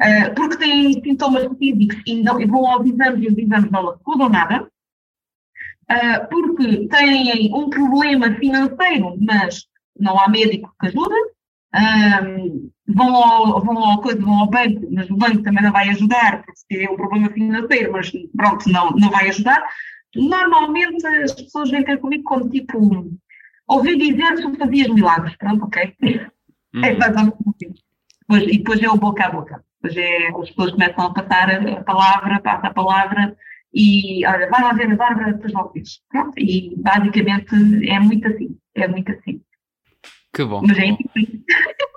ah, 0.00 0.30
porque 0.34 0.56
têm 0.56 0.92
sintomas 1.02 1.46
físicos 1.58 2.02
e, 2.06 2.22
não, 2.22 2.40
e 2.40 2.46
vão 2.46 2.66
aos 2.66 2.86
exames 2.86 3.22
e 3.22 3.28
os 3.28 3.38
exames 3.38 3.70
não 3.70 3.88
acusam 3.88 4.28
nada, 4.28 4.68
ah, 5.88 6.20
porque 6.30 6.88
têm 6.88 7.54
um 7.54 7.70
problema 7.70 8.34
financeiro, 8.34 9.16
mas 9.20 9.66
não 9.98 10.18
há 10.18 10.28
médico 10.28 10.74
que 10.80 10.88
ajude, 10.88 11.14
ah, 11.72 12.22
vão 12.88 13.14
ao, 13.14 13.64
vão, 13.64 13.78
ao, 13.78 14.00
coisa, 14.00 14.20
vão 14.20 14.40
ao 14.40 14.50
banco, 14.50 14.86
mas 14.90 15.08
o 15.10 15.16
banco 15.16 15.42
também 15.42 15.62
não 15.62 15.72
vai 15.72 15.88
ajudar, 15.90 16.44
porque 16.44 16.84
é 16.84 16.90
um 16.90 16.96
problema 16.96 17.30
financeiro, 17.30 17.92
mas 17.92 18.10
pronto, 18.36 18.68
não, 18.68 18.90
não 18.90 19.10
vai 19.10 19.28
ajudar. 19.28 19.62
Normalmente 20.14 21.06
as 21.06 21.32
pessoas 21.32 21.70
vêm 21.70 21.84
ter 21.84 21.98
comigo 21.98 22.22
como 22.24 22.48
tipo, 22.48 23.10
ouvi 23.68 23.96
dizer 23.96 24.36
que 24.36 24.56
fazias 24.58 24.88
milagres, 24.88 25.36
pronto, 25.36 25.64
ok? 25.64 25.94
Hum. 26.74 26.84
É 26.84 26.90
assim. 26.90 27.32
Depois, 28.20 28.42
e 28.44 28.58
depois 28.58 28.82
é 28.82 28.88
o 28.88 28.96
boca 28.96 29.26
a 29.26 29.30
boca. 29.30 29.64
Depois 29.84 29.96
é, 29.98 30.28
as 30.28 30.48
pessoas 30.48 30.70
começam 30.72 31.04
a 31.04 31.12
passar 31.12 31.50
a 31.50 31.84
palavra, 31.84 32.40
passa 32.40 32.68
a 32.68 32.72
palavra 32.72 33.36
e 33.74 34.24
olha, 34.26 34.48
vai 34.48 34.62
lá 34.62 34.72
ver 34.72 34.90
a 34.90 34.96
Bárbara, 34.96 35.34
depois 35.34 35.52
logo 35.52 35.72
vês. 35.72 36.00
Pronto, 36.08 36.32
e 36.38 36.74
basicamente 36.78 37.54
é 37.86 38.00
muito 38.00 38.26
assim, 38.26 38.56
é 38.74 38.88
muito 38.88 39.12
assim. 39.12 39.42
Que 40.34 40.42
bom. 40.42 40.62
Mas 40.66 40.78
é 40.78 40.90
bom. 40.90 40.98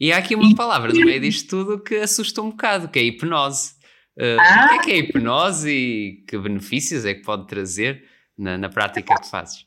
E 0.00 0.12
há 0.12 0.18
aqui 0.18 0.34
uma 0.34 0.54
palavra 0.56 0.92
no 0.92 1.04
meio 1.04 1.20
disto 1.20 1.48
tudo 1.48 1.82
que 1.82 1.94
assusta 1.94 2.42
um 2.42 2.50
bocado, 2.50 2.88
que 2.88 2.98
é 2.98 3.02
a 3.02 3.04
hipnose. 3.04 3.74
Uh, 4.18 4.38
Ah. 4.40 4.66
O 4.66 4.68
que 4.68 4.74
é 4.74 4.78
que 4.80 4.90
é 4.90 4.94
a 4.94 4.98
hipnose 4.98 5.70
e 5.70 6.24
que 6.28 6.36
benefícios 6.36 7.04
é 7.04 7.14
que 7.14 7.22
pode 7.22 7.46
trazer 7.46 8.04
na, 8.36 8.58
na 8.58 8.68
prática 8.68 9.14
que 9.14 9.30
fazes? 9.30 9.64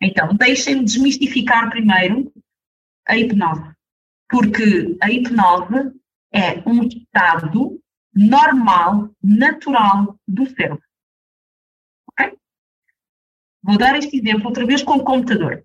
Então, 0.00 0.34
deixem-me 0.34 0.84
desmistificar 0.84 1.70
primeiro 1.70 2.32
a 3.06 3.16
hipnose. 3.16 3.70
Porque 4.28 4.96
a 5.02 5.10
hipnose 5.10 5.92
é 6.32 6.62
um 6.66 6.82
estado 6.84 7.80
normal, 8.14 9.10
natural 9.22 10.18
do 10.26 10.46
cérebro. 10.46 10.82
Vou 13.62 13.78
dar 13.78 13.96
este 13.96 14.16
exemplo 14.16 14.48
outra 14.48 14.66
vez 14.66 14.82
com 14.82 14.96
o 14.96 15.04
computador. 15.04 15.62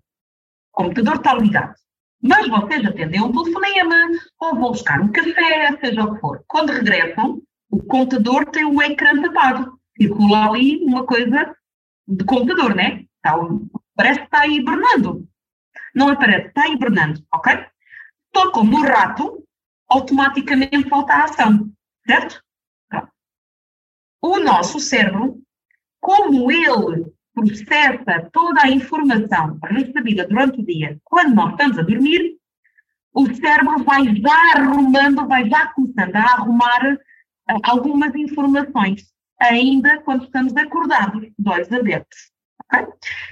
O 0.72 0.84
computador 0.84 1.16
está 1.16 1.34
ligado. 1.34 1.74
Mas 2.22 2.48
vocês 2.48 2.84
atendem 2.84 3.20
um 3.22 3.32
telefonema, 3.32 3.96
ou 4.40 4.54
vão 4.54 4.70
buscar 4.70 5.00
um 5.00 5.10
café, 5.10 5.76
seja 5.80 6.04
o 6.04 6.14
que 6.14 6.20
for. 6.20 6.44
Quando 6.46 6.72
regressam, 6.72 7.42
o 7.70 7.82
computador 7.82 8.46
tem 8.46 8.64
o 8.64 8.80
ecrã 8.82 9.20
tapado. 9.20 9.78
Circula 9.96 10.48
ali 10.48 10.84
uma 10.84 11.04
coisa 11.04 11.56
de 12.06 12.24
computador, 12.24 12.74
né? 12.74 13.04
Está 13.16 13.36
parece 13.96 14.20
que 14.20 14.26
está 14.26 14.46
hibernando. 14.46 15.28
Não 15.94 16.08
aparece, 16.08 16.48
está 16.48 16.68
hibernando, 16.68 17.20
ok? 17.34 17.66
Tocam 18.32 18.64
no 18.64 18.80
rato, 18.82 19.44
automaticamente 19.88 20.88
volta 20.88 21.14
à 21.14 21.24
ação, 21.24 21.70
certo? 22.06 22.42
Pronto. 22.88 23.08
O 24.22 24.38
nosso 24.38 24.78
cérebro, 24.80 25.40
como 26.00 26.50
ele 26.50 27.06
processa 27.34 28.28
toda 28.32 28.62
a 28.62 28.70
informação 28.70 29.58
recebida 29.62 30.26
durante 30.26 30.60
o 30.60 30.66
dia 30.66 30.98
quando 31.04 31.34
nós 31.34 31.52
estamos 31.52 31.78
a 31.78 31.82
dormir, 31.82 32.36
o 33.12 33.34
cérebro 33.34 33.82
vai 33.84 34.04
já 34.16 34.52
arrumando, 34.56 35.26
vai 35.26 35.48
já 35.48 35.68
começando 35.68 36.14
a 36.14 36.22
arrumar 36.22 36.94
uh, 36.94 37.60
algumas 37.62 38.14
informações, 38.14 39.12
ainda 39.40 40.00
quando 40.02 40.24
estamos 40.24 40.56
acordados, 40.56 41.28
olhos 41.46 41.72
abertos. 41.72 42.30
Okay? 42.66 42.86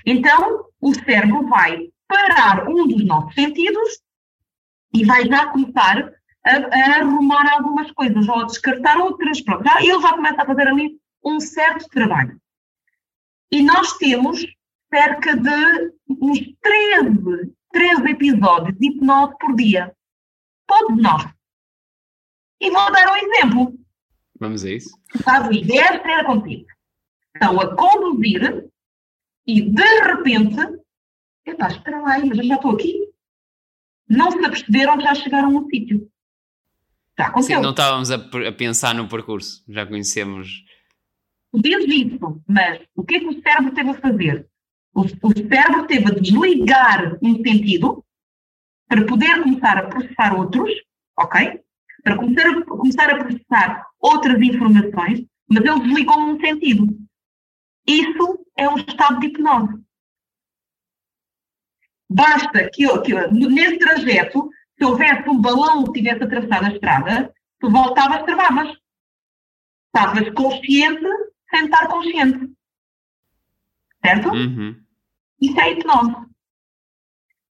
Então, 0.04 0.66
o 0.80 0.94
cérebro 0.94 1.46
vai 1.48 1.88
parar 2.08 2.68
um 2.68 2.86
dos 2.86 3.04
nossos 3.04 3.34
sentidos 3.34 4.00
e 4.94 5.04
vai 5.04 5.26
já 5.26 5.46
começar 5.46 6.12
a, 6.46 6.56
a 6.56 7.00
arrumar 7.00 7.52
algumas 7.52 7.90
coisas 7.92 8.28
ou 8.28 8.36
a 8.36 8.44
descartar 8.44 8.96
outras. 8.98 9.40
Pronto, 9.40 9.64
já, 9.64 9.80
ele 9.80 10.00
já 10.00 10.12
começa 10.12 10.42
a 10.42 10.46
fazer 10.46 10.68
ali 10.68 11.00
um 11.24 11.40
certo 11.40 11.88
trabalho. 11.88 12.40
E 13.50 13.62
nós 13.62 13.92
temos 13.94 14.46
cerca 14.92 15.36
de 15.36 15.92
uns 16.08 16.38
13, 16.62 17.52
13 17.72 18.10
episódios 18.10 18.78
de 18.78 18.86
hipnose 18.86 19.34
por 19.38 19.56
dia. 19.56 19.94
Todos 20.66 21.02
nós. 21.02 21.24
E 22.60 22.70
vou 22.70 22.92
dar 22.92 23.12
um 23.12 23.16
exemplo. 23.16 23.78
Vamos 24.38 24.64
a 24.64 24.70
isso. 24.70 24.90
Faz 25.22 25.48
10 25.48 26.02
ter 26.02 26.24
contigo. 26.24 26.66
Estão 27.34 27.60
a 27.60 27.76
conduzir 27.76 28.68
e 29.46 29.62
de 29.62 30.02
repente, 30.02 30.56
epá, 31.44 31.68
espera 31.68 32.00
lá, 32.00 32.18
mas 32.18 32.38
eu 32.38 32.44
já 32.44 32.56
estou 32.56 32.72
aqui. 32.72 33.12
Não 34.08 34.30
se 34.30 34.38
aperceberam 34.38 34.96
que 34.96 35.04
já 35.04 35.14
chegaram 35.14 35.50
no 35.50 35.68
sítio. 35.68 36.10
Já 37.18 37.26
aconteceu. 37.26 37.56
Sim, 37.56 37.62
não 37.62 37.70
estávamos 37.70 38.10
a, 38.10 38.16
a, 38.16 38.52
pensar 38.52 38.94
no 38.94 39.08
percurso, 39.08 39.64
já 39.68 39.86
conhecemos. 39.86 40.64
Desde 41.52 41.94
isso, 41.94 42.42
mas 42.46 42.82
o 42.94 43.02
que 43.02 43.16
é 43.16 43.20
que 43.20 43.26
o 43.26 43.42
cérebro 43.42 43.72
teve 43.72 43.90
a 43.90 43.94
fazer? 43.94 44.46
O, 44.94 45.02
o 45.02 45.48
cérebro 45.48 45.86
teve 45.86 46.06
a 46.06 46.14
desligar 46.14 47.18
um 47.22 47.36
sentido 47.36 48.04
para 48.88 49.04
poder 49.06 49.42
começar 49.42 49.78
a 49.78 49.86
processar 49.86 50.36
outros, 50.36 50.70
ok? 51.18 51.60
Para 52.02 52.16
começar 52.16 52.48
a, 52.48 52.64
começar 52.64 53.10
a 53.10 53.24
processar 53.24 53.86
outras 53.98 54.40
informações, 54.40 55.26
mas 55.48 55.64
ele 55.64 55.80
desligou 55.80 56.18
um 56.18 56.38
sentido. 56.38 56.86
Isso 57.86 58.46
é 58.56 58.68
um 58.68 58.76
estado 58.76 59.20
de 59.20 59.26
hipnose. 59.28 59.86
Basta 62.08 62.70
que, 62.70 62.86
que 63.02 63.14
nesse 63.30 63.78
trajeto, 63.78 64.48
se 64.78 64.84
houvesse 64.84 65.28
um 65.28 65.40
balão 65.40 65.84
que 65.84 66.00
tivesse 66.00 66.22
atravessado 66.22 66.66
a 66.66 66.72
estrada, 66.72 67.34
tu 67.58 67.70
voltavas, 67.70 68.24
travavas. 68.24 68.76
Estavas 69.86 70.28
consciente 70.34 71.06
sem 71.50 71.64
estar 71.64 71.88
consciente. 71.88 72.52
Certo? 74.04 74.28
Uhum. 74.28 74.80
Isso 75.40 75.58
é 75.60 75.72
hipnose. 75.72 76.26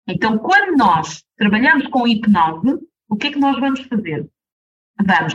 Então, 0.07 0.37
quando 0.37 0.77
nós 0.77 1.23
trabalhamos 1.37 1.87
com 1.87 2.07
hipnose, 2.07 2.79
o 3.07 3.15
que 3.15 3.27
é 3.27 3.31
que 3.31 3.39
nós 3.39 3.57
vamos 3.59 3.81
fazer? 3.81 4.29
Vamos 5.05 5.33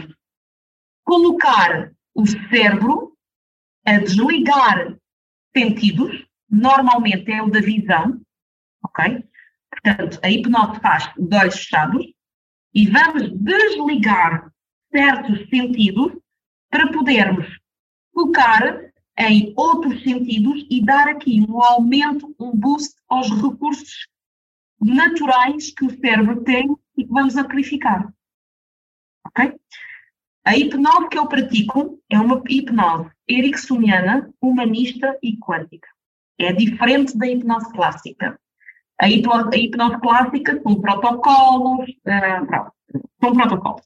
colocar 1.04 1.92
o 2.14 2.26
cérebro 2.26 3.16
a 3.86 3.98
desligar 3.98 4.94
sentidos, 5.56 6.26
normalmente 6.50 7.32
é 7.32 7.42
o 7.42 7.50
da 7.50 7.60
visão, 7.60 8.20
ok? 8.84 9.24
Portanto, 9.70 10.18
a 10.22 10.30
hipnose 10.30 10.80
faz 10.80 11.10
de 11.16 11.36
olhos 11.36 11.56
fechados 11.56 12.06
e 12.74 12.86
vamos 12.88 13.30
desligar 13.32 14.52
certos 14.90 15.48
sentidos 15.48 16.12
para 16.70 16.90
podermos 16.92 17.46
focar 18.12 18.88
em 19.18 19.52
outros 19.56 20.02
sentidos 20.02 20.64
e 20.70 20.84
dar 20.84 21.08
aqui 21.08 21.40
um 21.48 21.62
aumento, 21.62 22.34
um 22.38 22.52
boost 22.56 22.94
aos 23.08 23.28
recursos 23.30 24.06
naturais 24.80 25.72
que 25.72 25.84
o 25.84 26.00
cérebro 26.00 26.42
tem 26.44 26.76
e 26.96 27.04
que 27.04 27.10
vamos 27.10 27.36
amplificar. 27.36 28.12
Ok? 29.26 29.54
A 30.44 30.56
hipnose 30.56 31.08
que 31.08 31.18
eu 31.18 31.26
pratico 31.26 32.00
é 32.08 32.18
uma 32.18 32.42
hipnose 32.48 33.10
ericksoniana, 33.28 34.32
humanista 34.40 35.18
e 35.22 35.36
quântica. 35.36 35.88
É 36.38 36.52
diferente 36.52 37.18
da 37.18 37.26
hipnose 37.26 37.70
clássica. 37.72 38.40
A 39.00 39.08
hipnose, 39.08 39.70
clássica 40.00 40.60
são 40.62 40.80
protocolos, 40.80 41.88
uh, 41.88 43.00
são 43.20 43.32
protocolos. 43.32 43.82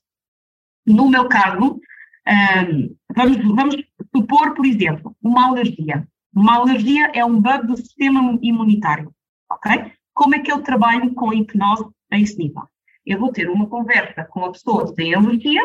No 0.87 1.09
meu 1.09 1.29
caso, 1.29 1.81
um, 2.27 2.97
vamos, 3.15 3.37
vamos 3.55 3.77
supor, 4.15 4.55
por 4.55 4.65
exemplo, 4.65 5.15
uma 5.23 5.49
alergia. 5.49 6.07
Uma 6.35 6.57
alergia 6.57 7.11
é 7.15 7.25
um 7.25 7.41
bug 7.41 7.67
do 7.67 7.77
sistema 7.77 8.39
imunitário, 8.41 9.13
ok? 9.51 9.93
Como 10.15 10.35
é 10.35 10.39
que 10.39 10.51
eu 10.51 10.63
trabalho 10.63 11.13
com 11.15 11.31
a 11.31 11.35
hipnose 11.35 11.85
a 12.11 12.19
esse 12.19 12.39
nível? 12.39 12.63
Eu 13.05 13.19
vou 13.19 13.33
ter 13.33 13.51
uma 13.51 13.67
conversa 13.67 14.25
com 14.25 14.45
a 14.45 14.53
pessoa 14.53 14.87
que 14.87 14.95
tem 14.95 15.15
alergia, 15.15 15.61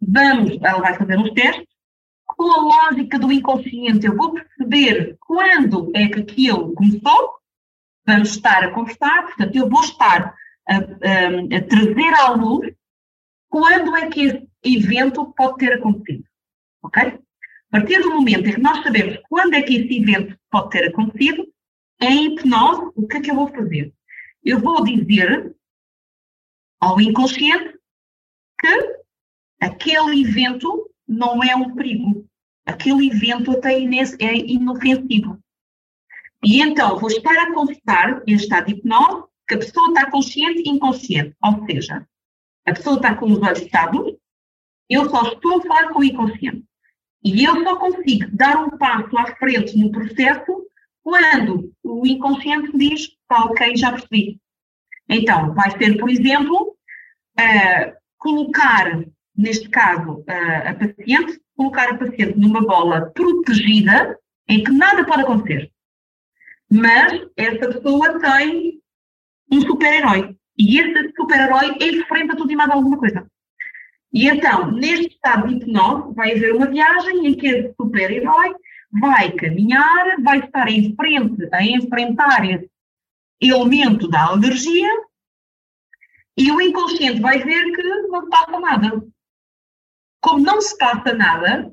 vamos, 0.00 0.58
ela 0.60 0.80
vai 0.80 0.94
fazer 0.94 1.18
uns 1.18 1.30
testes, 1.30 1.68
com 2.26 2.50
a 2.50 2.62
lógica 2.62 3.18
do 3.18 3.30
inconsciente, 3.30 4.06
eu 4.06 4.16
vou 4.16 4.32
perceber 4.32 5.16
quando 5.20 5.92
é 5.94 6.08
que 6.08 6.20
aquilo 6.20 6.74
começou, 6.74 7.34
vamos 8.06 8.30
estar 8.30 8.64
a 8.64 8.70
conversar, 8.70 9.24
portanto, 9.24 9.56
eu 9.56 9.68
vou 9.68 9.80
estar 9.80 10.34
a, 10.68 10.76
a, 10.76 11.56
a 11.56 11.62
trazer 11.68 12.14
à 12.14 12.30
luz 12.30 12.74
quando 13.48 13.96
é 13.96 14.08
que 14.08 14.22
esse 14.22 14.48
evento 14.64 15.32
pode 15.36 15.58
ter 15.58 15.74
acontecido. 15.74 16.24
Ok? 16.82 17.02
A 17.02 17.20
partir 17.70 18.00
do 18.00 18.10
momento 18.10 18.48
em 18.48 18.54
que 18.54 18.60
nós 18.60 18.82
sabemos 18.82 19.18
quando 19.28 19.54
é 19.54 19.62
que 19.62 19.76
esse 19.76 20.00
evento 20.00 20.38
pode 20.50 20.70
ter 20.70 20.88
acontecido, 20.88 21.46
em 22.00 22.34
hipnose, 22.34 22.90
o 22.94 23.06
que 23.06 23.16
é 23.16 23.20
que 23.20 23.30
eu 23.30 23.34
vou 23.34 23.48
fazer? 23.48 23.92
Eu 24.42 24.60
vou 24.60 24.84
dizer 24.84 25.54
ao 26.80 27.00
inconsciente 27.00 27.78
que 28.60 29.04
aquele 29.60 30.22
evento 30.22 30.90
não 31.06 31.42
é 31.42 31.54
um 31.56 31.74
perigo. 31.74 32.26
Aquele 32.66 33.08
evento 33.08 33.52
até 33.52 33.74
é 33.74 34.36
inofensivo. 34.36 35.42
E 36.44 36.60
então 36.60 36.98
vou 36.98 37.10
estar 37.10 37.36
a 37.38 37.52
conversar 37.52 38.22
em 38.26 38.34
estado 38.34 38.70
hipnose 38.70 39.24
que 39.48 39.54
a 39.54 39.58
pessoa 39.58 39.88
está 39.88 40.10
consciente 40.10 40.62
e 40.64 40.68
inconsciente. 40.68 41.34
Ou 41.42 41.66
seja, 41.66 42.06
a 42.66 42.72
pessoa 42.72 42.96
está 42.96 43.14
com 43.14 43.26
os 43.26 43.42
olhos 43.42 43.60
fechados, 43.60 44.14
eu 44.88 45.08
só 45.08 45.22
estou 45.22 45.58
a 45.58 45.62
falar 45.62 45.88
com 45.88 46.00
o 46.00 46.04
inconsciente. 46.04 46.64
E 47.22 47.44
eu 47.44 47.62
só 47.62 47.76
consigo 47.76 48.28
dar 48.32 48.62
um 48.62 48.76
passo 48.76 49.16
à 49.16 49.34
frente 49.36 49.76
no 49.78 49.90
processo 49.90 50.66
quando 51.02 51.72
o 51.82 52.06
inconsciente 52.06 52.76
diz, 52.76 53.08
tá, 53.28 53.44
ok, 53.44 53.76
já 53.76 53.92
percebi. 53.92 54.38
Então, 55.08 55.54
vai 55.54 55.70
ser, 55.78 55.98
por 55.98 56.10
exemplo, 56.10 56.76
uh, 57.38 57.92
colocar, 58.18 59.04
neste 59.36 59.68
caso, 59.68 60.20
uh, 60.20 60.68
a 60.68 60.74
paciente, 60.74 61.40
colocar 61.56 61.90
a 61.90 61.98
paciente 61.98 62.38
numa 62.38 62.60
bola 62.62 63.10
protegida, 63.10 64.18
em 64.48 64.62
que 64.62 64.72
nada 64.72 65.04
pode 65.04 65.22
acontecer. 65.22 65.70
Mas 66.70 67.26
essa 67.36 67.68
pessoa 67.68 68.18
tem 68.20 68.80
um 69.50 69.60
super-herói. 69.60 70.36
E 70.58 70.78
esse 70.78 71.12
super-herói 71.16 71.76
enfrenta 71.80 72.36
tudo 72.36 72.52
e 72.52 72.56
mais 72.56 72.70
alguma 72.70 72.98
coisa. 72.98 73.26
E 74.12 74.28
então, 74.28 74.70
neste 74.70 75.08
estado 75.08 75.48
de 75.48 75.56
hipnose, 75.56 76.14
vai 76.14 76.32
haver 76.32 76.54
uma 76.54 76.66
viagem 76.66 77.26
em 77.26 77.34
que 77.34 77.48
esse 77.48 77.74
super-herói 77.74 78.54
vai 78.92 79.32
caminhar, 79.32 80.20
vai 80.22 80.38
estar 80.38 80.68
em 80.68 80.94
frente 80.94 81.48
a 81.52 81.64
enfrentar 81.64 82.48
esse 82.48 82.70
elemento 83.40 84.08
da 84.08 84.26
alergia 84.26 84.88
e 86.36 86.50
o 86.50 86.60
inconsciente 86.60 87.20
vai 87.20 87.42
ver 87.42 87.72
que 87.72 87.82
não 88.08 88.28
passa 88.28 88.60
nada. 88.60 89.04
Como 90.20 90.40
não 90.40 90.60
se 90.60 90.76
passa 90.78 91.12
nada, 91.12 91.72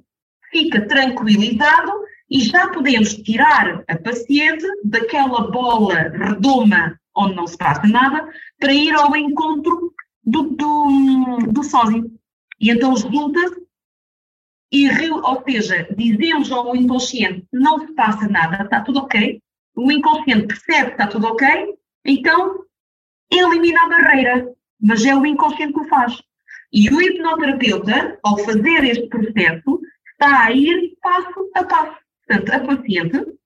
fica 0.52 0.88
tranquilizado 0.88 1.92
e 2.32 2.40
já 2.40 2.70
podemos 2.70 3.14
tirar 3.16 3.84
a 3.90 3.98
paciente 3.98 4.66
daquela 4.86 5.52
bola 5.52 6.10
redoma 6.10 6.98
onde 7.16 7.36
não 7.36 7.46
se 7.46 7.58
passa 7.58 7.86
nada 7.86 8.26
para 8.58 8.74
ir 8.74 8.94
ao 8.96 9.14
encontro 9.18 9.94
do, 10.24 10.44
do, 10.44 11.38
do 11.52 11.64
sósia. 11.64 12.02
E 12.58 12.72
então 12.72 12.96
junta-se 12.96 13.62
e, 14.72 14.88
ou 15.12 15.44
seja, 15.44 15.86
dizemos 15.98 16.50
ao 16.50 16.74
inconsciente 16.74 17.46
não 17.52 17.86
se 17.86 17.94
passa 17.94 18.30
nada, 18.30 18.64
está 18.64 18.80
tudo 18.80 19.00
ok, 19.00 19.42
o 19.76 19.92
inconsciente 19.92 20.48
percebe 20.48 20.86
que 20.86 20.92
está 20.92 21.08
tudo 21.08 21.28
ok, 21.28 21.76
então 22.06 22.64
elimina 23.30 23.84
a 23.84 23.90
barreira, 23.90 24.54
mas 24.80 25.04
é 25.04 25.14
o 25.14 25.26
inconsciente 25.26 25.74
que 25.74 25.82
o 25.82 25.88
faz. 25.90 26.22
E 26.72 26.90
o 26.90 27.02
hipnoterapeuta, 27.02 28.18
ao 28.24 28.38
fazer 28.38 28.86
este 28.86 29.08
processo, 29.08 29.82
está 30.14 30.46
a 30.46 30.52
ir 30.54 30.94
passo 31.02 31.52
a 31.54 31.66
passo. 31.66 32.01
Portanto, 32.32 32.54
a 32.54 32.60
paciente 32.60 33.38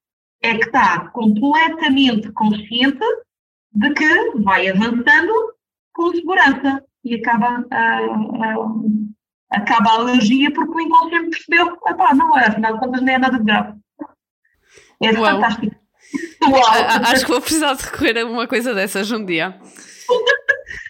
é 0.43 0.57
que 0.57 0.65
está 0.65 1.09
completamente 1.09 2.31
consciente 2.33 3.03
de 3.73 3.93
que 3.93 4.31
vai 4.41 4.67
avançando 4.67 5.33
com 5.91 6.13
segurança 6.13 6.83
e 7.03 7.15
acaba 7.15 7.65
a, 7.71 7.97
a, 7.97 9.57
acaba 9.57 9.89
a 9.89 9.93
alergia 9.95 10.51
porque 10.53 10.71
o 10.71 10.81
inconsciente 10.81 11.29
percebeu 11.31 11.75
que, 11.75 11.93
pá, 11.95 12.13
não 12.13 12.37
é, 12.37 12.45
afinal 12.45 12.73
de 12.73 12.79
contas 12.79 13.01
não 13.01 13.13
é 13.13 13.17
nada 13.17 13.39
de 13.39 13.43
grave. 13.43 13.73
É 15.01 15.11
Uau. 15.13 15.25
fantástico. 15.25 15.75
Uau. 16.47 16.63
Acho 17.05 17.25
que 17.25 17.31
vou 17.31 17.41
precisar 17.41 17.73
de 17.73 17.83
recorrer 17.83 18.19
a 18.19 18.25
uma 18.25 18.47
coisa 18.47 18.73
dessas 18.75 19.09
um 19.11 19.25
dia. 19.25 19.59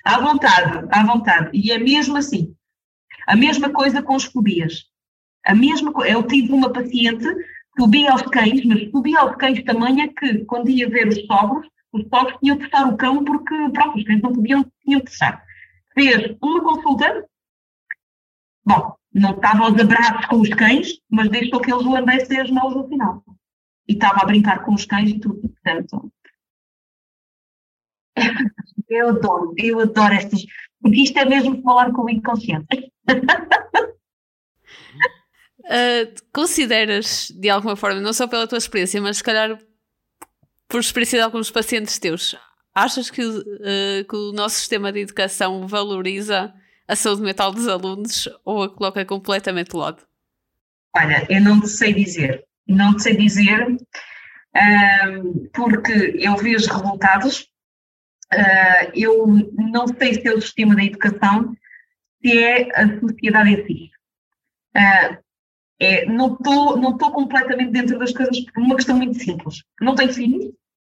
À 0.03 0.19
vontade, 0.19 0.87
à 0.91 1.03
vontade. 1.03 1.49
E 1.51 1.71
é 1.71 1.79
mesmo 1.79 2.15
assim. 2.15 2.55
A 3.27 3.35
mesma 3.35 3.71
coisa 3.71 4.03
com 4.03 4.15
as 4.15 4.23
fobias. 4.23 4.85
A 5.43 5.55
mesma. 5.55 5.91
Eu 6.07 6.23
tive 6.23 6.53
uma 6.53 6.71
paciente 6.71 7.25
fobia 7.77 8.11
aos 8.11 8.21
cães, 8.23 8.63
mas 8.65 8.89
fobia 8.91 9.19
aos 9.19 9.35
cães 9.35 9.63
tamanha 9.63 10.11
que, 10.13 10.45
quando 10.45 10.69
ia 10.69 10.89
ver 10.89 11.07
os 11.07 11.25
sogros, 11.25 11.67
os 11.91 12.03
sogros 12.07 12.37
tinham 12.39 12.57
que 12.57 12.65
fechar 12.65 12.87
o 12.87 12.97
cão 12.97 13.23
porque, 13.23 13.55
pronto, 13.71 13.97
os 13.97 14.03
cães 14.03 14.21
não 14.21 14.33
podiam, 14.33 14.65
tinham 14.83 15.01
fechar. 15.01 15.43
Fez 15.93 16.35
uma 16.41 16.63
consulta, 16.63 17.27
bom, 18.65 18.95
não 19.13 19.31
estava 19.31 19.65
aos 19.65 19.79
abraços 19.79 20.25
com 20.25 20.41
os 20.41 20.49
cães, 20.49 20.99
mas 21.09 21.29
deixou 21.29 21.61
que 21.61 21.71
eles 21.71 21.85
lambessem 21.85 22.39
as 22.39 22.49
mãos 22.49 22.75
no 22.75 22.87
final. 22.87 23.23
E 23.87 23.93
estava 23.93 24.21
a 24.21 24.25
brincar 24.25 24.63
com 24.63 24.73
os 24.73 24.85
cães 24.85 25.11
e 25.11 25.19
tudo, 25.19 25.39
portanto. 25.41 26.11
Eu 28.87 29.09
adoro, 29.09 29.51
eu 29.57 29.79
adoro 29.79 30.13
estas, 30.13 30.45
porque 30.79 31.01
isto 31.01 31.17
é 31.17 31.25
mesmo 31.25 31.59
falar 31.63 31.91
com 31.91 32.03
o 32.03 32.09
inconsciente. 32.09 32.93
Uh, 35.65 36.13
consideras, 36.31 37.31
de 37.31 37.49
alguma 37.49 37.75
forma, 37.75 37.99
não 37.99 38.13
só 38.13 38.27
pela 38.27 38.47
tua 38.47 38.57
experiência, 38.59 39.01
mas 39.01 39.17
se 39.17 39.23
calhar 39.23 39.57
por 40.67 40.79
experiência 40.79 41.17
de 41.17 41.23
alguns 41.23 41.49
pacientes 41.49 41.97
teus, 41.97 42.35
achas 42.73 43.09
que, 43.09 43.25
uh, 43.25 44.05
que 44.07 44.15
o 44.15 44.31
nosso 44.31 44.57
sistema 44.57 44.91
de 44.91 44.99
educação 44.99 45.67
valoriza 45.67 46.53
a 46.87 46.95
saúde 46.95 47.23
mental 47.23 47.51
dos 47.51 47.67
alunos 47.67 48.29
ou 48.43 48.63
a 48.63 48.69
coloca 48.69 49.03
completamente 49.05 49.71
de 49.71 49.77
lado? 49.77 50.03
Olha, 50.95 51.25
eu 51.29 51.41
não 51.41 51.59
te 51.59 51.67
sei 51.67 51.93
dizer. 51.93 52.45
Não 52.67 52.95
te 52.95 53.03
sei 53.03 53.17
dizer, 53.17 53.67
uh, 53.67 55.49
porque 55.51 56.15
eu 56.19 56.35
vi 56.37 56.55
os 56.55 56.67
resultados, 56.67 57.47
eu 58.93 59.27
não 59.53 59.87
sei 59.87 60.15
se 60.15 60.27
é 60.27 60.33
o 60.33 60.41
sistema 60.41 60.75
da 60.75 60.83
educação, 60.83 61.55
se 62.21 62.37
é 62.43 62.69
a 62.75 62.99
sociedade 62.99 63.51
em 63.51 63.65
si. 63.65 63.91
Uh, 64.75 65.24
é, 65.79 66.05
não 66.05 66.33
estou 66.33 66.77
não 66.77 66.97
completamente 66.97 67.71
dentro 67.71 67.99
das 67.99 68.13
coisas 68.13 68.39
por 68.39 68.63
uma 68.63 68.75
questão 68.75 68.97
muito 68.97 69.17
simples. 69.17 69.63
Não 69.81 69.95
tenho 69.95 70.13
filhos, 70.13 70.45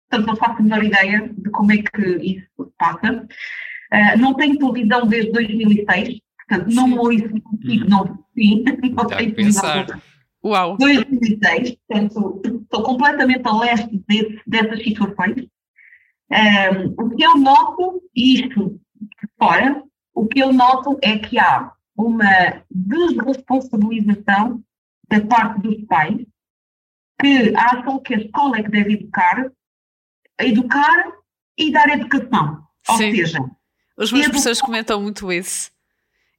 portanto 0.08 0.26
não 0.26 0.36
faço 0.36 0.58
a 0.58 0.62
menor 0.62 0.84
ideia 0.84 1.32
de 1.36 1.50
como 1.50 1.72
é 1.72 1.78
que 1.78 2.02
isso 2.22 2.72
passa. 2.76 3.26
Uh, 3.92 4.18
não 4.18 4.34
tenho 4.34 4.58
televisão 4.58 5.06
desde 5.06 5.32
2006, 5.32 6.20
portanto 6.48 6.74
não 6.74 6.98
ouço 6.98 7.28
consigo, 7.42 7.84
hum. 7.84 7.88
não, 7.88 8.24
sim, 8.34 8.64
não 8.94 9.06
tenho 9.06 9.34
televisão. 9.34 9.86
Uau! 10.44 10.76
2006, 10.76 11.76
portanto 11.86 12.42
estou 12.62 12.82
completamente 12.82 13.46
a 13.46 13.56
leste 13.58 14.04
desse, 14.08 14.40
dessas 14.46 14.82
situações. 14.82 15.46
Um, 16.32 16.94
o 17.04 17.10
que 17.10 17.22
eu 17.22 17.36
noto, 17.36 18.02
isto 18.16 18.80
de 19.00 19.28
fora, 19.38 19.82
o 20.14 20.26
que 20.26 20.40
eu 20.40 20.52
noto 20.52 20.98
é 21.02 21.18
que 21.18 21.38
há 21.38 21.70
uma 21.96 22.62
desresponsabilização 22.70 24.64
da 25.12 25.26
parte 25.26 25.60
dos 25.60 25.84
pais 25.86 26.16
que 27.20 27.54
acham 27.54 28.00
que 28.00 28.14
a 28.14 28.18
escola 28.18 28.58
é 28.58 28.62
que 28.62 28.70
deve 28.70 28.94
educar, 28.94 29.52
educar 30.40 31.12
e 31.58 31.70
dar 31.70 31.88
educação. 31.90 32.64
Ou 32.88 32.96
Sim. 32.96 33.14
seja, 33.14 33.38
os 33.96 34.10
meus 34.10 34.26
professores 34.26 34.60
comentam 34.60 35.00
muito 35.00 35.30
isso. 35.30 35.70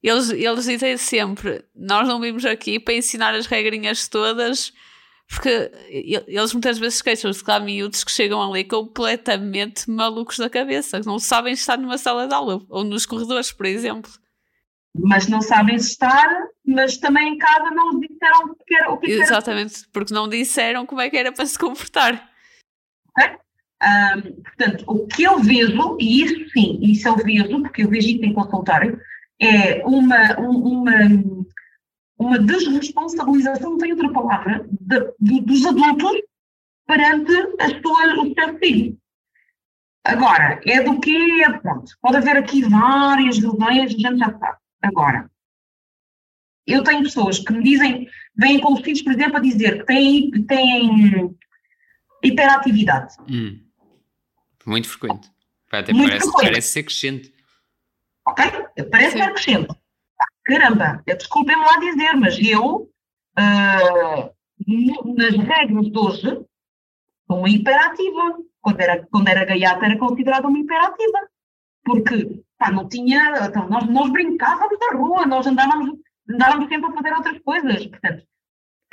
Eles, 0.02 0.28
eles 0.30 0.64
dizem 0.64 0.96
sempre: 0.96 1.64
nós 1.74 2.06
não 2.06 2.20
vimos 2.20 2.44
aqui 2.44 2.78
para 2.78 2.94
ensinar 2.94 3.34
as 3.34 3.46
regrinhas 3.46 4.08
todas, 4.08 4.72
porque 5.28 5.70
eles 5.88 6.52
muitas 6.52 6.78
vezes 6.78 7.00
queixam-se 7.00 7.42
que 7.42 7.50
há 7.50 7.60
miúdos 7.60 8.04
que 8.04 8.10
chegam 8.10 8.42
ali 8.42 8.64
completamente 8.64 9.88
malucos 9.88 10.36
da 10.36 10.50
cabeça, 10.50 11.00
que 11.00 11.06
não 11.06 11.18
sabem 11.18 11.54
estar 11.54 11.78
numa 11.78 11.96
sala 11.96 12.26
de 12.26 12.34
aula 12.34 12.60
ou 12.68 12.84
nos 12.84 13.06
corredores, 13.06 13.52
por 13.52 13.64
exemplo 13.64 14.10
mas 14.96 15.26
não 15.26 15.42
sabem 15.42 15.74
estar, 15.74 16.46
mas 16.64 16.96
também 16.96 17.34
em 17.34 17.38
casa 17.38 17.70
não 17.70 17.98
disseram 17.98 18.46
o 18.46 18.54
que 18.54 18.74
era. 18.74 18.92
O 18.92 18.98
que 18.98 19.10
Exatamente, 19.10 19.78
era. 19.78 19.88
porque 19.92 20.14
não 20.14 20.28
disseram 20.28 20.86
como 20.86 21.00
é 21.00 21.10
que 21.10 21.16
era 21.16 21.32
para 21.32 21.46
se 21.46 21.58
comportar. 21.58 22.30
Okay? 23.10 23.36
Um, 23.82 24.42
portanto, 24.42 24.84
o 24.86 25.06
que 25.06 25.24
eu 25.24 25.40
vejo, 25.40 25.96
e 26.00 26.22
isso 26.22 26.50
sim, 26.50 26.78
isso 26.82 27.08
eu 27.08 27.16
vejo, 27.16 27.60
porque 27.60 27.82
eu 27.82 27.88
vejo 27.88 28.08
isso 28.08 28.24
em 28.24 28.32
consultório, 28.32 28.98
é 29.40 29.84
uma, 29.84 30.38
uma, 30.38 30.92
uma 32.16 32.38
desresponsabilização, 32.38 33.72
não 33.72 33.78
tem 33.78 33.92
outra 33.92 34.12
palavra, 34.12 34.66
de, 34.70 35.12
de, 35.20 35.40
dos 35.40 35.66
adultos 35.66 36.22
perante 36.86 37.32
as 37.60 37.72
suas, 37.82 38.18
os 38.18 38.32
seus 38.32 38.58
filhos. 38.58 38.96
Agora, 40.06 40.60
é 40.66 40.82
do 40.82 41.00
que, 41.00 41.42
pronto, 41.62 41.90
pode 42.00 42.16
haver 42.18 42.36
aqui 42.36 42.62
várias 42.62 43.42
razões, 43.42 43.82
a 43.82 43.86
gente 43.86 44.18
já 44.18 44.38
sabe. 44.38 44.63
Agora, 44.84 45.30
eu 46.66 46.82
tenho 46.82 47.02
pessoas 47.02 47.38
que 47.38 47.52
me 47.52 47.62
dizem, 47.62 48.08
vêm 48.36 48.60
com 48.60 48.74
os 48.74 48.80
filhos, 48.80 49.02
por 49.02 49.12
exemplo, 49.12 49.36
a 49.38 49.40
dizer 49.40 49.78
que 49.78 49.84
têm, 49.86 50.30
têm 50.46 51.36
hiperatividade. 52.22 53.14
Hum. 53.28 53.60
Muito 54.66 54.88
frequente. 54.88 55.30
Até 55.70 55.92
Muito 55.92 56.08
parece, 56.08 56.26
frequente. 56.26 56.50
parece 56.50 56.68
ser 56.68 56.82
crescente. 56.82 57.34
Ok? 58.26 58.44
Parece 58.90 59.18
ser 59.18 59.32
crescente. 59.32 59.74
Caramba, 60.44 61.02
desculpem-me 61.06 61.64
lá 61.64 61.78
dizer, 61.78 62.12
mas 62.14 62.38
eu, 62.38 62.90
uh, 63.38 65.14
nas 65.16 65.36
regras 65.36 65.90
de 65.90 65.98
hoje, 65.98 66.46
sou 67.26 67.38
uma 67.38 67.48
hiperativa. 67.48 68.38
Quando 68.60 68.80
era, 68.80 69.06
quando 69.06 69.28
era 69.28 69.44
gaiata 69.44 69.84
era 69.84 69.98
considerada 69.98 70.46
uma 70.46 70.58
hiperativa. 70.58 71.28
Porque 71.84 72.43
pá, 72.58 72.70
não 72.70 72.88
tinha. 72.88 73.46
Então, 73.46 73.68
nós, 73.68 73.88
nós 73.88 74.10
brincávamos 74.10 74.78
na 74.80 74.98
rua, 74.98 75.26
nós 75.26 75.46
andávamos, 75.46 75.98
andávamos 76.28 76.68
sempre 76.68 76.90
a 76.90 76.94
fazer 76.94 77.12
outras 77.14 77.38
coisas. 77.40 77.86
Portanto, 77.86 78.24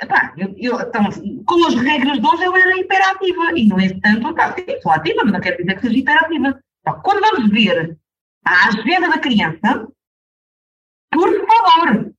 epá, 0.00 0.34
eu, 0.36 0.54
eu, 0.56 0.80
então, 0.80 1.04
com 1.46 1.66
as 1.66 1.74
regras 1.74 2.20
de 2.20 2.26
hoje 2.26 2.44
eu 2.44 2.56
era 2.56 2.78
hiperativa. 2.78 3.58
E, 3.58 3.68
no 3.68 3.80
entanto, 3.80 4.34
pá, 4.34 4.54
sim, 4.54 4.80
sou 4.80 4.92
ativa, 4.92 5.22
mas 5.24 5.32
não 5.32 5.40
quer 5.40 5.56
dizer 5.56 5.74
que 5.74 5.82
seja 5.82 5.98
hiperativa. 5.98 6.62
Então, 6.80 7.00
quando 7.02 7.20
vamos 7.20 7.50
ver 7.50 7.98
a 8.44 8.68
agenda 8.68 9.08
da 9.08 9.18
criança, 9.18 9.88
por 11.10 11.30
favor, 11.46 12.12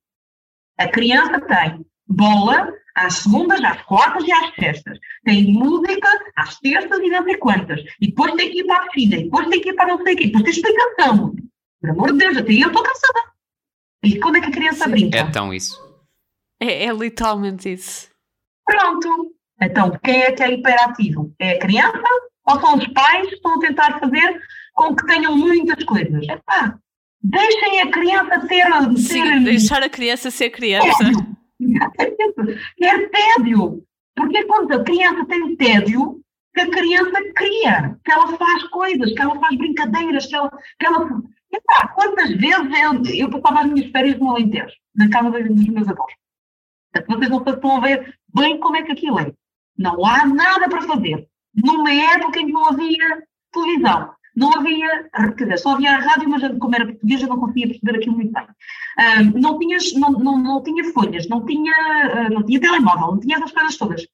a 0.78 0.88
criança 0.88 1.42
tem 1.42 1.86
bola, 2.08 2.72
às 2.96 3.16
segundas, 3.16 3.64
às 3.64 3.82
quartas 3.84 4.24
e 4.28 4.32
às 4.32 4.54
sextas. 4.56 4.98
Tem 5.24 5.52
música 5.52 6.08
às 6.36 6.60
terças 6.60 7.00
e 7.00 7.10
não 7.10 7.24
sei 7.24 7.38
quantas. 7.38 7.82
E 8.02 8.08
depois 8.08 8.34
tem 8.36 8.52
que 8.52 8.60
ir 8.60 8.66
para 8.66 8.84
a 8.84 8.90
piscina, 8.90 9.16
e 9.16 9.24
depois 9.24 9.48
tem 9.48 9.62
que 9.62 9.70
ir 9.70 9.74
para 9.74 9.88
não 9.88 10.04
sei 10.04 10.14
o 10.14 10.18
quê. 10.18 10.26
Depois 10.26 10.44
tem 10.44 10.54
explicação. 10.54 11.36
Por 11.82 11.90
amor 11.90 12.12
de 12.12 12.18
Deus, 12.20 12.38
até 12.38 12.54
eu 12.54 12.68
estou 12.68 12.84
cansada. 12.84 13.34
E 14.04 14.20
quando 14.20 14.38
é 14.38 14.42
que 14.42 14.48
a 14.48 14.52
criança 14.52 14.86
Sim, 14.86 14.92
brinca? 14.92 15.18
É 15.18 15.32
tão 15.32 15.54
isso. 15.54 15.82
É, 16.62 16.86
é 16.86 16.94
literalmente 16.94 17.72
isso. 17.72 18.10
Pronto. 18.66 19.34
Então, 19.62 19.98
quem 20.04 20.24
é 20.24 20.32
que 20.32 20.44
é 20.44 20.52
hiperativo? 20.52 21.34
É 21.40 21.52
a 21.52 21.60
criança 21.60 22.04
ou 22.46 22.60
são 22.60 22.78
os 22.78 22.88
pais 22.88 23.28
que 23.28 23.36
estão 23.36 23.56
a 23.56 23.60
tentar 23.60 24.00
fazer 24.00 24.42
com 24.74 24.96
que 24.96 25.06
tenham 25.06 25.38
muitas 25.38 25.84
coisas? 25.86 26.28
Epá, 26.28 26.78
deixem 27.22 27.82
a 27.82 27.92
criança 27.92 28.48
ter... 28.48 28.66
Sim, 28.98 29.24
ter... 29.24 29.44
deixar 29.44 29.84
a 29.84 29.90
criança 29.90 30.32
ser 30.32 30.50
criança. 30.50 31.04
É. 31.04 31.43
Quer 32.78 33.10
tédio. 33.10 33.84
Porque 34.16 34.44
quando 34.46 34.72
a 34.74 34.84
criança 34.84 35.26
tem 35.26 35.56
tédio, 35.56 36.22
que 36.54 36.62
a 36.62 36.70
criança 36.70 37.34
cria, 37.36 38.00
que 38.04 38.12
ela 38.12 38.38
faz 38.38 38.64
coisas, 38.66 39.12
que 39.12 39.22
ela 39.22 39.40
faz 39.40 39.58
brincadeiras, 39.58 40.26
que 40.26 40.36
ela. 40.36 40.50
Que 40.80 40.86
ela... 40.86 41.22
Epá, 41.52 41.88
quantas 41.90 42.32
vezes 42.32 42.72
eu, 42.82 43.16
eu 43.16 43.30
passava 43.30 43.62
as 43.62 43.72
minhas 43.72 43.92
férias 43.92 44.20
no 44.20 44.32
Alentejo, 44.32 44.74
na 44.96 45.10
casa 45.10 45.30
dos 45.30 45.68
meus 45.68 45.88
avós. 45.88 46.14
Vocês 47.08 47.30
não 47.30 47.44
estão 47.44 47.78
a 47.78 47.80
ver 47.80 48.18
bem 48.34 48.60
como 48.60 48.76
é 48.76 48.84
que 48.84 48.92
aquilo 48.92 49.20
é. 49.20 49.32
Não 49.78 50.04
há 50.06 50.26
nada 50.26 50.68
para 50.70 50.82
fazer. 50.82 51.28
Numa 51.54 51.92
época 51.92 52.40
em 52.40 52.48
que 52.48 52.52
não 52.52 52.70
havia 52.70 53.24
televisão, 53.52 54.14
não 54.36 54.54
havia, 54.54 55.10
quer 55.38 55.58
só 55.58 55.74
havia 55.74 55.92
a 55.92 56.00
rádio, 56.00 56.30
mas 56.30 56.42
como 56.58 56.76
era 56.76 56.86
portuguesa 56.86 57.28
não 57.28 57.40
conseguia 57.40 57.68
perceber 57.68 57.98
aquilo 57.98 58.16
muito 58.16 58.32
bem. 58.32 58.44
Uh, 58.44 59.40
não, 59.40 59.60
tinhas, 59.60 59.94
não, 59.94 60.12
não, 60.12 60.38
não 60.38 60.64
tinha 60.64 60.84
folhas, 60.92 61.28
não 61.28 61.46
tinha, 61.46 61.74
uh, 61.74 62.34
não 62.34 62.44
tinha 62.44 62.60
telemóvel, 62.60 63.08
não 63.08 63.20
tinha 63.20 63.38
essas 63.38 63.52
coisas 63.52 63.78
todas. 63.78 64.08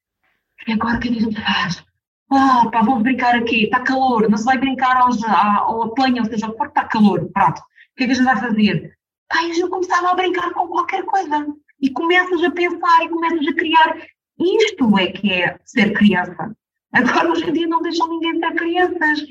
E 0.67 0.73
agora 0.73 0.97
o 0.97 0.99
que 0.99 1.07
é 1.07 1.11
que 1.11 1.17
a 1.17 1.21
gente 1.21 1.41
faz? 1.41 1.83
Oh, 2.31 2.69
pá, 2.69 2.81
vamos 2.81 3.03
brincar 3.03 3.35
aqui, 3.35 3.63
está 3.63 3.79
calor, 3.79 4.29
não 4.29 4.37
se 4.37 4.45
vai 4.45 4.57
brincar 4.57 4.97
aos, 4.97 5.23
ao, 5.23 5.83
ao 5.83 5.93
plano, 5.93 6.19
ou 6.19 6.25
seja, 6.25 6.47
ao 6.47 6.65
está 6.65 6.83
calor, 6.85 7.29
pronto. 7.33 7.59
O 7.59 7.63
que 7.97 8.03
é 8.03 8.07
que 8.07 8.11
a 8.11 8.15
gente 8.15 8.25
vai 8.25 8.37
fazer? 8.37 8.93
Pá, 9.29 9.43
e 9.43 9.51
a 9.51 9.53
gente 9.53 9.69
começava 9.69 10.09
a 10.09 10.15
brincar 10.15 10.51
com 10.51 10.67
qualquer 10.67 11.03
coisa. 11.05 11.47
E 11.81 11.89
começas 11.91 12.43
a 12.43 12.51
pensar 12.51 13.05
e 13.05 13.09
começas 13.09 13.47
a 13.47 13.53
criar. 13.53 13.97
Isto 14.37 14.97
é 14.97 15.07
que 15.07 15.31
é 15.31 15.59
ser 15.65 15.93
criança. 15.93 16.55
Agora, 16.91 17.31
hoje 17.31 17.49
em 17.49 17.53
dia, 17.53 17.67
não 17.67 17.81
deixam 17.81 18.07
ninguém 18.09 18.37
ser 18.39 18.53
crianças 18.55 19.25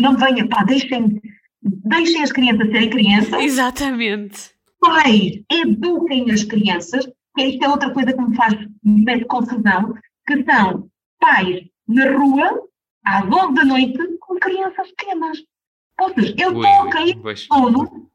não 0.00 0.16
venha, 0.16 0.48
pá, 0.48 0.64
deixem, 0.64 1.20
deixem 1.62 2.22
as 2.22 2.32
crianças 2.32 2.66
serem 2.70 2.90
crianças. 2.90 3.42
Exatamente. 3.42 4.50
Pais, 4.80 5.40
eduquem 5.50 6.30
as 6.30 6.44
crianças, 6.44 7.06
que 7.36 7.42
isto 7.44 7.64
é 7.64 7.68
outra 7.68 7.90
coisa 7.92 8.12
que 8.12 8.20
me 8.20 8.36
faz 8.36 8.54
mete 8.82 9.24
confusão, 9.26 9.94
que 10.26 10.44
são 10.44 10.88
pais 11.20 11.64
na 11.88 12.10
rua, 12.10 12.60
às 13.04 13.24
11 13.24 13.54
da 13.54 13.64
noite, 13.64 13.98
com 14.20 14.38
crianças 14.38 14.88
pequenas. 14.92 15.38
Ou 16.00 16.12
seja, 16.14 16.34
eu 16.38 16.50
Ui, 16.54 16.66
estou 16.66 16.86
a 16.86 16.90
cair 16.90 17.16
sono. 17.36 18.10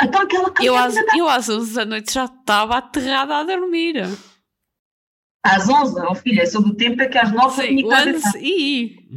Então 0.00 0.22
aquela 0.22 0.52
Eu 0.60 0.76
às, 0.76 0.94
eu 1.16 1.28
às 1.28 1.48
11 1.48 1.74
da 1.74 1.84
noite 1.84 2.12
já 2.12 2.24
estava 2.24 2.76
aterrada 2.78 3.36
a 3.36 3.44
dormir. 3.44 3.96
às 5.42 5.68
11, 5.68 6.00
oh 6.08 6.14
filha, 6.14 6.46
sou 6.46 6.62
do 6.62 6.74
tempo 6.74 7.02
em 7.02 7.08
que 7.10 7.18
às 7.18 7.32
9 7.32 7.62
eu 7.62 7.68
tinha 7.68 8.20
Sim, 8.20 8.36
que 8.38 9.08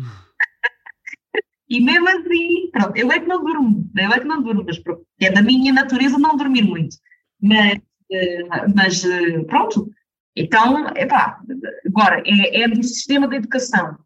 e. 1.70 1.82
Mesmo 1.82 2.08
assim, 2.10 2.70
pronto, 2.72 2.98
eu 2.98 3.12
é 3.12 3.20
que 3.20 3.28
não 3.28 3.44
durmo, 3.44 3.90
eu 3.96 4.12
é 4.12 4.20
que 4.20 4.26
não 4.26 4.42
durmo, 4.42 4.64
mas 4.66 4.80
pronto, 4.80 5.06
é 5.20 5.32
da 5.32 5.42
minha 5.42 5.74
natureza 5.74 6.18
não 6.18 6.36
dormir 6.38 6.64
muito. 6.64 6.96
Mas, 7.42 7.80
eh, 8.12 8.44
mas 8.76 9.06
eh, 9.06 9.44
pronto, 9.44 9.90
então, 10.36 10.88
epá, 10.96 11.40
agora, 11.86 12.22
é, 12.26 12.62
é 12.64 12.68
do 12.68 12.84
sistema 12.84 13.28
de 13.28 13.38
educação. 13.38 13.98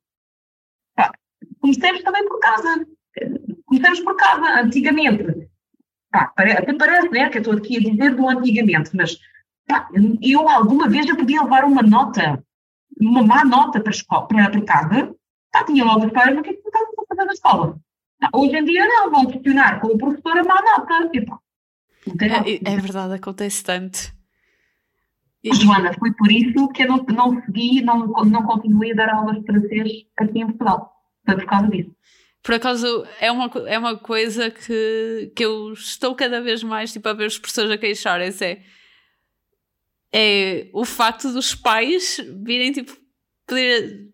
Epá, 0.98 1.12
comecemos 1.60 2.02
também 2.04 2.28
por 2.28 2.40
casa. 2.40 2.86
Comecemos 3.66 4.00
por 4.02 4.16
casa, 4.16 4.62
antigamente. 4.62 5.50
Pá, 6.12 6.28
pare- 6.36 6.54
até 6.54 6.74
parece, 6.74 7.10
né, 7.10 7.30
que 7.30 7.38
eu 7.38 7.42
estou 7.42 7.58
aqui 7.58 7.78
a 7.78 7.80
dizer 7.92 8.16
do 8.16 8.28
antigamente, 8.30 8.96
mas 8.96 9.18
pá, 9.68 9.90
eu 10.22 10.48
alguma 10.50 10.90
vez 10.90 11.08
eu 11.08 11.16
podia 11.16 11.42
levar 11.44 11.64
uma 11.64 11.82
nota, 11.82 12.44
uma 13.00 13.24
má 13.24 13.46
nota 13.46 13.80
para, 13.80 13.92
a 13.92 13.96
escola, 13.96 14.28
para, 14.28 14.50
para 14.50 14.66
casa, 14.66 15.16
Tá, 15.52 15.66
tinha 15.66 15.84
logo 15.84 16.06
os 16.06 16.14
pais, 16.14 16.30
mas 16.34 16.40
o 16.40 16.44
que 16.44 16.50
é 16.52 16.54
que 16.54 16.62
na 17.26 17.34
escola? 17.34 17.80
Tá, 18.20 18.30
hoje 18.34 18.56
em 18.56 18.66
dia 18.66 18.86
não, 18.86 19.12
vão 19.12 19.26
questionar 19.28 19.80
com 19.80 19.88
o 19.88 19.98
professor 19.98 20.38
a 20.38 20.44
má 20.44 20.62
nota. 20.62 21.00
Não 21.00 22.18
tem 22.18 22.30
nada. 22.30 22.50
É, 22.50 22.60
é 22.64 22.78
verdade, 22.78 23.14
acontece 23.14 23.64
tanto. 23.64 24.14
E- 25.44 25.54
Joana, 25.56 25.94
foi 25.98 26.14
por 26.14 26.32
isso 26.32 26.68
que 26.70 26.84
eu 26.84 26.88
não, 26.88 26.98
não 26.98 27.42
segui, 27.44 27.82
não, 27.82 28.08
não 28.08 28.44
continuei 28.44 28.92
a 28.92 28.96
dar 28.96 29.10
aulas 29.10 29.40
de 29.40 29.46
francês 29.46 30.06
aqui 30.18 30.40
em 30.40 30.46
Portugal. 30.46 30.94
Foi 31.26 31.36
por 31.36 31.46
causa 31.46 31.68
disso. 31.68 31.96
Por 32.44 32.56
acaso, 32.56 33.06
é 33.20 33.32
uma, 33.32 33.46
é 33.68 33.78
uma 33.78 33.98
coisa 33.98 34.50
que, 34.50 35.32
que 35.36 35.46
eu 35.46 35.74
estou 35.74 36.16
cada 36.16 36.42
vez 36.42 36.64
mais 36.64 36.92
tipo, 36.92 37.08
a 37.08 37.14
ver 37.14 37.26
as 37.26 37.38
pessoas 37.38 37.70
a 37.70 37.78
queixarem-se. 37.78 38.44
É, 38.44 38.64
é 40.12 40.70
o 40.74 40.84
facto 40.84 41.32
dos 41.32 41.54
pais 41.54 42.18
virem 42.44 42.72
tipo 42.72 42.98
pedir 43.46 44.12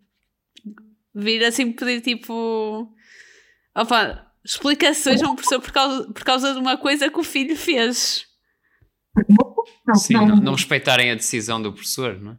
vir 1.14 1.44
assim 1.44 1.72
pedir 1.72 2.00
tipo 2.00 2.92
opa, 3.82 4.26
explicações 4.44 5.22
a 5.22 5.30
um 5.30 5.34
professor 5.34 5.60
por 5.60 5.72
causa, 5.72 6.12
por 6.12 6.24
causa 6.24 6.52
de 6.52 6.58
uma 6.58 6.76
coisa 6.76 7.10
que 7.10 7.18
o 7.18 7.24
filho 7.24 7.56
fez. 7.56 8.26
Não, 9.28 9.94
Sim, 9.94 10.14
não, 10.14 10.26
não, 10.36 10.52
respeitarem 10.52 11.10
a 11.10 11.14
decisão 11.14 11.60
do 11.60 11.72
professor, 11.72 12.20
não 12.20 12.32
é? 12.32 12.36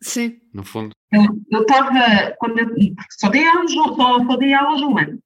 Sim. 0.00 0.40
No 0.52 0.64
fundo. 0.64 0.90
Eu 1.12 1.60
estava, 1.60 2.34
quando 2.38 2.58
eu, 2.58 2.68
só 3.10 3.28
dei 3.28 3.46
aulas, 3.46 3.72
só, 3.72 3.94
só 3.94 4.36
dei 4.36 4.52
aulas 4.52 4.82
um 4.82 4.98
ano, 4.98 5.18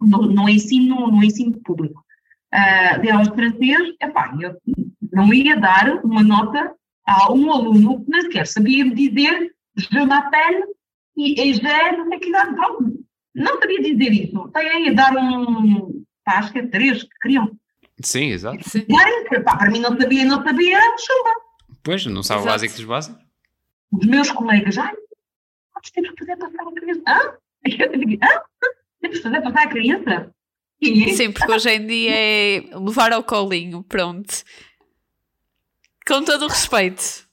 no, 0.00 0.22
no 0.22 0.48
ensino, 0.48 1.08
no 1.08 1.22
ensino 1.22 1.60
público. 1.62 2.04
Ah, 2.52 2.98
dei 2.98 3.10
aulas 3.10 3.28
de 3.28 3.34
francês, 3.34 3.94
epá, 4.00 4.34
eu 4.40 4.56
não 5.12 5.32
ia 5.32 5.56
dar 5.58 6.04
uma 6.04 6.22
nota 6.22 6.74
a 7.06 7.32
um 7.32 7.52
aluno 7.52 8.04
que 8.04 8.10
nem 8.10 8.22
sequer 8.22 8.46
sabia 8.46 8.84
me 8.84 8.94
dizer 8.94 9.54
je 9.76 10.04
m'appelle 10.04 10.64
e, 11.16 11.40
e 11.40 11.54
je 11.54 11.62
não 11.96 12.08
sei 12.08 12.18
que 12.18 12.28
idade, 12.28 12.54
pronto, 12.54 13.05
não 13.36 13.60
sabia 13.60 13.80
dizer 13.82 14.12
isso. 14.12 14.50
Eu 14.54 14.80
ia 14.80 14.94
dar 14.94 15.14
um, 15.16 16.02
pá, 16.24 16.38
acho 16.38 16.52
que 16.52 16.58
é 16.58 16.66
três 16.66 17.02
que 17.02 17.18
queriam. 17.22 17.50
Sim, 18.02 18.30
exato. 18.30 18.68
Sim. 18.68 18.86
Pá, 19.44 19.56
para 19.56 19.70
mim 19.70 19.80
não 19.80 19.98
sabia, 19.98 20.24
não 20.24 20.42
sabia, 20.42 20.78
chumba. 20.98 21.30
Pois, 21.82 22.04
não 22.06 22.22
sabe 22.22 22.40
o 22.40 22.42
Exato. 22.42 22.52
básico 22.54 22.74
dos 22.76 22.84
básicos. 22.84 23.22
os 23.92 24.06
meus 24.06 24.30
colegas, 24.32 24.76
ai, 24.78 24.92
nós 25.74 25.90
temos 25.92 26.10
que 26.10 26.18
fazer 26.18 26.36
passar 26.36 26.66
a 26.66 26.72
criança. 26.72 27.02
Hã? 27.06 27.36
Eu 27.64 27.98
digo, 27.98 28.24
hã? 28.24 28.40
Temos 29.00 29.16
que 29.18 29.22
fazer 29.22 29.40
passar 29.42 29.62
a 29.62 29.68
criança? 29.68 30.34
E 30.80 31.04
é 31.04 31.12
Sim, 31.12 31.32
porque 31.32 31.52
hoje 31.52 31.70
em 31.70 31.86
dia 31.86 32.10
é 32.12 32.60
levar 32.76 33.12
ao 33.12 33.22
colinho, 33.22 33.82
pronto. 33.82 34.34
Com 36.06 36.22
todo 36.24 36.44
o 36.44 36.48
respeito. 36.48 37.26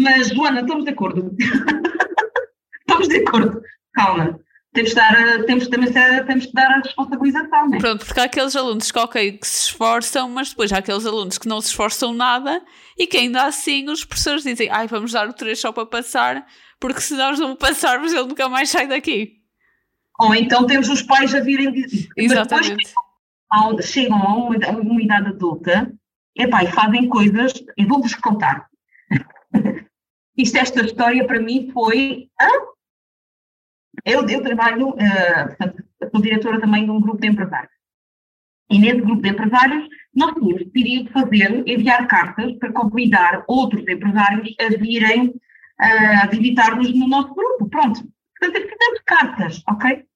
Mas, 0.00 0.28
Joana, 0.28 0.60
estamos 0.60 0.84
de 0.84 0.90
acordo. 0.90 1.34
estamos 2.80 3.08
de 3.08 3.16
acordo. 3.18 3.62
Calma. 3.94 4.40
Temos 4.74 4.90
que 4.90 4.96
dar, 4.96 5.14
a- 5.16 5.44
temos, 5.44 5.66
também 5.68 5.90
se- 5.92 6.24
temos 6.24 6.46
que 6.46 6.52
dar 6.52 6.70
a 6.70 6.76
responsabilização, 6.80 7.68
né? 7.70 7.78
Pronto, 7.78 8.04
porque 8.04 8.20
há 8.20 8.24
aqueles 8.24 8.54
alunos 8.54 8.92
que, 8.92 8.98
ok, 8.98 9.32
que 9.38 9.46
se 9.46 9.64
esforçam, 9.70 10.28
mas 10.28 10.50
depois 10.50 10.72
há 10.72 10.78
aqueles 10.78 11.06
alunos 11.06 11.38
que 11.38 11.48
não 11.48 11.60
se 11.60 11.68
esforçam 11.68 12.12
nada 12.12 12.62
e 12.98 13.06
que 13.06 13.16
ainda 13.16 13.44
assim 13.44 13.88
os 13.88 14.04
professores 14.04 14.42
dizem, 14.42 14.68
ai, 14.70 14.86
vamos 14.86 15.12
dar 15.12 15.26
o 15.26 15.32
3 15.32 15.58
só 15.58 15.72
para 15.72 15.86
passar, 15.86 16.46
porque 16.78 17.00
se 17.00 17.14
nós 17.14 17.38
não 17.38 17.56
passarmos 17.56 18.12
ele 18.12 18.26
nunca 18.28 18.48
mais 18.48 18.68
sai 18.68 18.86
daqui. 18.86 19.38
Ou 20.20 20.34
então 20.34 20.66
temos 20.66 20.88
os 20.90 21.00
pais 21.02 21.34
a 21.34 21.40
virem 21.40 21.72
dizer. 21.72 22.08
Depois 22.14 22.32
Exatamente. 22.32 22.92
ao- 23.50 23.80
chegam 23.82 24.18
a 24.22 24.34
uma, 24.34 24.54
a 24.66 24.70
uma 24.72 25.00
idade 25.02 25.28
adulta 25.28 25.90
epá, 26.36 26.62
e 26.62 26.70
fazem 26.72 27.08
coisas, 27.08 27.52
eu 27.76 27.86
vou-vos 27.88 28.14
contar. 28.16 28.66
Isto, 30.36 30.56
esta 30.58 30.82
história 30.82 31.26
para 31.26 31.40
mim 31.40 31.70
foi. 31.72 32.28
Eu, 34.04 34.26
eu 34.28 34.42
trabalho, 34.42 34.94
eh, 34.98 35.46
portanto, 35.46 35.84
sou 36.10 36.22
diretora 36.22 36.60
também 36.60 36.84
de 36.84 36.90
um 36.90 37.00
grupo 37.00 37.20
de 37.20 37.28
empresários. 37.28 37.72
E 38.70 38.78
nesse 38.78 39.00
grupo 39.00 39.22
de 39.22 39.30
empresários, 39.30 39.88
nós 40.14 40.34
tínhamos 40.34 40.64
decidido 40.66 41.10
fazer, 41.10 41.66
enviar 41.66 42.06
cartas 42.06 42.52
para 42.58 42.72
convidar 42.72 43.44
outros 43.46 43.86
empresários 43.88 44.54
a 44.60 44.68
virem 44.76 45.34
ah, 45.78 46.26
visitar-nos 46.26 46.92
no 46.94 47.08
nosso 47.08 47.34
grupo. 47.34 47.68
Pronto. 47.68 48.00
Portanto, 48.38 48.68
fizemos 48.68 49.00
cartas, 49.04 49.62
ok? 49.66 50.06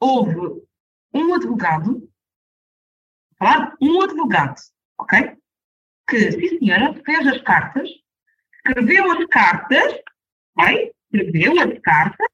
Houve 0.00 0.62
um 1.12 1.34
advogado, 1.34 2.08
falar, 3.38 3.74
um 3.80 4.00
advogado, 4.00 4.56
ok? 4.98 5.36
Que, 6.08 6.32
sim 6.32 6.58
senhora, 6.58 6.94
fez 7.04 7.26
as 7.26 7.42
cartas, 7.42 7.88
escreveu 8.54 9.10
as 9.10 9.26
cartas, 9.26 9.94
ok? 10.56 10.92
Escreveu 11.12 11.60
as 11.60 11.78
cartas, 11.80 12.28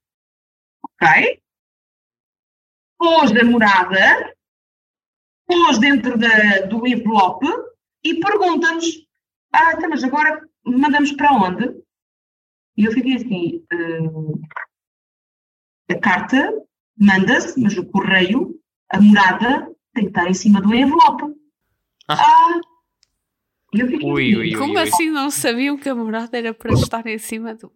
ok? 1.00 1.40
Pôs 2.98 3.32
a 3.32 3.44
morada, 3.44 4.34
pôs 5.46 5.78
dentro 5.78 6.18
da, 6.18 6.66
do 6.66 6.86
envelope 6.86 7.46
e 8.02 8.20
pergunta-nos, 8.20 8.86
ah, 9.52 9.72
então, 9.72 9.90
mas 9.90 10.04
agora 10.04 10.46
mandamos 10.64 11.12
para 11.12 11.32
onde? 11.32 11.82
E 12.76 12.84
eu 12.84 12.92
fiquei 12.92 13.14
assim, 13.14 13.64
"Eh, 13.72 14.00
a 15.94 16.00
carta 16.00 16.52
manda-se, 16.98 17.60
mas 17.60 17.76
o 17.76 17.86
correio, 17.86 18.58
a 18.90 19.00
morada, 19.00 19.70
tem 19.92 20.04
que 20.04 20.10
estar 20.10 20.28
em 20.28 20.34
cima 20.34 20.60
do 20.60 20.74
envelope. 20.74 21.24
Ah! 22.08 22.60
E 23.72 23.80
eu 23.80 23.88
fiquei 23.88 24.10
Ui, 24.10 24.22
assim, 24.22 24.36
ui, 24.36 24.52
ui. 24.52 24.58
Como 24.58 24.78
assim 24.78 25.10
não 25.10 25.30
sabiam 25.30 25.76
que 25.76 25.88
a 25.88 25.94
morada 25.94 26.36
era 26.36 26.54
para 26.54 26.72
estar 26.72 27.06
em 27.06 27.18
cima 27.18 27.54
do. 27.54 27.72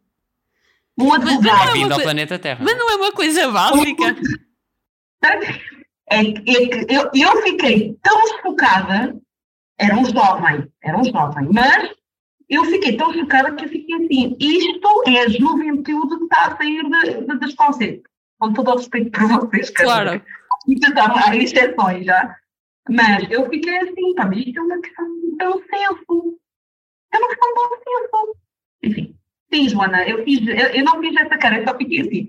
Um 0.98 1.12
advogado. 1.12 1.72
Vindo 1.72 1.84
ao 1.84 1.88
coisa- 1.90 2.02
planeta 2.02 2.38
Terra. 2.38 2.60
Mas 2.64 2.76
não 2.78 2.90
é 2.90 2.96
uma 2.96 3.12
coisa 3.12 3.50
básica. 3.50 4.16
É, 6.10 6.24
que- 6.24 6.50
é 6.50 6.68
que 6.84 6.94
eu, 6.94 7.10
eu 7.14 7.42
fiquei 7.42 7.96
tão 8.02 8.18
chocada, 8.42 9.16
era 9.78 9.94
um 9.96 10.04
jovem, 10.04 10.70
era 10.82 10.98
um 10.98 11.04
jovem, 11.04 11.48
mas 11.52 11.90
eu 12.48 12.64
fiquei 12.64 12.96
tão 12.96 13.12
chocada 13.12 13.54
que 13.54 13.64
eu 13.64 13.68
fiquei 13.68 13.94
assim, 13.96 14.36
isto 14.40 15.02
é 15.06 15.20
a 15.20 15.28
juventude 15.28 16.16
que 16.18 16.24
está 16.24 16.46
a 16.46 16.56
sair 16.56 16.82
de, 16.82 17.26
de, 17.26 17.38
das 17.38 17.54
calças. 17.54 18.00
Com 18.40 18.52
todo 18.52 18.70
o 18.70 18.76
respeito 18.76 19.10
por 19.10 19.28
vocês, 19.28 19.68
quer 19.70 19.82
dizer, 19.82 19.84
Claro. 19.84 20.22
Isto 20.68 20.92
há 20.98 21.36
exceções 21.36 22.06
já. 22.06 22.36
Mas 22.88 23.28
eu 23.30 23.48
fiquei 23.50 23.76
assim, 23.78 24.14
pá, 24.14 24.26
mas 24.26 24.38
isto 24.38 24.58
é 24.58 24.62
uma 24.62 24.80
questão 24.80 25.04
de 25.20 25.36
bom 25.36 25.52
senso. 25.58 26.38
É 27.12 27.18
uma 27.18 27.28
questão 27.28 27.48
de 27.48 27.54
bom 27.54 27.68
senso. 27.76 28.36
Enfim, 28.84 29.17
sim, 29.52 29.68
Joana, 29.68 30.06
eu, 30.08 30.24
fiz, 30.24 30.46
eu, 30.46 30.54
eu 30.54 30.84
não 30.84 31.00
fiz 31.00 31.16
essa 31.16 31.38
cara, 31.38 31.58
eu 31.58 31.64
só 31.66 31.76
fiquei 31.76 32.00
assim. 32.00 32.28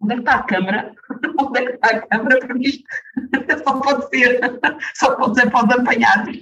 Onde 0.00 0.14
é 0.14 0.16
que 0.16 0.22
está 0.22 0.34
a 0.34 0.42
câmara? 0.42 0.94
Onde 1.38 1.58
é 1.60 1.66
que 1.66 1.72
está 1.72 1.88
a 1.88 2.06
câmara? 2.06 2.38
Porque 2.40 2.68
isto 2.68 2.84
só 3.64 3.80
pode 3.80 4.08
ser, 4.08 4.40
só 4.94 5.14
pode 5.16 5.40
ser 5.40 5.50
para 5.50 5.64
os 5.64 5.74
apanhados. 5.78 6.40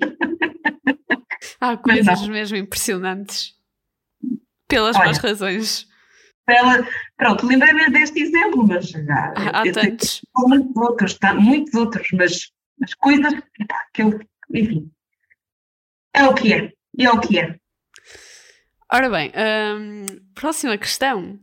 Há 1.61 1.77
coisas 1.77 2.29
mesmo 2.29 2.57
impressionantes. 2.57 3.55
Pelas 4.67 4.97
Olha. 4.97 5.07
más 5.07 5.19
razões. 5.19 5.91
Ela, 6.49 6.87
pronto, 7.17 7.47
lembrei-me 7.47 7.91
deste 7.91 8.23
exemplo, 8.23 8.67
mas 8.67 8.89
já. 8.89 9.35
Há, 9.37 9.63
tantos. 9.73 10.23
muitos 10.37 10.77
outros, 10.77 11.19
tá? 11.19 11.35
muitos 11.35 11.75
outros, 11.75 12.09
mas, 12.13 12.51
mas 12.79 12.95
coisas 12.95 13.33
epá, 13.61 13.87
que 13.93 14.03
eu, 14.03 14.21
enfim. 14.55 14.91
É 16.15 16.25
o 16.25 16.35
que 16.35 16.53
é, 16.53 16.73
é 16.99 17.11
o 17.11 17.21
que 17.21 17.39
é. 17.39 17.57
Ora 18.93 19.09
bem, 19.09 19.31
hum, 19.31 20.07
próxima 20.35 20.77
questão. 20.77 21.39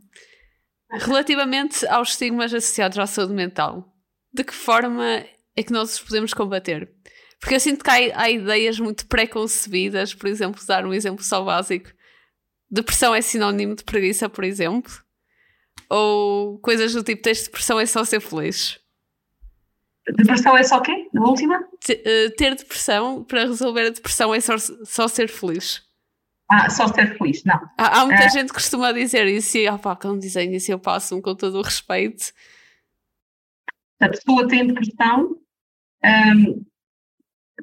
Relativamente 0.90 1.86
aos 1.86 2.10
estigmas 2.10 2.52
associados 2.52 2.98
à 2.98 3.06
saúde 3.06 3.32
mental, 3.32 3.90
de 4.32 4.44
que 4.44 4.54
forma 4.54 5.24
é 5.56 5.62
que 5.62 5.72
nós 5.72 5.94
os 5.94 6.00
podemos 6.00 6.34
combater? 6.34 6.90
Porque 7.40 7.54
eu 7.54 7.60
sinto 7.60 7.82
que 7.82 7.90
há, 7.90 8.22
há 8.22 8.30
ideias 8.30 8.78
muito 8.78 9.06
pré-concebidas, 9.06 10.12
por 10.14 10.28
exemplo, 10.28 10.64
dar 10.66 10.84
um 10.84 10.92
exemplo 10.92 11.24
só 11.24 11.42
básico. 11.42 11.90
Depressão 12.70 13.14
é 13.14 13.22
sinónimo 13.22 13.74
de 13.74 13.84
preguiça, 13.84 14.28
por 14.28 14.44
exemplo. 14.44 14.92
Ou 15.88 16.58
coisas 16.58 16.92
do 16.92 17.02
tipo, 17.02 17.22
tens 17.22 17.44
depressão 17.44 17.80
é 17.80 17.86
só 17.86 18.04
ser 18.04 18.20
feliz. 18.20 18.78
Depressão 20.16 20.56
é 20.56 20.62
só 20.62 20.78
o 20.78 20.82
quê? 20.82 21.08
Na 21.14 21.22
última? 21.22 21.58
uh, 21.60 22.36
ter 22.36 22.54
depressão, 22.54 23.24
para 23.24 23.46
resolver 23.46 23.86
a 23.86 23.90
depressão 23.90 24.34
é 24.34 24.40
só, 24.40 24.56
só 24.84 25.08
ser 25.08 25.28
feliz. 25.28 25.87
Ah, 26.50 26.70
só 26.70 26.88
ser 26.88 27.16
feliz, 27.18 27.44
não. 27.44 27.60
Há, 27.76 28.00
há 28.00 28.06
muita 28.06 28.26
uh, 28.26 28.30
gente 28.30 28.48
que 28.48 28.54
costuma 28.54 28.90
dizer 28.92 29.26
isso 29.26 29.58
e, 29.58 29.68
opá, 29.68 29.94
quando 29.94 30.20
dizem 30.20 30.54
isso 30.54 30.72
eu 30.72 30.78
passo-me 30.78 31.20
com 31.20 31.34
todo 31.34 31.58
o 31.58 31.62
respeito. 31.62 32.32
A 34.00 34.08
pessoa 34.08 34.48
tem 34.48 34.66
depressão, 34.66 35.36
um, 36.04 36.64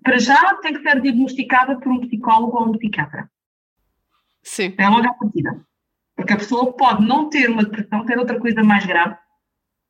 para 0.03 0.19
já 0.19 0.55
tem 0.57 0.73
que 0.73 0.81
ser 0.81 1.01
diagnosticada 1.01 1.79
por 1.79 1.91
um 1.91 2.01
psicólogo 2.01 2.57
ou 2.57 2.69
um 2.69 2.77
psiquiatra. 2.77 3.29
Sim. 4.43 4.75
É 4.77 4.87
logo 4.87 5.07
à 5.07 5.13
partida. 5.13 5.65
Porque 6.15 6.33
a 6.33 6.37
pessoa 6.37 6.73
pode 6.73 7.05
não 7.05 7.29
ter 7.29 7.49
uma 7.49 7.63
depressão, 7.63 8.05
ter 8.05 8.19
outra 8.19 8.39
coisa 8.39 8.63
mais 8.63 8.85
grave, 8.85 9.17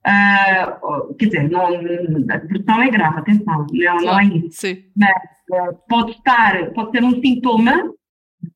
Uh, 0.08 1.16
quer 1.16 1.26
dizer, 1.26 1.50
não, 1.50 1.66
a 1.66 2.38
depressão 2.38 2.80
é 2.80 2.91
grave, 2.91 3.18
atenção, 3.18 3.66
não, 3.72 3.96
não 3.98 4.20
é 4.20 4.26
isso. 4.26 4.62
Sim. 4.62 4.84
Mas 4.96 5.10
uh, 5.52 5.76
pode 5.89 6.12
estar, 6.12 6.72
pode 6.74 6.91
ser 6.91 7.04
um 7.04 7.20
sintoma 7.20 7.91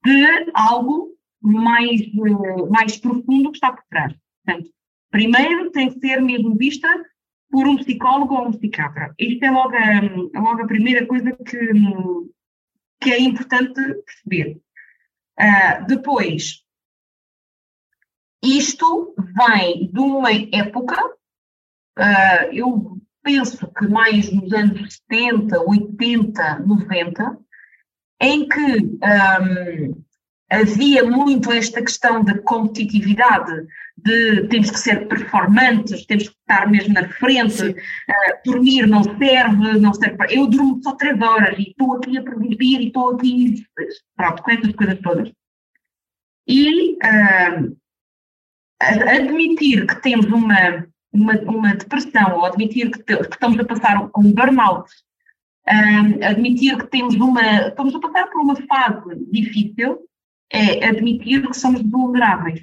de 0.04 0.52
algo 0.54 1.10
mais, 1.42 2.02
uh, 2.16 2.70
mais 2.70 2.98
profundo 2.98 3.52
que 3.52 3.58
está 3.58 3.72
por 3.72 3.84
trás. 3.90 4.14
Portanto, 4.46 4.70
primeiro 5.12 5.72
tem 5.72 5.92
que 5.92 6.00
ser 6.00 6.22
mesmo 6.22 6.56
vista 6.56 6.88
por 7.50 7.68
um 7.68 7.78
psicólogo 7.78 8.36
ou 8.36 8.48
um 8.48 8.52
psiquiatra. 8.52 9.14
Isto 9.18 9.46
é 9.46 9.52
logo 9.52 9.76
a, 9.76 9.96
é 9.96 10.40
logo 10.40 10.62
a 10.62 10.68
primeira 10.68 11.06
coisa 11.06 11.32
que, 11.32 11.60
que 13.02 13.12
é 13.12 13.20
importante 13.20 13.82
perceber. 14.06 14.62
depois, 15.88 16.64
isto 18.44 19.16
vem 19.18 19.92
de 19.92 20.00
uma 20.00 20.32
época 20.32 21.20
Uh, 22.00 22.48
eu 22.54 22.98
penso 23.22 23.70
que 23.74 23.86
mais 23.90 24.32
nos 24.32 24.54
anos 24.54 25.02
70, 25.10 25.60
80, 25.60 26.60
90, 26.60 27.38
em 28.20 28.48
que 28.48 28.82
um, 28.82 30.04
havia 30.50 31.04
muito 31.04 31.52
esta 31.52 31.82
questão 31.82 32.24
da 32.24 32.38
competitividade, 32.40 33.66
de 33.98 34.48
temos 34.48 34.72
que 34.72 34.80
ser 34.80 35.08
performantes, 35.08 36.06
temos 36.06 36.30
que 36.30 36.36
estar 36.36 36.70
mesmo 36.70 36.94
na 36.94 37.08
frente, 37.10 37.64
uh, 37.64 37.76
dormir 38.46 38.88
não 38.88 39.04
serve, 39.04 39.80
não 39.80 39.94
serve 39.94 40.18
para... 40.18 40.34
Eu 40.34 40.48
durmo 40.48 40.82
só 40.84 40.96
três 40.96 41.20
horas 41.22 41.58
e 41.58 41.70
estou 41.70 41.96
aqui 41.96 42.18
a 42.18 42.24
produzir 42.24 42.82
e 42.82 42.88
estou 42.88 43.16
aqui, 43.16 43.66
pronto, 44.16 44.44
com 44.44 44.52
essas 44.52 44.74
coisas 44.74 45.00
todas. 45.02 45.32
E 46.48 46.94
uh, 46.94 47.78
admitir 48.82 49.86
que 49.86 50.02
temos 50.02 50.26
uma 50.28 50.88
uma, 51.12 51.34
uma 51.42 51.76
depressão 51.76 52.38
ou 52.38 52.46
admitir 52.46 52.92
que, 52.92 53.00
te, 53.00 53.18
que, 53.18 53.34
estamos 53.34 53.60
a 53.60 53.66
passar 53.66 54.10
um 54.16 54.32
burnout, 54.32 54.90
admitir 55.66 56.78
que 56.78 56.88
temos 56.88 57.16
uma, 57.16 57.68
estamos 57.68 57.94
a 57.96 58.00
passar 58.00 58.28
por 58.28 58.42
uma 58.42 58.56
fase 58.56 59.26
difícil, 59.32 60.00
é 60.52 60.88
admitir 60.88 61.48
que 61.48 61.56
somos 61.56 61.82
vulneráveis. 61.82 62.62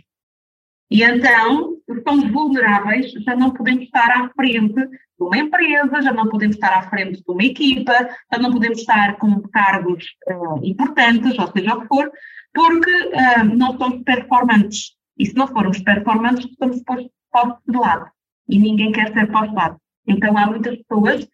E 0.91 1.03
então, 1.03 1.77
se 1.89 2.03
somos 2.03 2.31
vulneráveis, 2.31 3.13
já 3.13 3.35
não 3.35 3.51
podemos 3.51 3.85
estar 3.85 4.11
à 4.11 4.29
frente 4.31 4.75
de 4.75 4.97
uma 5.21 5.37
empresa, 5.37 6.03
já 6.03 6.13
não 6.13 6.29
podemos 6.29 6.57
estar 6.57 6.79
à 6.79 6.89
frente 6.89 7.23
de 7.23 7.33
uma 7.33 7.43
equipa, 7.43 7.93
já 8.33 8.39
não 8.39 8.53
podemos 8.53 8.79
estar 8.79 9.17
com 9.17 9.41
cargos 9.49 10.05
uh, 10.29 10.65
importantes, 10.65 11.37
ou 11.39 11.51
seja 11.53 11.75
o 11.75 11.81
que 11.83 11.89
for, 11.89 12.11
porque 12.55 12.91
uh, 12.91 13.45
não 13.57 13.77
somos 13.79 14.03
performantes. 14.05 14.97
E 15.19 15.27
se 15.27 15.35
não 15.35 15.49
formos 15.49 15.81
performantes, 15.81 16.47
estamos 16.47 16.83
postos 16.83 17.63
de 17.67 17.79
lado 17.79 18.11
e 18.49 18.59
ninguém 18.59 18.93
quer 18.93 19.13
ser 19.13 19.31
postado. 19.31 19.77
Então 20.07 20.37
há 20.37 20.47
muitas 20.47 20.77
pessoas 20.83 21.27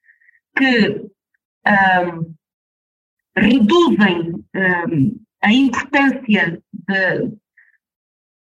que 0.56 1.06
um, 1.66 2.34
reduzem 3.36 4.44
um, 4.54 5.20
a 5.42 5.52
importância 5.52 6.62
de. 6.72 7.32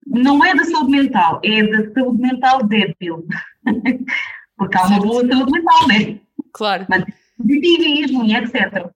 Não 0.08 0.46
é 0.46 0.56
da 0.56 0.64
saúde 0.64 0.92
mental, 0.92 1.42
é 1.44 1.64
da 1.64 1.94
saúde 1.94 2.22
mental 2.22 2.64
débil. 2.64 3.28
Porque 4.58 4.78
há 4.78 4.84
uma 4.88 5.00
boa 5.00 5.28
saúde 5.28 5.52
mental, 5.52 5.88
né? 5.88 6.22
Claro. 6.54 6.86
Mas 6.88 7.06
positivismo 7.38 8.24
e 8.24 8.36
etc. 8.36 8.90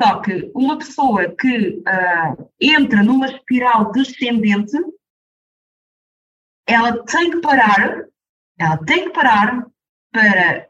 Só 0.00 0.20
que 0.20 0.50
uma 0.54 0.78
pessoa 0.78 1.34
que 1.36 1.82
uh, 1.86 2.50
entra 2.60 3.02
numa 3.02 3.26
espiral 3.26 3.92
descendente, 3.92 4.76
ela 6.66 7.04
tem 7.04 7.30
que 7.30 7.40
parar 7.40 8.08
ela 8.58 8.76
tem 8.84 9.04
que 9.04 9.10
parar 9.10 9.66
para 10.12 10.67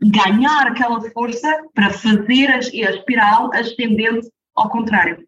ganhar 0.00 0.66
aquela 0.66 1.00
força 1.10 1.64
para 1.74 1.90
fazer 1.90 2.50
a, 2.50 2.58
espiral 2.58 3.52
ascendente 3.52 4.28
ao 4.54 4.70
contrário. 4.70 5.24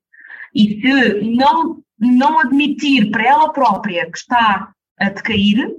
E 0.54 0.80
se 0.80 1.20
não, 1.36 1.82
não 1.98 2.38
admitir 2.38 3.10
para 3.10 3.24
ela 3.24 3.52
própria 3.52 4.10
que 4.10 4.18
está 4.18 4.72
a 4.98 5.08
decair, 5.08 5.74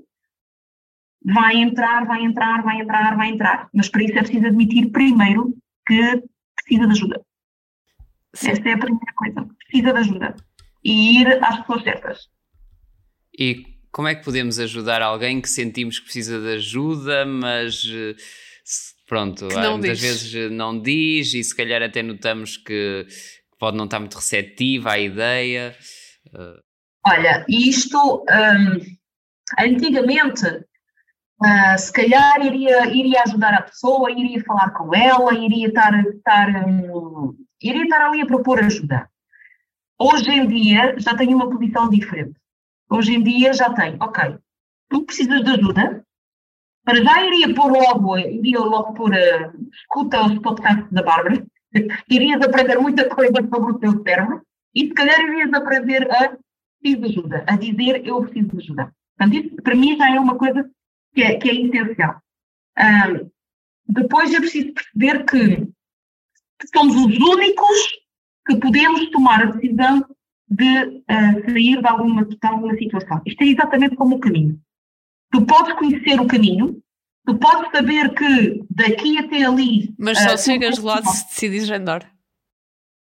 vai 1.25 1.55
entrar, 1.57 2.05
vai 2.05 2.23
entrar, 2.23 2.63
vai 2.63 2.81
entrar, 2.81 3.17
vai 3.17 3.29
entrar. 3.29 3.69
Mas 3.73 3.89
para 3.89 4.03
isso 4.03 4.17
é 4.17 4.23
preciso 4.23 4.47
admitir 4.47 4.91
primeiro 4.91 5.55
que 5.87 6.23
precisa 6.55 6.87
de 6.87 6.91
ajuda. 6.91 7.21
Sim. 8.33 8.49
Essa 8.51 8.69
é 8.69 8.73
a 8.73 8.77
primeira 8.77 9.13
coisa. 9.15 9.47
Precisa 9.57 9.93
de 9.93 9.99
ajuda. 9.99 10.35
E 10.83 11.21
ir 11.21 11.43
às 11.43 11.59
pessoas 11.61 11.83
certas. 11.83 12.29
E 13.37 13.65
como 13.91 14.07
é 14.07 14.15
que 14.15 14.25
podemos 14.25 14.59
ajudar 14.59 15.01
alguém 15.01 15.39
que 15.39 15.49
sentimos 15.49 15.99
que 15.99 16.05
precisa 16.05 16.39
de 16.39 16.55
ajuda, 16.55 17.25
mas 17.25 17.85
eh, 19.03 19.47
pronto, 19.49 19.77
muitas 19.77 19.99
vezes 19.99 20.33
eh, 20.33 20.49
não 20.49 20.79
diz 20.79 21.33
e 21.33 21.43
se 21.43 21.55
calhar 21.55 21.81
até 21.81 22.01
notamos 22.01 22.57
que 22.57 23.05
pode 23.59 23.77
não 23.77 23.85
estar 23.85 23.99
muito 23.99 24.15
receptiva 24.15 24.91
à 24.91 24.99
ideia? 24.99 25.75
Eh, 26.33 26.59
Olha, 27.05 27.45
isto 27.49 28.23
um, 28.23 28.79
antigamente 29.59 30.47
uh, 30.47 31.77
se 31.77 31.91
calhar 31.91 32.45
iria, 32.45 32.87
iria 32.87 33.23
ajudar 33.23 33.53
a 33.53 33.61
pessoa, 33.61 34.09
iria 34.09 34.41
falar 34.43 34.69
com 34.71 34.95
ela, 34.95 35.33
iria 35.33 35.67
estar, 35.67 35.93
estar, 36.07 36.65
um, 36.65 37.35
iria 37.61 37.83
estar 37.83 38.07
ali 38.07 38.21
a 38.21 38.25
propor 38.25 38.59
ajuda. 38.59 39.09
Hoje 39.99 40.31
em 40.31 40.47
dia 40.47 40.95
já 40.97 41.15
tenho 41.15 41.35
uma 41.35 41.49
posição 41.49 41.89
diferente. 41.89 42.39
Hoje 42.89 43.13
em 43.13 43.23
dia 43.23 43.53
já 43.53 43.73
tem, 43.73 43.97
ok, 43.99 44.37
tu 44.89 45.03
precisas 45.03 45.43
de 45.43 45.49
ajuda, 45.49 46.05
para 46.83 47.03
já 47.03 47.25
iria 47.25 47.53
pôr 47.53 47.71
logo, 47.71 48.17
iria 48.17 48.59
logo 48.59 48.93
pôr, 48.93 49.11
uh, 49.11 49.69
escuta 49.71 50.25
os 50.25 50.39
podcasts 50.39 50.91
da 50.91 51.01
Bárbara, 51.01 51.45
irias 52.09 52.41
aprender 52.41 52.77
muita 52.79 53.07
coisa 53.09 53.33
sobre 53.33 53.71
o 53.71 53.79
teu 53.79 54.03
cérebro 54.03 54.41
e 54.75 54.87
se 54.87 54.93
calhar 54.93 55.19
irias 55.21 55.53
aprender 55.53 56.11
a 56.11 56.37
preciso 56.81 57.05
ajuda, 57.05 57.43
a 57.47 57.55
dizer 57.55 58.05
eu 58.05 58.21
preciso 58.23 58.49
de 58.49 58.57
ajuda. 58.57 58.93
Portanto, 59.17 59.45
isso 59.45 59.55
para 59.63 59.75
mim 59.75 59.97
já 59.97 60.13
é 60.13 60.19
uma 60.19 60.37
coisa 60.37 60.69
que 61.13 61.21
é, 61.21 61.35
que 61.35 61.49
é 61.49 61.55
essencial. 61.55 62.21
Um, 62.77 63.29
depois 63.87 64.33
é 64.33 64.39
preciso 64.39 64.73
perceber 64.73 65.25
que 65.25 65.67
somos 66.75 66.95
os 66.95 67.17
únicos 67.17 68.03
que 68.47 68.55
podemos 68.57 69.09
tomar 69.11 69.41
a 69.43 69.51
decisão 69.51 70.05
de 70.49 70.87
uh, 70.87 71.51
sair 71.51 71.81
de 71.81 71.87
alguma, 71.87 72.25
de 72.25 72.37
alguma 72.41 72.75
situação. 72.75 73.21
Isto 73.25 73.43
é 73.43 73.47
exatamente 73.47 73.95
como 73.95 74.15
o 74.15 74.19
caminho. 74.19 74.59
Tu 75.33 75.43
podes 75.47 75.73
conhecer 75.73 76.21
o 76.21 76.27
caminho, 76.27 76.79
tu 77.25 77.35
podes 77.39 77.71
saber 77.71 78.13
que 78.13 78.63
daqui 78.69 79.17
até 79.17 79.43
ali. 79.43 79.91
Mas 79.97 80.19
só 80.19 80.35
uh, 80.35 80.37
chegas 80.37 80.77
lá 80.77 81.01
se 81.01 81.25
decides 81.25 81.71
andar. 81.71 82.07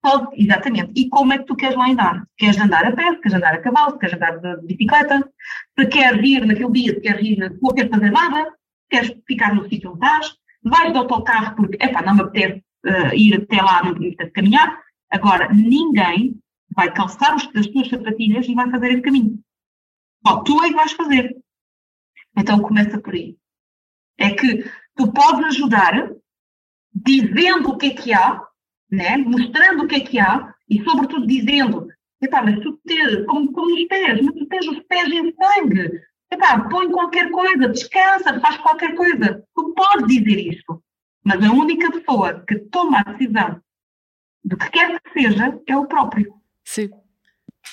Pode, 0.02 0.42
exatamente. 0.42 0.94
E 0.96 1.10
como 1.10 1.34
é 1.34 1.40
que 1.40 1.44
tu 1.44 1.56
queres 1.56 1.76
lá 1.76 1.90
andar? 1.90 2.26
Queres 2.38 2.58
andar 2.58 2.86
a 2.86 2.94
pé, 2.94 3.12
se 3.12 3.20
queres 3.20 3.34
andar 3.34 3.56
a 3.56 3.62
cavalo, 3.62 3.92
se 3.92 4.00
queres 4.00 4.16
andar 4.16 4.40
de 4.40 4.68
bicicleta, 4.68 5.30
se 5.78 5.86
queres 5.88 6.26
ir 6.26 6.46
naquele 6.46 6.72
dia, 6.72 6.94
se 6.94 7.02
queres 7.02 7.28
ir, 7.28 7.58
não 7.62 7.74
queres 7.74 7.92
fazer 7.92 8.12
nada, 8.12 8.54
queres 8.90 9.14
ficar 9.28 9.54
no 9.54 9.68
sítio 9.68 9.92
onde 9.92 10.06
estás, 10.06 10.34
vais 10.64 10.94
de 10.94 10.98
autocarro 10.98 11.58
porque, 11.58 11.78
epá, 11.84 12.02
não 12.04 12.16
me 12.16 12.22
apetece 12.22 12.64
uh, 12.86 13.14
ir 13.14 13.36
até 13.36 13.62
lá, 13.62 13.84
não 13.84 13.96
me 13.96 14.08
apetece 14.08 14.32
caminhar. 14.32 14.80
Agora, 15.12 15.50
ninguém 15.54 16.40
vai 16.74 16.90
calçar 16.94 17.34
as 17.34 17.68
tuas 17.68 17.90
sapatilhas 17.90 18.48
e 18.48 18.56
vai 18.56 18.72
fazer 18.72 18.92
esse 18.92 19.02
caminho. 19.02 19.38
Bom, 20.24 20.42
tu 20.44 20.64
é 20.64 20.70
que 20.70 20.76
vais 20.76 20.94
fazer. 20.94 21.43
Então 22.38 22.60
começa 22.60 23.00
por 23.00 23.14
aí. 23.14 23.38
É 24.18 24.32
que 24.32 24.64
tu 24.96 25.12
podes 25.12 25.46
ajudar 25.46 26.12
dizendo 26.94 27.70
o 27.70 27.78
que 27.78 27.88
é 27.88 27.90
que 27.94 28.14
há, 28.14 28.42
né? 28.90 29.18
mostrando 29.18 29.84
o 29.84 29.88
que 29.88 29.96
é 29.96 30.00
que 30.00 30.20
há 30.20 30.54
e, 30.70 30.84
sobretudo, 30.84 31.28
dizendo: 31.28 31.88
epá, 32.22 32.42
mas 32.42 32.60
tu 32.60 32.80
tens, 32.86 33.26
como, 33.26 33.52
como 33.52 33.74
os 33.74 33.88
pés, 33.88 34.22
mas 34.22 34.36
tu 34.36 34.46
tens 34.48 34.68
os 34.68 34.80
pés 34.84 35.12
em 35.12 35.34
sangue. 35.34 36.02
Epá, 36.32 36.68
põe 36.68 36.90
qualquer 36.92 37.30
coisa, 37.30 37.70
descansa, 37.70 38.40
faz 38.40 38.58
qualquer 38.58 38.96
coisa. 38.96 39.46
Tu 39.56 39.74
podes 39.74 40.08
dizer 40.08 40.40
isto. 40.40 40.84
Mas 41.24 41.44
a 41.44 41.52
única 41.52 41.92
pessoa 41.92 42.44
que 42.46 42.56
toma 42.56 43.00
a 43.00 43.04
decisão 43.04 43.62
do 44.44 44.58
que 44.58 44.70
quer 44.72 45.00
que 45.00 45.22
seja 45.22 45.60
é 45.68 45.78
o 45.78 45.86
próprio. 45.86 46.34
Sim. 46.66 46.90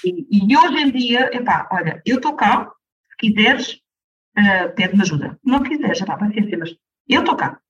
E, 0.05 0.27
e 0.31 0.57
hoje 0.57 0.77
em 0.77 0.91
dia, 0.91 1.31
epá, 1.35 1.69
olha, 1.73 2.01
eu 2.07 2.17
estou 2.17 2.35
cá, 2.35 2.71
se 3.11 3.17
quiseres, 3.17 3.81
uh, 4.39 4.75
pede-me 4.75 5.03
ajuda. 5.03 5.39
Não 5.45 5.63
quiseres, 5.63 5.99
já 5.99 6.05
está, 6.05 6.17
paciência, 6.17 6.59
mas 6.59 6.77
eu 7.09 7.21
estou 7.21 7.37
cá. 7.37 7.61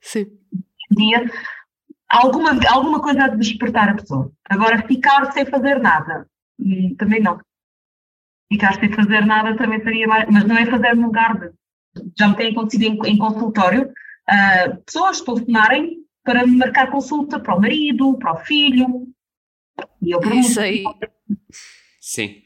Sim. 0.00 0.26
Dia, 0.90 1.30
alguma, 2.08 2.58
alguma 2.68 3.00
coisa 3.00 3.24
a 3.24 3.28
despertar 3.28 3.88
a 3.88 3.94
pessoa. 3.94 4.32
Agora, 4.48 4.86
ficar 4.86 5.32
sem 5.32 5.46
fazer 5.46 5.80
nada, 5.80 6.28
hum, 6.58 6.94
também 6.98 7.20
não. 7.20 7.40
Ficar 8.52 8.78
sem 8.78 8.92
fazer 8.92 9.24
nada 9.24 9.56
também 9.56 9.82
seria 9.82 10.06
mais, 10.06 10.28
mas 10.30 10.44
não 10.44 10.56
é 10.56 10.66
fazer 10.66 10.94
no 10.94 11.06
lugar 11.06 11.38
de. 11.38 11.50
Já 12.18 12.28
me 12.28 12.36
tem 12.36 12.50
acontecido 12.50 12.82
em, 12.84 13.12
em 13.12 13.18
consultório, 13.18 13.84
uh, 13.88 14.82
pessoas 14.84 15.20
telefonarem 15.20 16.04
para 16.24 16.46
me 16.46 16.56
marcar 16.56 16.90
consulta 16.90 17.38
para 17.38 17.54
o 17.54 17.60
marido, 17.60 18.18
para 18.18 18.32
o 18.32 18.38
filho. 18.38 19.06
E 20.02 20.10
eu 20.10 20.20
pergunto. 20.20 20.46
Isso 20.46 20.60
aí. 20.60 20.84
Sim. 22.00 22.43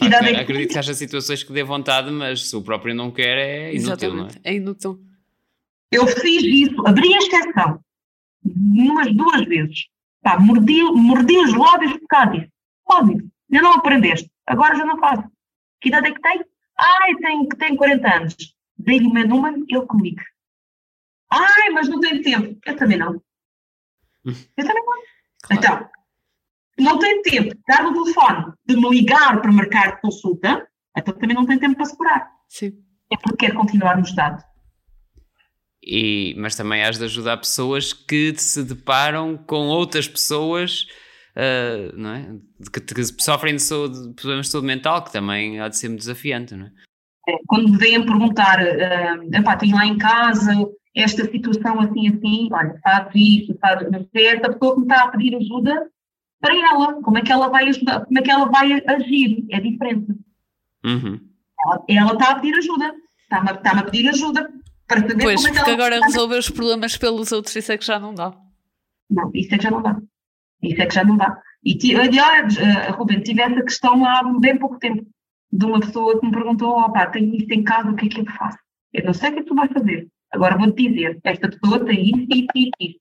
Que 0.00 0.06
idade 0.06 0.24
Facto, 0.24 0.34
é 0.34 0.34
que 0.34 0.40
acredito 0.40 0.72
que 0.72 0.78
haja 0.78 0.94
situações 0.94 1.42
que 1.42 1.52
dê 1.52 1.62
vontade, 1.62 2.10
mas 2.10 2.48
se 2.48 2.56
o 2.56 2.62
próprio 2.62 2.94
não 2.94 3.10
quer, 3.10 3.36
é 3.36 3.74
inútil, 3.74 4.14
não 4.14 4.24
é? 4.24 4.28
Exatamente. 4.28 4.40
É 4.42 4.54
inútil. 4.54 5.00
Eu 5.92 6.06
fiz 6.06 6.42
isso, 6.42 6.86
abri 6.86 7.12
a 7.12 7.18
exceção, 7.18 7.84
umas 8.42 9.12
duas 9.14 9.44
vezes. 9.44 9.88
Pá, 10.22 10.38
mordi, 10.38 10.82
mordi 10.82 11.36
os 11.36 11.52
lábios 11.52 11.92
por 11.98 12.06
causa 12.08 12.30
disso. 12.30 12.52
Pode, 12.86 13.12
ainda 13.12 13.62
não 13.62 13.74
aprendeste. 13.74 14.30
Agora 14.46 14.74
já 14.74 14.86
não 14.86 14.98
faço. 14.98 15.24
Que 15.82 15.88
idade 15.88 16.08
é 16.08 16.14
que 16.14 16.20
tem? 16.22 16.44
Ai, 16.78 17.14
tem, 17.16 17.48
tem 17.48 17.76
40 17.76 18.16
anos. 18.16 18.36
Dei-lhe 18.78 19.06
o 19.06 19.12
meu 19.12 19.28
número, 19.28 19.64
ele 19.68 19.86
comigo. 19.86 20.22
Ai, 21.30 21.70
mas 21.70 21.88
não 21.88 22.00
tenho 22.00 22.22
tempo. 22.22 22.58
Eu 22.64 22.76
também 22.76 22.96
não. 22.96 23.20
Eu 24.24 24.66
também 24.66 24.84
não. 24.84 25.02
Claro. 25.42 25.58
Então, 25.58 25.90
não 26.80 26.98
tem 26.98 27.22
tempo 27.22 27.54
de 27.54 27.60
dar 27.68 27.82
no 27.82 27.92
telefone, 27.92 28.52
de 28.66 28.76
me 28.76 28.88
ligar 28.90 29.40
para 29.40 29.52
marcar 29.52 30.00
consulta, 30.00 30.66
então 30.96 31.14
também 31.14 31.36
não 31.36 31.46
tem 31.46 31.58
tempo 31.58 31.76
para 31.76 31.86
segurar. 31.86 32.30
Sim. 32.48 32.72
É 33.12 33.16
porque 33.16 33.46
quer 33.46 33.54
continuar 33.54 33.96
no 33.96 34.02
estado. 34.02 34.42
E, 35.82 36.34
mas 36.36 36.54
também 36.54 36.82
has 36.82 36.98
de 36.98 37.04
ajudar 37.04 37.38
pessoas 37.38 37.92
que 37.92 38.34
se 38.36 38.62
deparam 38.62 39.36
com 39.36 39.68
outras 39.68 40.06
pessoas 40.06 40.86
ah, 41.36 41.92
não 41.94 42.10
é? 42.10 42.26
Que, 42.72 42.80
que 42.80 43.04
sofrem 43.22 43.56
de, 43.56 43.62
saúde- 43.62 44.08
de 44.08 44.14
problemas 44.14 44.46
de 44.46 44.52
saúde 44.52 44.66
mental, 44.66 45.02
que 45.04 45.12
também 45.12 45.60
há 45.60 45.68
de 45.68 45.76
ser 45.76 45.88
muito 45.88 46.00
desafiante, 46.00 46.54
não 46.54 46.66
é? 46.66 46.70
quando 47.46 47.70
me 47.70 47.78
vêm 47.78 48.04
perguntar, 48.04 48.58
uh, 48.60 49.58
tenho 49.58 49.76
lá 49.76 49.86
em 49.86 49.96
casa 49.96 50.52
esta 50.96 51.24
situação 51.30 51.78
assim, 51.78 52.08
assim, 52.08 52.48
olha, 52.50 52.74
faz 52.82 53.08
isto, 53.14 53.56
faz, 53.60 53.82
é 54.14 54.24
essa 54.24 54.52
pessoa 54.52 54.74
que 54.74 54.80
me 54.80 54.86
está 54.86 55.04
a 55.04 55.08
pedir 55.08 55.36
ajuda 55.36 55.86
para 56.40 56.54
ela, 56.54 57.02
como 57.02 57.18
é 57.18 57.22
que 57.22 57.32
ela 57.32 57.48
vai 57.48 57.68
ajudar, 57.68 58.04
como 58.04 58.18
é 58.18 58.22
que 58.22 58.30
ela 58.30 58.46
vai 58.46 58.72
agir, 58.86 59.44
é 59.50 59.60
diferente. 59.60 60.12
Uhum. 60.84 61.20
Ela, 61.66 61.84
ela 61.88 62.12
está 62.14 62.30
a 62.30 62.34
pedir 62.36 62.54
ajuda, 62.56 62.94
está-me 63.22 63.50
a, 63.50 63.52
está-me 63.54 63.80
a 63.80 63.84
pedir 63.84 64.08
ajuda 64.08 64.50
para 64.86 65.00
saber 65.00 65.22
Pois, 65.22 65.36
como 65.36 65.48
é 65.48 65.50
que 65.50 65.56
porque 65.58 65.70
ela 65.70 65.86
agora 65.86 66.04
resolver 66.06 66.38
os 66.38 66.50
problemas 66.50 66.96
pelos 66.96 67.32
outros, 67.32 67.54
isso 67.54 67.70
é 67.72 67.78
que 67.78 67.84
já 67.84 67.98
não 67.98 68.14
dá. 68.14 68.32
Não, 69.10 69.30
isso 69.34 69.54
é 69.54 69.58
que 69.58 69.64
já 69.64 69.70
não 69.70 69.82
dá. 69.82 69.96
Isso 70.62 70.80
é 70.82 70.86
que 70.86 70.94
já 70.94 71.04
não 71.04 71.16
dá. 71.16 71.36
E 71.64 71.76
ti- 71.76 71.94
olha, 71.96 72.24
olha, 72.24 72.90
Ruben, 72.92 73.20
tive 73.20 73.42
essa 73.42 73.62
questão 73.62 74.04
há 74.04 74.22
bem 74.40 74.58
pouco 74.58 74.78
tempo, 74.78 75.06
de 75.52 75.66
uma 75.66 75.80
pessoa 75.80 76.18
que 76.18 76.26
me 76.26 76.32
perguntou, 76.32 76.78
opá, 76.78 77.06
tenho 77.06 77.34
isto 77.34 77.50
em 77.52 77.62
casa, 77.62 77.90
o 77.90 77.96
que 77.96 78.06
é 78.06 78.08
que 78.08 78.20
eu 78.20 78.26
faço? 78.26 78.58
Eu 78.92 79.04
não 79.04 79.12
sei 79.12 79.30
o 79.30 79.32
que 79.34 79.38
é 79.40 79.42
que 79.42 79.48
tu 79.48 79.54
vais 79.54 79.70
fazer. 79.72 80.08
Agora 80.32 80.56
vou-te 80.56 80.88
dizer, 80.88 81.18
esta 81.24 81.48
pessoa 81.48 81.84
tem 81.84 82.04
isto, 82.04 82.26
isto, 82.34 82.52
isto, 82.56 82.76
isto. 82.80 83.00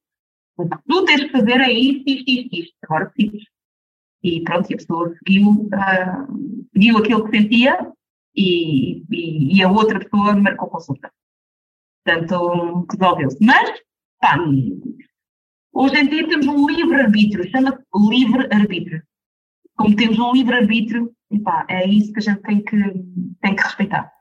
O 0.60 0.70
que 0.70 0.78
tu 0.88 1.05
tens 1.05 1.24
que 1.24 1.32
fazer 1.32 1.62
é 1.62 1.72
isto, 1.72 2.03
isto, 2.05 2.30
isto, 2.30 2.55
isto. 2.55 2.76
Agora 2.84 3.12
decides. 3.16 3.43
E 4.22 4.41
pronto, 4.41 4.70
e 4.70 4.74
a 4.74 4.78
pessoa 4.78 5.16
seguiu, 5.16 5.70
ah, 5.74 6.28
seguiu 6.74 6.97
aquilo 6.97 7.24
que 7.24 7.38
sentia 7.38 7.91
e, 8.36 9.03
e, 9.10 9.57
e 9.57 9.64
a 9.64 9.72
outra 9.72 9.99
pessoa 9.99 10.36
marcou 10.36 10.70
consulta. 10.70 11.12
Portanto, 12.03 12.86
resolveu-se. 12.91 13.38
Mas, 13.43 13.80
pá, 14.20 14.38
Hoje 15.72 15.95
em 15.97 16.10
dia 16.10 16.28
temos 16.28 16.47
um 16.47 16.68
livre-arbítrio, 16.68 17.49
chama-se 17.49 17.82
livre-arbítrio. 17.95 19.01
Como 19.78 19.95
temos 19.95 20.20
um 20.20 20.34
livre-arbítrio, 20.34 21.14
é 21.70 21.88
isso 21.88 22.12
que 22.12 22.20
a 22.20 22.22
gente 22.22 22.41
tem 22.41 22.62
que, 22.62 22.78
tem 23.41 23.55
que 23.55 23.64
respeitar. 23.64 24.12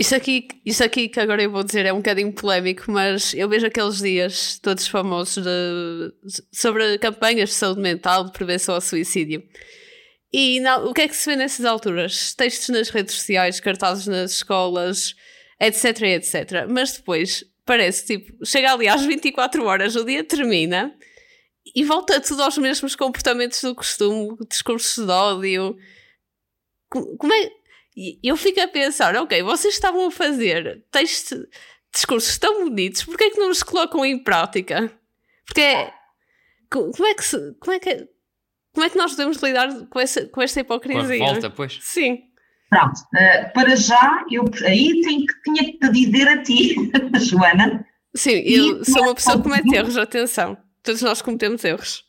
Isto 0.00 0.14
aqui, 0.14 0.48
isto 0.64 0.82
aqui 0.82 1.08
que 1.10 1.20
agora 1.20 1.42
eu 1.42 1.50
vou 1.50 1.62
dizer 1.62 1.84
é 1.84 1.92
um 1.92 1.98
bocadinho 1.98 2.32
polémico, 2.32 2.90
mas 2.90 3.34
eu 3.34 3.46
vejo 3.50 3.66
aqueles 3.66 3.98
dias 3.98 4.58
todos 4.58 4.86
famosos 4.86 5.44
de- 5.44 6.12
sobre 6.50 6.96
campanhas 6.98 7.50
de 7.50 7.54
saúde 7.56 7.82
mental, 7.82 8.24
de 8.24 8.32
prevenção 8.32 8.74
ao 8.74 8.80
suicídio. 8.80 9.42
E 10.32 10.58
o 10.84 10.94
que 10.94 11.02
é 11.02 11.08
que 11.08 11.14
se 11.14 11.28
vê 11.28 11.36
nessas 11.36 11.66
alturas? 11.66 12.32
Textos 12.34 12.70
nas 12.70 12.88
redes 12.88 13.14
sociais, 13.14 13.60
cartazes 13.60 14.06
nas 14.06 14.30
escolas, 14.36 15.14
etc, 15.60 16.00
etc. 16.02 16.66
Mas 16.66 16.92
depois 16.96 17.44
parece 17.66 18.06
tipo, 18.06 18.46
chega 18.46 18.72
ali 18.72 18.88
às 18.88 19.04
24 19.04 19.62
horas, 19.66 19.96
o 19.96 20.04
dia 20.04 20.24
termina 20.24 20.94
e 21.76 21.84
volta 21.84 22.18
tudo 22.22 22.42
aos 22.42 22.56
mesmos 22.56 22.96
comportamentos 22.96 23.60
do 23.60 23.74
costume, 23.74 24.34
discursos 24.48 25.04
de 25.04 25.12
ódio. 25.12 25.76
Co- 26.88 27.16
Como 27.18 27.32
é, 27.34 27.50
e 27.96 28.18
eu 28.22 28.36
fico 28.36 28.60
a 28.60 28.68
pensar, 28.68 29.14
ok, 29.16 29.42
vocês 29.42 29.74
estavam 29.74 30.06
a 30.06 30.10
fazer 30.10 30.84
textos, 30.90 31.38
discursos 31.92 32.38
tão 32.38 32.64
bonitos, 32.64 33.04
porquê 33.04 33.24
é 33.24 33.30
que 33.30 33.38
não 33.40 33.50
os 33.50 33.62
colocam 33.62 34.04
em 34.04 34.18
prática? 34.22 34.92
Porque 35.46 35.60
é, 35.60 35.92
co- 36.70 36.90
como 36.92 37.06
é 37.08 37.14
que 37.14 37.24
se, 37.24 37.54
como 37.60 37.72
é 37.72 37.80
que 37.80 38.08
como 38.72 38.86
é 38.86 38.90
que 38.90 38.96
nós 38.98 39.10
podemos 39.12 39.36
lidar 39.38 39.86
com, 39.88 39.98
essa, 39.98 40.26
com 40.28 40.40
esta 40.40 40.62
Com 40.64 40.72
a 40.74 40.76
hipocrisia? 40.76 41.08
revolta, 41.18 41.50
pois. 41.50 41.78
Sim, 41.82 42.22
Pronto, 42.68 43.00
eh, 43.16 43.46
para 43.52 43.74
já, 43.74 44.24
eu 44.30 44.44
aí 44.64 45.00
tenho 45.02 45.26
que, 45.26 45.42
tinha 45.42 45.64
que 45.64 45.78
te 45.78 45.90
dizer 45.90 46.28
a 46.28 46.40
ti, 46.42 46.76
Joana, 47.18 47.84
sim, 48.14 48.30
eu 48.46 48.84
sou 48.84 49.02
uma 49.02 49.14
pessoa 49.14 49.36
que 49.38 49.42
comete 49.42 49.74
erros, 49.74 49.96
atenção. 49.96 50.56
Todos 50.82 51.02
nós 51.02 51.20
cometemos 51.20 51.64
erros. 51.64 52.04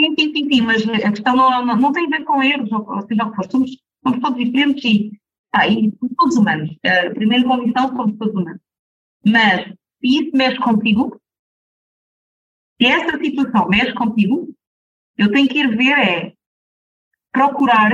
sim, 0.00 0.14
sim, 0.18 0.32
sim, 0.32 0.48
sim, 0.50 0.60
mas 0.62 0.82
a 1.04 1.10
questão 1.10 1.36
não, 1.36 1.64
não, 1.66 1.76
não 1.76 1.92
tem 1.92 2.06
a 2.06 2.08
ver 2.16 2.24
com 2.24 2.42
erros, 2.42 2.72
ou, 2.72 2.88
ou 2.90 3.06
seja 3.06 3.24
o 3.24 3.30
que 3.30 3.36
for, 3.36 3.50
somos, 3.50 3.70
somos 4.02 4.20
todos 4.20 4.42
diferentes 4.42 4.84
e, 4.84 5.10
ah, 5.56 5.68
e 5.68 5.90
todos 6.16 6.36
humanos. 6.36 6.76
A 6.84 7.10
primeira 7.14 7.46
condição, 7.46 7.88
somos 7.88 8.18
todos 8.18 8.34
humanos. 8.34 8.60
Mas, 9.24 9.66
se 10.00 10.18
isso 10.24 10.36
mexe 10.36 10.58
contigo, 10.58 11.20
se 12.80 12.86
essa 12.86 13.18
situação 13.18 13.68
mexe 13.68 13.94
contigo, 13.94 14.54
eu 15.16 15.32
tenho 15.32 15.48
que 15.48 15.58
ir 15.58 15.76
ver 15.76 15.98
é 15.98 16.36
procurar 17.32 17.92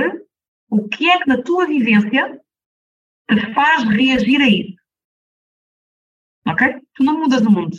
o 0.69 0.87
que 0.87 1.09
é 1.09 1.19
que 1.19 1.27
na 1.27 1.41
tua 1.41 1.65
vivência 1.65 2.41
te 3.29 3.53
faz 3.53 3.83
reagir 3.83 4.41
a 4.41 4.47
isso. 4.47 4.75
Ok? 6.47 6.81
Tu 6.95 7.03
não 7.03 7.19
mudas 7.19 7.41
o 7.41 7.51
mundo. 7.51 7.77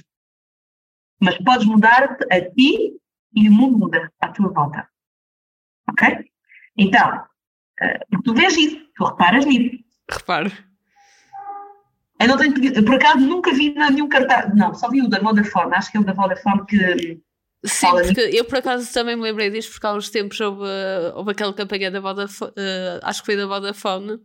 Mas 1.21 1.37
podes 1.39 1.67
mudar-te 1.67 2.25
a 2.33 2.51
ti 2.53 2.99
e 3.35 3.49
o 3.49 3.53
mundo 3.53 3.79
muda 3.79 4.13
à 4.21 4.33
tua 4.33 4.49
volta. 4.51 4.89
Ok? 5.91 6.31
Então, 6.77 7.27
eh, 7.81 7.99
porque 8.11 8.25
tu 8.25 8.35
vês 8.35 8.57
isso, 8.57 8.79
tu 8.97 9.05
reparas 9.05 9.45
nisso. 9.47 9.77
Repare. 10.11 10.53
Eu 12.21 12.29
não 12.29 12.37
tenho, 12.39 12.85
por 12.85 12.95
acaso 12.95 13.19
nunca 13.21 13.53
vi 13.53 13.75
nenhum 13.75 14.09
cartaz, 14.09 14.55
não, 14.55 14.73
só 14.75 14.89
vi 14.89 15.03
o 15.03 15.09
da 15.09 15.19
Vodafone, 15.19 15.75
acho 15.75 15.91
que 15.91 15.97
é 15.97 16.01
o 16.01 16.05
da 16.05 16.13
Vodafone 16.13 16.65
que 16.67 17.21
Sim, 17.67 17.87
porque 17.91 18.21
eu 18.33 18.45
por 18.45 18.59
acaso 18.59 18.93
também 18.93 19.17
me 19.17 19.23
lembrei 19.23 19.51
disto 19.51 19.73
porque 19.73 19.87
há 19.87 19.93
uns 19.95 20.11
tempos 20.11 20.39
houve, 20.41 20.65
houve 21.15 21.31
aquela 21.33 21.53
campanha 21.53 21.91
da 21.91 21.99
Vodafone, 21.99 22.53
eh, 22.57 23.01
acho 23.03 23.21
que 23.21 23.27
foi 23.27 23.37
da 23.37 23.47
Vodafone, 23.47 24.21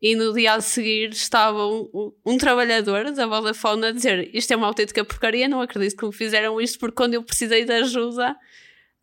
e 0.00 0.14
no 0.16 0.32
dia 0.34 0.54
a 0.54 0.60
seguir 0.60 1.10
estava 1.10 1.64
um, 1.66 1.88
um- 1.94 2.12
um 2.26 2.38
trabalhador 2.38 3.10
da 3.12 3.24
Vodafone 3.26 3.86
a 3.86 3.92
dizer 3.92 4.28
isto 4.34 4.52
é 4.52 4.56
uma 4.56 4.66
autêntica 4.66 5.04
porcaria, 5.04 5.48
não 5.48 5.60
acredito 5.60 5.96
que 5.96 6.06
me 6.06 6.12
fizeram 6.12 6.60
isto 6.60 6.78
porque 6.78 6.96
quando 6.96 7.14
eu 7.14 7.22
precisei 7.22 7.64
de 7.64 7.72
ajuda, 7.72 8.36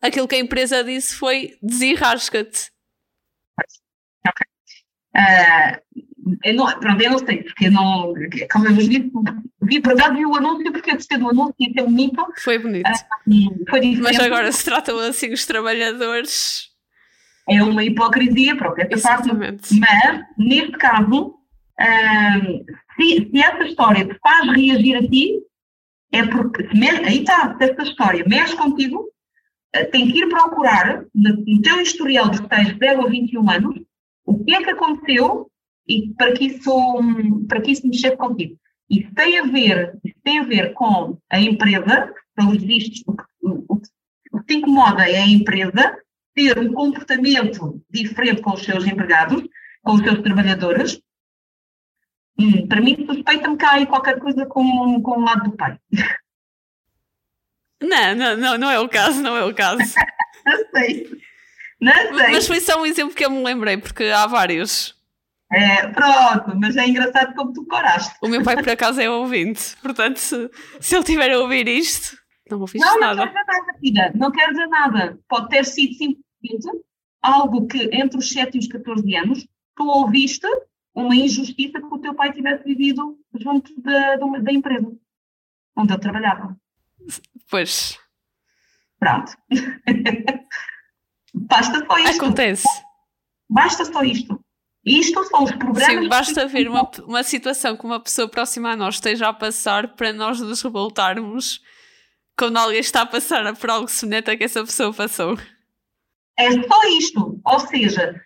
aquilo 0.00 0.28
que 0.28 0.34
a 0.36 0.40
empresa 0.40 0.84
disse 0.84 1.14
foi 1.16 1.56
desenrasca-te. 1.62 2.70
Ah, 5.14 5.80
eu 6.44 6.54
não, 6.54 6.66
pronto, 6.78 7.02
eu 7.02 7.10
não 7.10 7.18
sei, 7.18 7.42
porque 7.42 7.66
eu 7.66 7.72
não, 7.72 8.14
como 8.52 8.66
eu 8.66 8.74
vos 8.74 8.88
disse, 8.88 9.10
vi, 9.62 9.80
por 9.80 9.92
acaso 9.92 10.14
vi 10.14 10.24
o 10.26 10.36
anúncio, 10.36 10.72
porque 10.72 10.90
eu 10.90 10.94
gostei 10.94 11.18
do 11.18 11.28
anúncio 11.30 11.54
e 11.58 11.82
um 11.82 11.90
mito, 11.90 12.24
Foi 12.38 12.58
bonito. 12.58 12.88
e 13.26 13.48
foi 13.68 13.80
diferente. 13.80 14.00
Mas 14.02 14.20
agora 14.20 14.52
se 14.52 14.64
tratam 14.64 14.98
assim 15.00 15.32
os 15.32 15.44
trabalhadores. 15.46 16.68
É 17.48 17.62
uma 17.62 17.82
hipocrisia, 17.82 18.56
pronto, 18.56 18.78
essa 18.78 19.08
parte 19.08 19.28
Exatamente. 19.28 19.80
Mas, 19.80 20.24
neste 20.38 20.72
caso, 20.72 21.34
ahm, 21.80 22.64
se, 22.96 23.28
se 23.30 23.42
essa 23.42 23.64
história 23.64 24.06
te 24.06 24.16
faz 24.20 24.46
reagir 24.56 24.96
a 24.96 25.08
ti, 25.08 25.40
é 26.12 26.26
porque, 26.26 26.68
aí 27.04 27.20
está, 27.20 27.56
se 27.56 27.64
essa 27.64 27.82
história 27.82 28.24
mexe 28.28 28.54
contigo, 28.56 29.08
tem 29.92 30.10
que 30.10 30.18
ir 30.18 30.28
procurar 30.28 31.04
no, 31.14 31.62
teu 31.62 31.80
historial 31.80 32.28
de 32.30 32.46
tais 32.48 32.76
0 32.76 33.06
a 33.06 33.08
21 33.08 33.50
anos 33.50 33.80
o 34.24 34.44
que 34.44 34.54
é 34.54 34.62
que 34.62 34.70
aconteceu 34.70 35.50
e 35.86 36.12
para 36.14 36.32
que 36.32 36.46
isso, 36.46 36.72
para 37.48 37.60
que 37.60 37.72
isso 37.72 37.86
mexesse 37.86 38.16
contigo. 38.16 38.56
Isso 38.88 39.12
tem 39.14 39.38
a 39.38 39.44
ver, 39.44 39.98
tem 40.22 40.40
a 40.40 40.44
ver 40.44 40.72
com 40.72 41.16
a 41.30 41.40
empresa, 41.40 42.12
pelos 42.34 42.62
vistos, 42.62 43.02
que, 43.02 43.10
o 43.42 43.76
que- 43.76 43.88
o 44.32 44.40
que 44.40 44.46
te 44.46 44.54
incomoda 44.54 45.08
é 45.08 45.20
a 45.20 45.26
empresa 45.26 45.96
ter 46.34 46.58
um 46.58 46.72
comportamento 46.72 47.82
diferente 47.90 48.42
com 48.42 48.52
os 48.52 48.62
seus 48.62 48.86
empregados, 48.86 49.42
com 49.82 49.94
os 49.94 50.00
seus 50.02 50.20
trabalhadores, 50.20 51.00
hum, 52.38 52.66
para 52.68 52.80
mim 52.80 53.04
suspeita-me 53.06 53.56
que 53.56 53.64
há 53.64 53.72
aí 53.72 53.86
qualquer 53.86 54.18
coisa 54.18 54.46
com, 54.46 55.00
com 55.02 55.18
o 55.18 55.24
lado 55.24 55.50
do 55.50 55.56
pai. 55.56 55.78
Não, 57.80 58.14
não, 58.14 58.36
não, 58.36 58.58
não 58.58 58.70
é 58.70 58.78
o 58.78 58.88
caso, 58.88 59.22
não 59.22 59.36
é 59.36 59.44
o 59.44 59.54
caso. 59.54 59.78
não 60.46 60.58
sei. 60.74 61.10
Não 61.80 61.94
sei. 61.94 62.30
Mas 62.32 62.46
foi 62.46 62.60
só 62.60 62.80
um 62.80 62.86
exemplo 62.86 63.14
que 63.14 63.24
eu 63.24 63.30
me 63.30 63.42
lembrei, 63.42 63.76
porque 63.76 64.04
há 64.04 64.26
vários. 64.26 64.94
É, 65.52 65.88
pronto, 65.88 66.56
mas 66.56 66.76
é 66.76 66.86
engraçado 66.86 67.34
como 67.34 67.52
tu 67.52 67.64
paraste. 67.64 68.14
O 68.22 68.28
meu 68.28 68.42
pai, 68.42 68.56
por 68.56 68.68
acaso, 68.68 69.00
é 69.00 69.10
ouvinte. 69.10 69.76
Portanto, 69.82 70.18
se, 70.18 70.48
se 70.78 70.94
ele 70.94 71.04
tiver 71.04 71.32
a 71.32 71.40
ouvir 71.40 71.66
isto, 71.66 72.16
não 72.48 72.60
ouviste 72.60 72.86
não, 72.86 73.00
nada. 73.00 73.24
Não, 73.24 73.32
quero 73.32 73.44
dizer 73.44 73.56
nada, 73.56 73.78
filha. 73.80 74.12
Não 74.14 74.30
quero 74.30 74.52
dizer 74.52 74.66
nada. 74.68 75.18
Pode 75.28 75.48
ter 75.48 75.64
sido 75.64 75.94
simplesmente 75.94 76.84
algo 77.22 77.66
que 77.66 77.90
entre 77.92 78.18
os 78.18 78.30
7 78.30 78.56
e 78.56 78.58
os 78.60 78.68
14 78.68 79.16
anos 79.16 79.46
tu 79.76 79.88
ouviste 79.88 80.46
uma 80.94 81.14
injustiça 81.16 81.80
que 81.80 81.86
o 81.94 81.98
teu 81.98 82.14
pai 82.14 82.32
tivesse 82.32 82.64
vivido 82.64 83.18
junto 83.34 83.72
da, 83.80 84.16
da 84.16 84.52
empresa 84.52 84.92
onde 85.76 85.92
eu 85.92 85.98
trabalhava. 85.98 86.56
Pois. 87.50 87.98
Pronto. 88.98 89.32
Basta 91.34 91.86
só 91.86 91.98
isto. 91.98 92.16
Acontece. 92.16 92.68
Basta 93.48 93.84
só 93.84 94.02
isto. 94.02 94.44
Isto 94.84 95.24
são 95.24 95.44
os 95.44 95.50
problemas. 95.52 95.84
Sim, 95.84 96.08
basta 96.08 96.46
ver 96.46 96.68
uma, 96.68 96.90
uma 97.04 97.22
situação 97.22 97.76
que 97.76 97.84
uma 97.84 98.00
pessoa 98.00 98.28
próxima 98.28 98.70
a 98.70 98.76
nós 98.76 98.94
esteja 98.94 99.28
a 99.28 99.32
passar 99.32 99.94
para 99.94 100.12
nós 100.12 100.40
nos 100.40 100.62
revoltarmos 100.62 101.60
quando 102.36 102.56
alguém 102.56 102.80
está 102.80 103.02
a 103.02 103.06
passar 103.06 103.54
por 103.56 103.68
algo 103.68 103.88
semelhante 103.88 104.30
a 104.30 104.36
que 104.36 104.44
essa 104.44 104.64
pessoa 104.64 104.94
passou. 104.94 105.38
É 106.38 106.50
só 106.50 106.88
isto. 106.98 107.38
Ou 107.44 107.60
seja, 107.60 108.22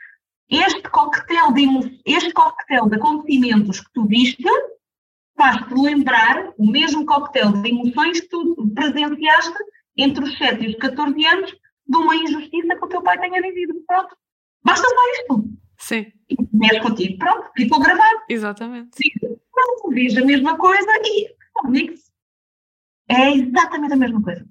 este 0.49 0.83
coquetel 0.83 1.53
de, 1.53 2.01
este 2.07 2.33
coquetel 2.33 2.89
de 2.89 2.97
acontecimentos 2.97 3.81
que 3.81 3.93
tu 3.93 4.07
viste 4.07 4.45
faz-te 5.45 5.75
lembrar 5.75 6.55
o 6.57 6.67
mesmo 6.67 7.05
coquetel 7.05 7.53
de 7.53 7.69
emoções 7.69 8.21
que 8.21 8.29
tu 8.29 8.73
presenciaste 8.75 9.59
entre 9.97 10.25
os 10.25 10.39
7 10.39 10.65
e 10.65 10.69
os 10.69 10.77
14 10.77 11.27
anos 11.27 11.51
de 11.87 11.97
uma 11.99 12.17
injustiça 12.17 12.77
que 12.77 12.85
o 12.85 12.89
teu 12.89 13.03
pai 13.03 13.19
tenha 13.21 13.43
vivido. 13.43 13.75
Pronto. 13.87 14.17
Basta 14.65 14.89
só 14.89 15.11
isto. 15.21 15.45
Sim. 15.77 16.07
E 16.31 16.37
mexe 16.51 16.81
contigo. 16.81 17.19
Pronto, 17.19 17.51
ficou 17.55 17.79
gravado. 17.79 18.21
Exatamente. 18.27 18.97
Sim. 18.97 19.11
Pronto, 19.21 19.95
vejo 19.95 20.23
a 20.23 20.25
mesma 20.25 20.57
coisa 20.57 20.91
e. 21.05 21.29
É 23.07 23.35
exatamente 23.35 23.93
a 23.93 23.97
mesma 23.97 24.23
coisa. 24.23 24.47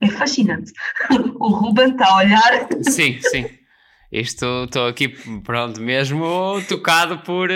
É 0.00 0.08
fascinante. 0.08 0.72
o 1.38 1.48
Ruben 1.48 1.92
está 1.92 2.08
a 2.08 2.16
olhar. 2.16 2.68
Sim, 2.82 3.20
sim. 3.20 3.46
Isto 4.10 4.64
estou 4.64 4.88
aqui, 4.88 5.08
pronto, 5.42 5.80
mesmo 5.80 6.60
tocado 6.68 7.22
por 7.22 7.48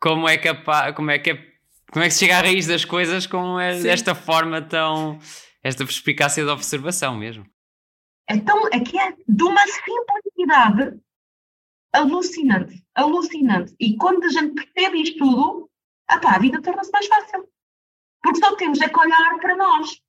como 0.00 0.28
é 0.28 0.36
capaz, 0.38 0.94
como 0.94 1.10
é 1.10 1.18
que 1.18 1.30
é, 1.30 1.53
como 1.94 2.04
é 2.04 2.08
que 2.08 2.14
se 2.14 2.24
chega 2.24 2.38
à 2.38 2.40
raiz 2.40 2.66
das 2.66 2.84
coisas 2.84 3.24
com 3.24 3.60
esta 3.60 4.16
forma 4.16 4.60
tão, 4.60 5.16
esta 5.62 5.84
perspicácia 5.84 6.44
de 6.44 6.50
observação 6.50 7.16
mesmo. 7.16 7.46
Então, 8.28 8.66
aqui 8.66 8.98
é 8.98 9.12
de 9.28 9.44
uma 9.44 9.64
simplicidade 9.64 11.00
alucinante, 11.92 12.84
alucinante. 12.96 13.76
E 13.78 13.96
quando 13.96 14.24
a 14.24 14.28
gente 14.28 14.54
percebe 14.54 15.02
isto 15.02 15.18
tudo, 15.18 15.70
apá, 16.08 16.34
a 16.34 16.40
vida 16.40 16.60
torna-se 16.60 16.90
mais 16.90 17.06
fácil. 17.06 17.48
Porque 18.20 18.40
só 18.40 18.56
temos 18.56 18.80
é 18.80 18.88
que 18.88 18.98
olhar 18.98 19.38
para 19.38 19.54
nós. 19.54 20.02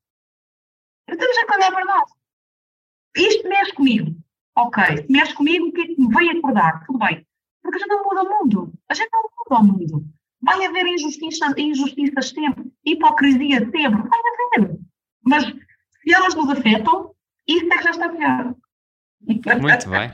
Temos 1.05 1.37
é 1.37 1.45
que 1.45 1.53
olhar 1.53 1.71
para 1.71 1.85
nós. 1.85 2.09
Isto 3.15 3.47
mexe 3.47 3.73
comigo. 3.73 4.11
Ok, 4.57 4.83
se 5.03 5.11
mexe 5.11 5.35
comigo, 5.35 5.67
o 5.67 5.71
que 5.71 5.81
é 5.81 5.85
que 5.85 6.01
me 6.01 6.11
vai 6.11 6.27
acordar? 6.29 6.83
Tudo 6.87 6.97
bem. 6.97 7.27
Porque 7.61 7.77
a 7.77 7.79
gente 7.79 7.89
não 7.89 8.03
muda 8.03 8.23
o 8.23 8.39
mundo. 8.39 8.73
A 8.89 8.95
gente 8.95 9.09
não 9.11 9.21
muda 9.21 9.61
o 9.61 9.63
mundo. 9.63 10.15
Vai 10.45 10.63
haver 10.63 10.85
injustiças, 10.85 11.53
injustiças 11.57 12.29
sempre, 12.29 12.65
hipocrisia 12.85 13.59
sempre. 13.59 14.03
Vai 14.09 14.19
haver. 14.59 14.77
Mas 15.23 15.43
se 15.45 16.13
elas 16.13 16.35
nos 16.35 16.49
afetam, 16.49 17.11
isso 17.47 17.65
é 17.65 17.77
que 17.77 17.83
já 17.83 17.91
está 17.91 18.11
melhor. 18.11 18.55
Muito 19.21 19.89
bem. 19.89 20.11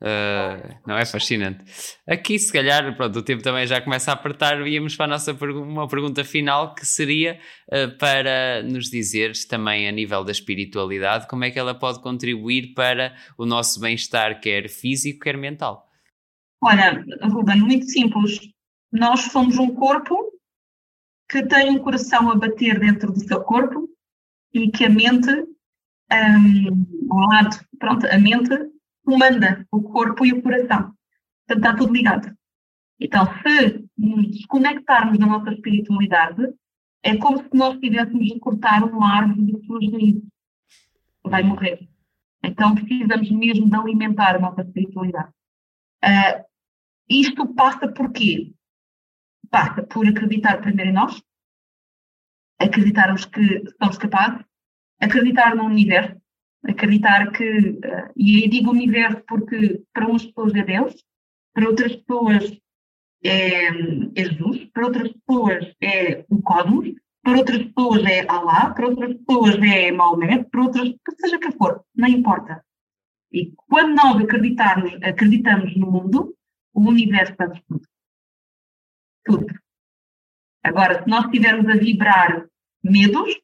Uh, 0.00 0.78
não 0.86 0.96
é 0.96 1.04
fascinante. 1.04 1.64
Aqui, 2.06 2.38
se 2.38 2.52
calhar, 2.52 2.96
pronto, 2.96 3.18
o 3.18 3.22
tempo 3.22 3.42
também 3.42 3.66
já 3.66 3.80
começa 3.80 4.12
a 4.12 4.14
apertar. 4.14 4.64
Íamos 4.66 4.94
para 4.96 5.06
a 5.06 5.08
nossa 5.08 5.32
uma 5.32 5.88
pergunta 5.88 6.24
final 6.24 6.74
que 6.74 6.86
seria 6.86 7.38
uh, 7.68 7.98
para 7.98 8.62
nos 8.62 8.88
dizeres 8.88 9.44
também 9.44 9.88
a 9.88 9.92
nível 9.92 10.22
da 10.24 10.30
espiritualidade 10.30 11.26
como 11.26 11.44
é 11.44 11.50
que 11.50 11.58
ela 11.58 11.74
pode 11.74 12.00
contribuir 12.00 12.74
para 12.74 13.14
o 13.36 13.44
nosso 13.44 13.80
bem-estar, 13.80 14.40
quer 14.40 14.68
físico, 14.68 15.24
quer 15.24 15.36
mental. 15.36 15.84
Olha, 16.62 17.04
Ruben, 17.22 17.60
muito 17.60 17.86
simples. 17.86 18.38
Nós 18.90 19.20
somos 19.32 19.58
um 19.58 19.74
corpo 19.74 20.32
que 21.28 21.46
tem 21.46 21.70
um 21.70 21.78
coração 21.78 22.30
a 22.30 22.34
bater 22.34 22.80
dentro 22.80 23.12
do 23.12 23.20
seu 23.20 23.42
corpo 23.42 23.88
e 24.52 24.70
que 24.70 24.84
a 24.84 24.90
mente, 24.90 25.30
um, 25.30 27.10
ao 27.10 27.18
lado, 27.28 27.56
pronto, 27.78 28.06
a 28.06 28.18
mente 28.18 28.50
comanda 29.04 29.66
o 29.70 29.82
corpo 29.82 30.24
e 30.24 30.32
o 30.32 30.42
coração. 30.42 30.94
Portanto, 31.46 31.66
está 31.66 31.76
tudo 31.76 31.92
ligado. 31.92 32.34
Então, 33.00 33.26
se 33.42 33.84
nos 33.96 34.26
desconectarmos 34.30 35.18
da 35.18 35.26
nossa 35.26 35.50
espiritualidade, 35.52 36.42
é 37.02 37.16
como 37.16 37.38
se 37.38 37.48
nós 37.54 37.74
estivéssemos 37.74 38.32
a 38.32 38.40
cortar 38.40 38.84
uma 38.84 39.16
árvore 39.16 39.52
de 39.52 39.66
suas 39.66 39.92
raízes. 39.92 40.22
Vai 41.22 41.42
morrer. 41.42 41.88
Então, 42.42 42.74
precisamos 42.74 43.30
mesmo 43.30 43.68
de 43.68 43.76
alimentar 43.76 44.36
a 44.36 44.40
nossa 44.40 44.62
espiritualidade. 44.62 45.30
Uh, 46.04 46.44
isto 47.08 47.46
passa 47.54 47.88
por 47.88 48.12
quê? 48.12 48.52
Passa 49.50 49.82
por 49.82 50.06
acreditar 50.06 50.60
primeiro 50.60 50.90
em 50.90 50.94
nós, 50.94 51.22
acreditarmos 52.58 53.24
que 53.24 53.64
somos 53.80 53.98
capazes, 53.98 54.44
acreditar 55.00 55.54
no 55.54 55.64
universo, 55.64 56.16
acreditar 56.64 57.30
que, 57.32 57.70
uh, 57.70 58.12
e 58.16 58.42
aí 58.42 58.48
digo 58.48 58.70
universo 58.70 59.22
porque 59.26 59.82
para 59.92 60.06
umas 60.06 60.24
pessoas 60.26 60.54
é 60.54 60.62
Deus, 60.62 61.04
para 61.54 61.68
outras 61.68 61.96
pessoas 61.96 62.60
é, 63.24 63.68
é 63.68 64.24
Jesus, 64.24 64.64
para 64.66 64.86
outras 64.86 65.12
pessoas 65.12 65.74
é 65.80 66.24
o 66.28 66.42
cosmos, 66.42 66.94
para 67.22 67.38
outras 67.38 67.62
pessoas 67.62 68.04
é 68.04 68.26
Allah, 68.28 68.74
para 68.74 68.88
outras 68.88 69.14
pessoas 69.14 69.56
é 69.62 69.92
Maomé, 69.92 70.44
para 70.44 70.62
outras, 70.62 70.94
seja 71.20 71.38
que 71.38 71.52
for, 71.52 71.84
não 71.94 72.08
importa. 72.08 72.64
E 73.32 73.52
quando 73.68 73.94
nós 73.94 74.22
acreditarmos, 74.22 74.92
acreditamos 75.02 75.76
no 75.76 75.90
mundo, 75.90 76.34
o 76.72 76.80
universo 76.80 77.34
dá-nos 77.36 77.60
tudo. 77.68 77.86
Tudo. 79.28 79.46
Agora, 80.64 81.02
se 81.02 81.08
nós 81.08 81.26
estivermos 81.26 81.68
a 81.68 81.76
vibrar 81.76 82.46
medos, 82.82 83.38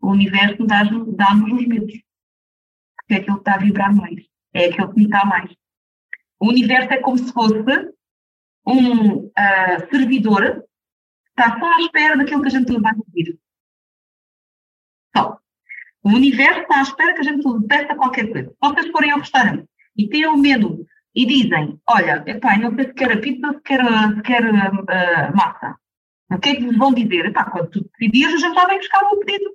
o 0.00 0.10
universo 0.10 0.64
dá-nos 0.64 1.14
dá 1.14 1.34
os 1.34 1.66
medos 1.66 1.92
que 3.06 3.14
é 3.14 3.16
aquilo 3.18 3.36
que 3.36 3.40
está 3.40 3.54
a 3.54 3.58
vibrar 3.58 3.94
mais, 3.94 4.22
é 4.54 4.66
aquilo 4.66 4.90
que 4.92 4.98
me 4.98 5.04
está 5.04 5.24
mais. 5.24 5.50
O 6.40 6.48
universo 6.48 6.92
é 6.92 6.98
como 6.98 7.18
se 7.18 7.32
fosse 7.32 7.54
um 8.66 9.26
uh, 9.26 9.90
servidor 9.90 10.62
que 10.62 11.42
está 11.42 11.58
só 11.58 11.66
à 11.66 11.80
espera 11.80 12.16
daquilo 12.16 12.42
que 12.42 12.48
a 12.48 12.50
gente 12.50 12.78
vai 12.78 12.92
pedir. 12.94 13.38
Só. 15.16 15.38
O 16.02 16.10
universo 16.10 16.60
está 16.60 16.78
à 16.78 16.82
espera 16.82 17.14
que 17.14 17.20
a 17.20 17.24
gente 17.24 17.46
lhe 17.46 17.66
peça 17.66 17.96
qualquer 17.96 18.30
coisa. 18.30 18.50
Se 18.50 18.56
vocês 18.60 18.90
forem 18.90 19.10
ao 19.10 19.20
restaurante 19.20 19.66
e 19.96 20.26
o 20.26 20.36
medo 20.36 20.86
e 21.14 21.26
dizem, 21.26 21.80
olha, 21.86 22.22
epá, 22.26 22.56
não 22.58 22.74
sei 22.74 22.86
se 22.86 22.94
quer 22.94 23.12
a 23.12 23.20
pizza, 23.20 23.52
se 23.52 23.60
quer, 23.62 23.84
se 24.14 24.22
quer 24.22 24.44
uh, 24.44 25.36
massa. 25.36 25.76
O 26.30 26.38
que 26.38 26.50
é 26.50 26.56
que 26.56 26.64
vos 26.64 26.76
vão 26.76 26.92
dizer? 26.92 27.26
Epá, 27.26 27.50
quando 27.50 27.70
tu 27.70 27.90
decidires, 27.92 28.40
gente 28.40 28.54
já 28.54 28.66
vem 28.66 28.78
buscar 28.78 29.02
o 29.04 29.18
pedido. 29.18 29.50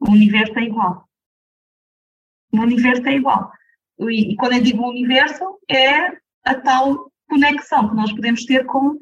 O 0.00 0.10
universo 0.10 0.58
é 0.58 0.62
igual. 0.62 1.08
O 2.52 2.60
universo 2.60 3.06
é 3.06 3.14
igual. 3.14 3.52
E, 4.00 4.32
e 4.32 4.36
quando 4.36 4.54
eu 4.54 4.62
digo 4.62 4.88
universo, 4.88 5.58
é 5.68 6.18
a 6.44 6.54
tal 6.54 7.12
conexão 7.28 7.90
que 7.90 7.94
nós 7.94 8.12
podemos 8.12 8.44
ter 8.44 8.64
com 8.64 8.98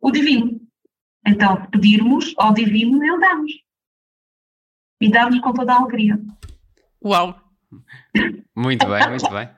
o 0.00 0.10
divino. 0.10 0.60
Então, 1.26 1.62
se 1.62 1.68
pedirmos 1.68 2.34
ao 2.38 2.54
divino, 2.54 3.02
ele 3.04 3.18
dá-nos. 3.18 3.52
E 5.00 5.10
dá-nos 5.10 5.40
com 5.40 5.52
toda 5.52 5.74
a 5.74 5.76
alegria. 5.76 6.18
Uau! 7.04 7.38
Muito 8.56 8.86
bem, 8.86 9.08
muito 9.10 9.30
bem. 9.30 9.50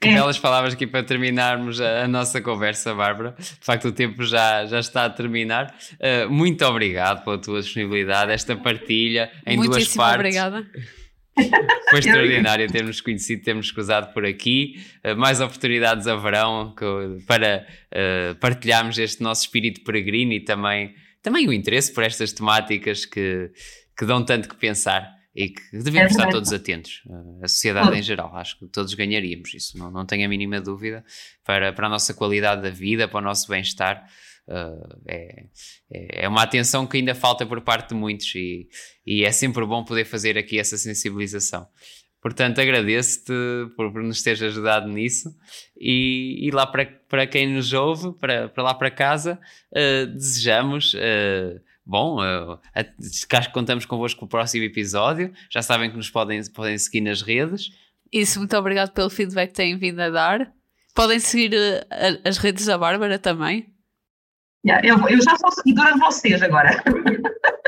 Que 0.00 0.08
é. 0.08 0.14
belas 0.14 0.38
palavras 0.38 0.72
aqui 0.72 0.86
para 0.86 1.02
terminarmos 1.02 1.78
a, 1.78 2.04
a, 2.04 2.08
nossa 2.08 2.40
conversa, 2.40 2.94
Bárbara. 2.94 3.34
De 3.38 3.58
facto, 3.60 3.88
o 3.88 3.92
tempo 3.92 4.24
já, 4.24 4.64
já 4.64 4.80
está 4.80 5.04
a 5.04 5.10
terminar. 5.10 5.74
Uh, 5.92 6.30
muito 6.30 6.64
obrigado 6.64 7.22
pela 7.22 7.36
tua 7.36 7.60
disponibilidade, 7.60 8.32
esta 8.32 8.56
partilha 8.56 9.30
em 9.46 9.58
Muitíssimo 9.58 9.84
duas 9.84 9.94
partes. 9.94 10.16
obrigada. 10.20 10.66
Foi 11.90 11.98
extraordinário 11.98 12.66
termos 12.72 13.02
conhecido, 13.02 13.42
termos 13.42 13.70
cruzado 13.70 14.10
por 14.14 14.24
aqui. 14.24 14.82
Uh, 15.04 15.14
mais 15.16 15.38
oportunidades 15.38 16.06
haverão 16.06 16.74
que, 16.74 16.84
para 17.26 17.66
uh, 17.92 18.34
partilharmos 18.36 18.98
este 18.98 19.22
nosso 19.22 19.42
espírito 19.42 19.84
peregrino 19.84 20.32
e 20.32 20.40
também, 20.40 20.94
também 21.22 21.46
o 21.46 21.52
interesse 21.52 21.92
por 21.92 22.04
estas 22.04 22.32
temáticas 22.32 23.04
que, 23.04 23.50
que 23.98 24.06
dão 24.06 24.24
tanto 24.24 24.48
que 24.48 24.56
pensar 24.56 25.19
e 25.34 25.48
que 25.48 25.62
devemos 25.72 26.12
é 26.12 26.16
estar 26.16 26.28
todos 26.28 26.52
atentos, 26.52 27.02
uh, 27.06 27.44
a 27.44 27.48
sociedade 27.48 27.96
em 27.96 28.02
geral. 28.02 28.34
Acho 28.36 28.58
que 28.58 28.66
todos 28.66 28.94
ganharíamos 28.94 29.54
isso, 29.54 29.78
não, 29.78 29.90
não 29.90 30.04
tenho 30.04 30.26
a 30.26 30.28
mínima 30.28 30.60
dúvida, 30.60 31.04
para, 31.44 31.72
para 31.72 31.86
a 31.86 31.90
nossa 31.90 32.12
qualidade 32.12 32.62
da 32.62 32.70
vida, 32.70 33.06
para 33.06 33.18
o 33.18 33.22
nosso 33.22 33.48
bem-estar. 33.48 34.04
Uh, 34.48 35.00
é, 35.06 35.44
é 36.24 36.28
uma 36.28 36.42
atenção 36.42 36.86
que 36.86 36.96
ainda 36.96 37.14
falta 37.14 37.46
por 37.46 37.60
parte 37.60 37.90
de 37.90 37.94
muitos 37.94 38.34
e, 38.34 38.68
e 39.06 39.24
é 39.24 39.30
sempre 39.30 39.64
bom 39.64 39.84
poder 39.84 40.04
fazer 40.04 40.36
aqui 40.36 40.58
essa 40.58 40.76
sensibilização. 40.76 41.68
Portanto, 42.20 42.60
agradeço-te 42.60 43.32
por, 43.76 43.92
por, 43.92 44.02
nos 44.02 44.22
teres 44.22 44.42
ajudado 44.42 44.88
nisso 44.88 45.34
e, 45.78 46.46
e 46.46 46.50
lá 46.50 46.66
para, 46.66 46.84
para 47.08 47.26
quem 47.26 47.48
nos 47.48 47.72
ouve, 47.72 48.12
para, 48.18 48.48
para 48.48 48.62
lá 48.62 48.74
para 48.74 48.90
casa, 48.90 49.38
uh, 49.72 50.06
desejamos. 50.06 50.94
Uh, 50.94 51.69
bom, 51.90 52.20
uh, 52.20 52.58
cá 53.28 53.44
contamos 53.50 53.84
convosco 53.84 54.24
o 54.24 54.28
próximo 54.28 54.62
episódio. 54.62 55.32
Já 55.50 55.60
sabem 55.60 55.90
que 55.90 55.96
nos 55.96 56.08
podem, 56.08 56.40
podem 56.52 56.78
seguir 56.78 57.00
nas 57.00 57.20
redes. 57.20 57.72
Isso, 58.12 58.38
muito 58.38 58.56
obrigado 58.56 58.92
pelo 58.92 59.10
feedback 59.10 59.48
que 59.48 59.56
têm 59.56 59.76
vindo 59.76 59.98
a 60.00 60.08
dar. 60.08 60.52
Podem 60.94 61.18
seguir 61.18 61.52
uh, 61.52 62.28
as 62.28 62.38
redes 62.38 62.66
da 62.66 62.78
Bárbara 62.78 63.18
também. 63.18 63.74
Yeah, 64.64 64.86
eu, 64.86 64.96
eu 65.08 65.20
já 65.22 65.36
sou 65.36 65.50
seguidora 65.50 65.94
de 65.94 65.98
vocês 65.98 66.40
agora. 66.42 66.82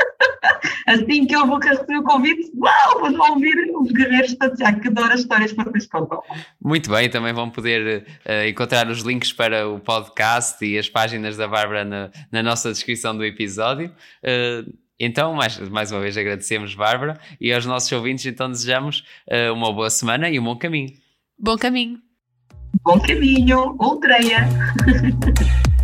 assim 0.86 1.26
que 1.26 1.34
eu 1.34 1.46
vou 1.46 1.58
receber 1.58 1.96
o 1.96 2.02
convite, 2.02 2.50
uau, 2.56 3.00
vou 3.00 3.30
ouvir 3.30 3.54
os 3.74 3.90
guerreiros 3.92 4.32
de 4.32 4.38
Santiago, 4.38 4.80
que 4.80 4.88
adoro 4.88 5.12
as 5.12 5.20
histórias 5.20 5.52
que 5.52 5.64
vocês 5.64 5.86
contam. 5.86 6.22
Muito 6.60 6.90
bem, 6.90 7.08
também 7.08 7.32
vão 7.32 7.50
poder 7.50 8.06
uh, 8.26 8.48
encontrar 8.48 8.88
os 8.88 9.00
links 9.00 9.32
para 9.32 9.68
o 9.68 9.78
podcast 9.80 10.64
e 10.64 10.78
as 10.78 10.88
páginas 10.88 11.36
da 11.36 11.48
Bárbara 11.48 11.84
na, 11.84 12.10
na 12.30 12.42
nossa 12.42 12.70
descrição 12.70 13.16
do 13.16 13.24
episódio. 13.24 13.92
Uh, 14.22 14.72
então, 14.98 15.34
mais, 15.34 15.58
mais 15.68 15.90
uma 15.90 16.00
vez 16.00 16.16
agradecemos, 16.16 16.74
Bárbara, 16.74 17.18
e 17.40 17.52
aos 17.52 17.66
nossos 17.66 17.90
ouvintes, 17.90 18.24
então 18.26 18.48
desejamos 18.48 19.04
uh, 19.28 19.52
uma 19.52 19.72
boa 19.72 19.90
semana 19.90 20.30
e 20.30 20.38
um 20.38 20.44
bom 20.44 20.56
caminho. 20.56 20.90
Bom 21.38 21.56
caminho. 21.56 21.98
Bom 22.84 23.00
caminho, 23.00 23.76
Outreia. 23.78 24.46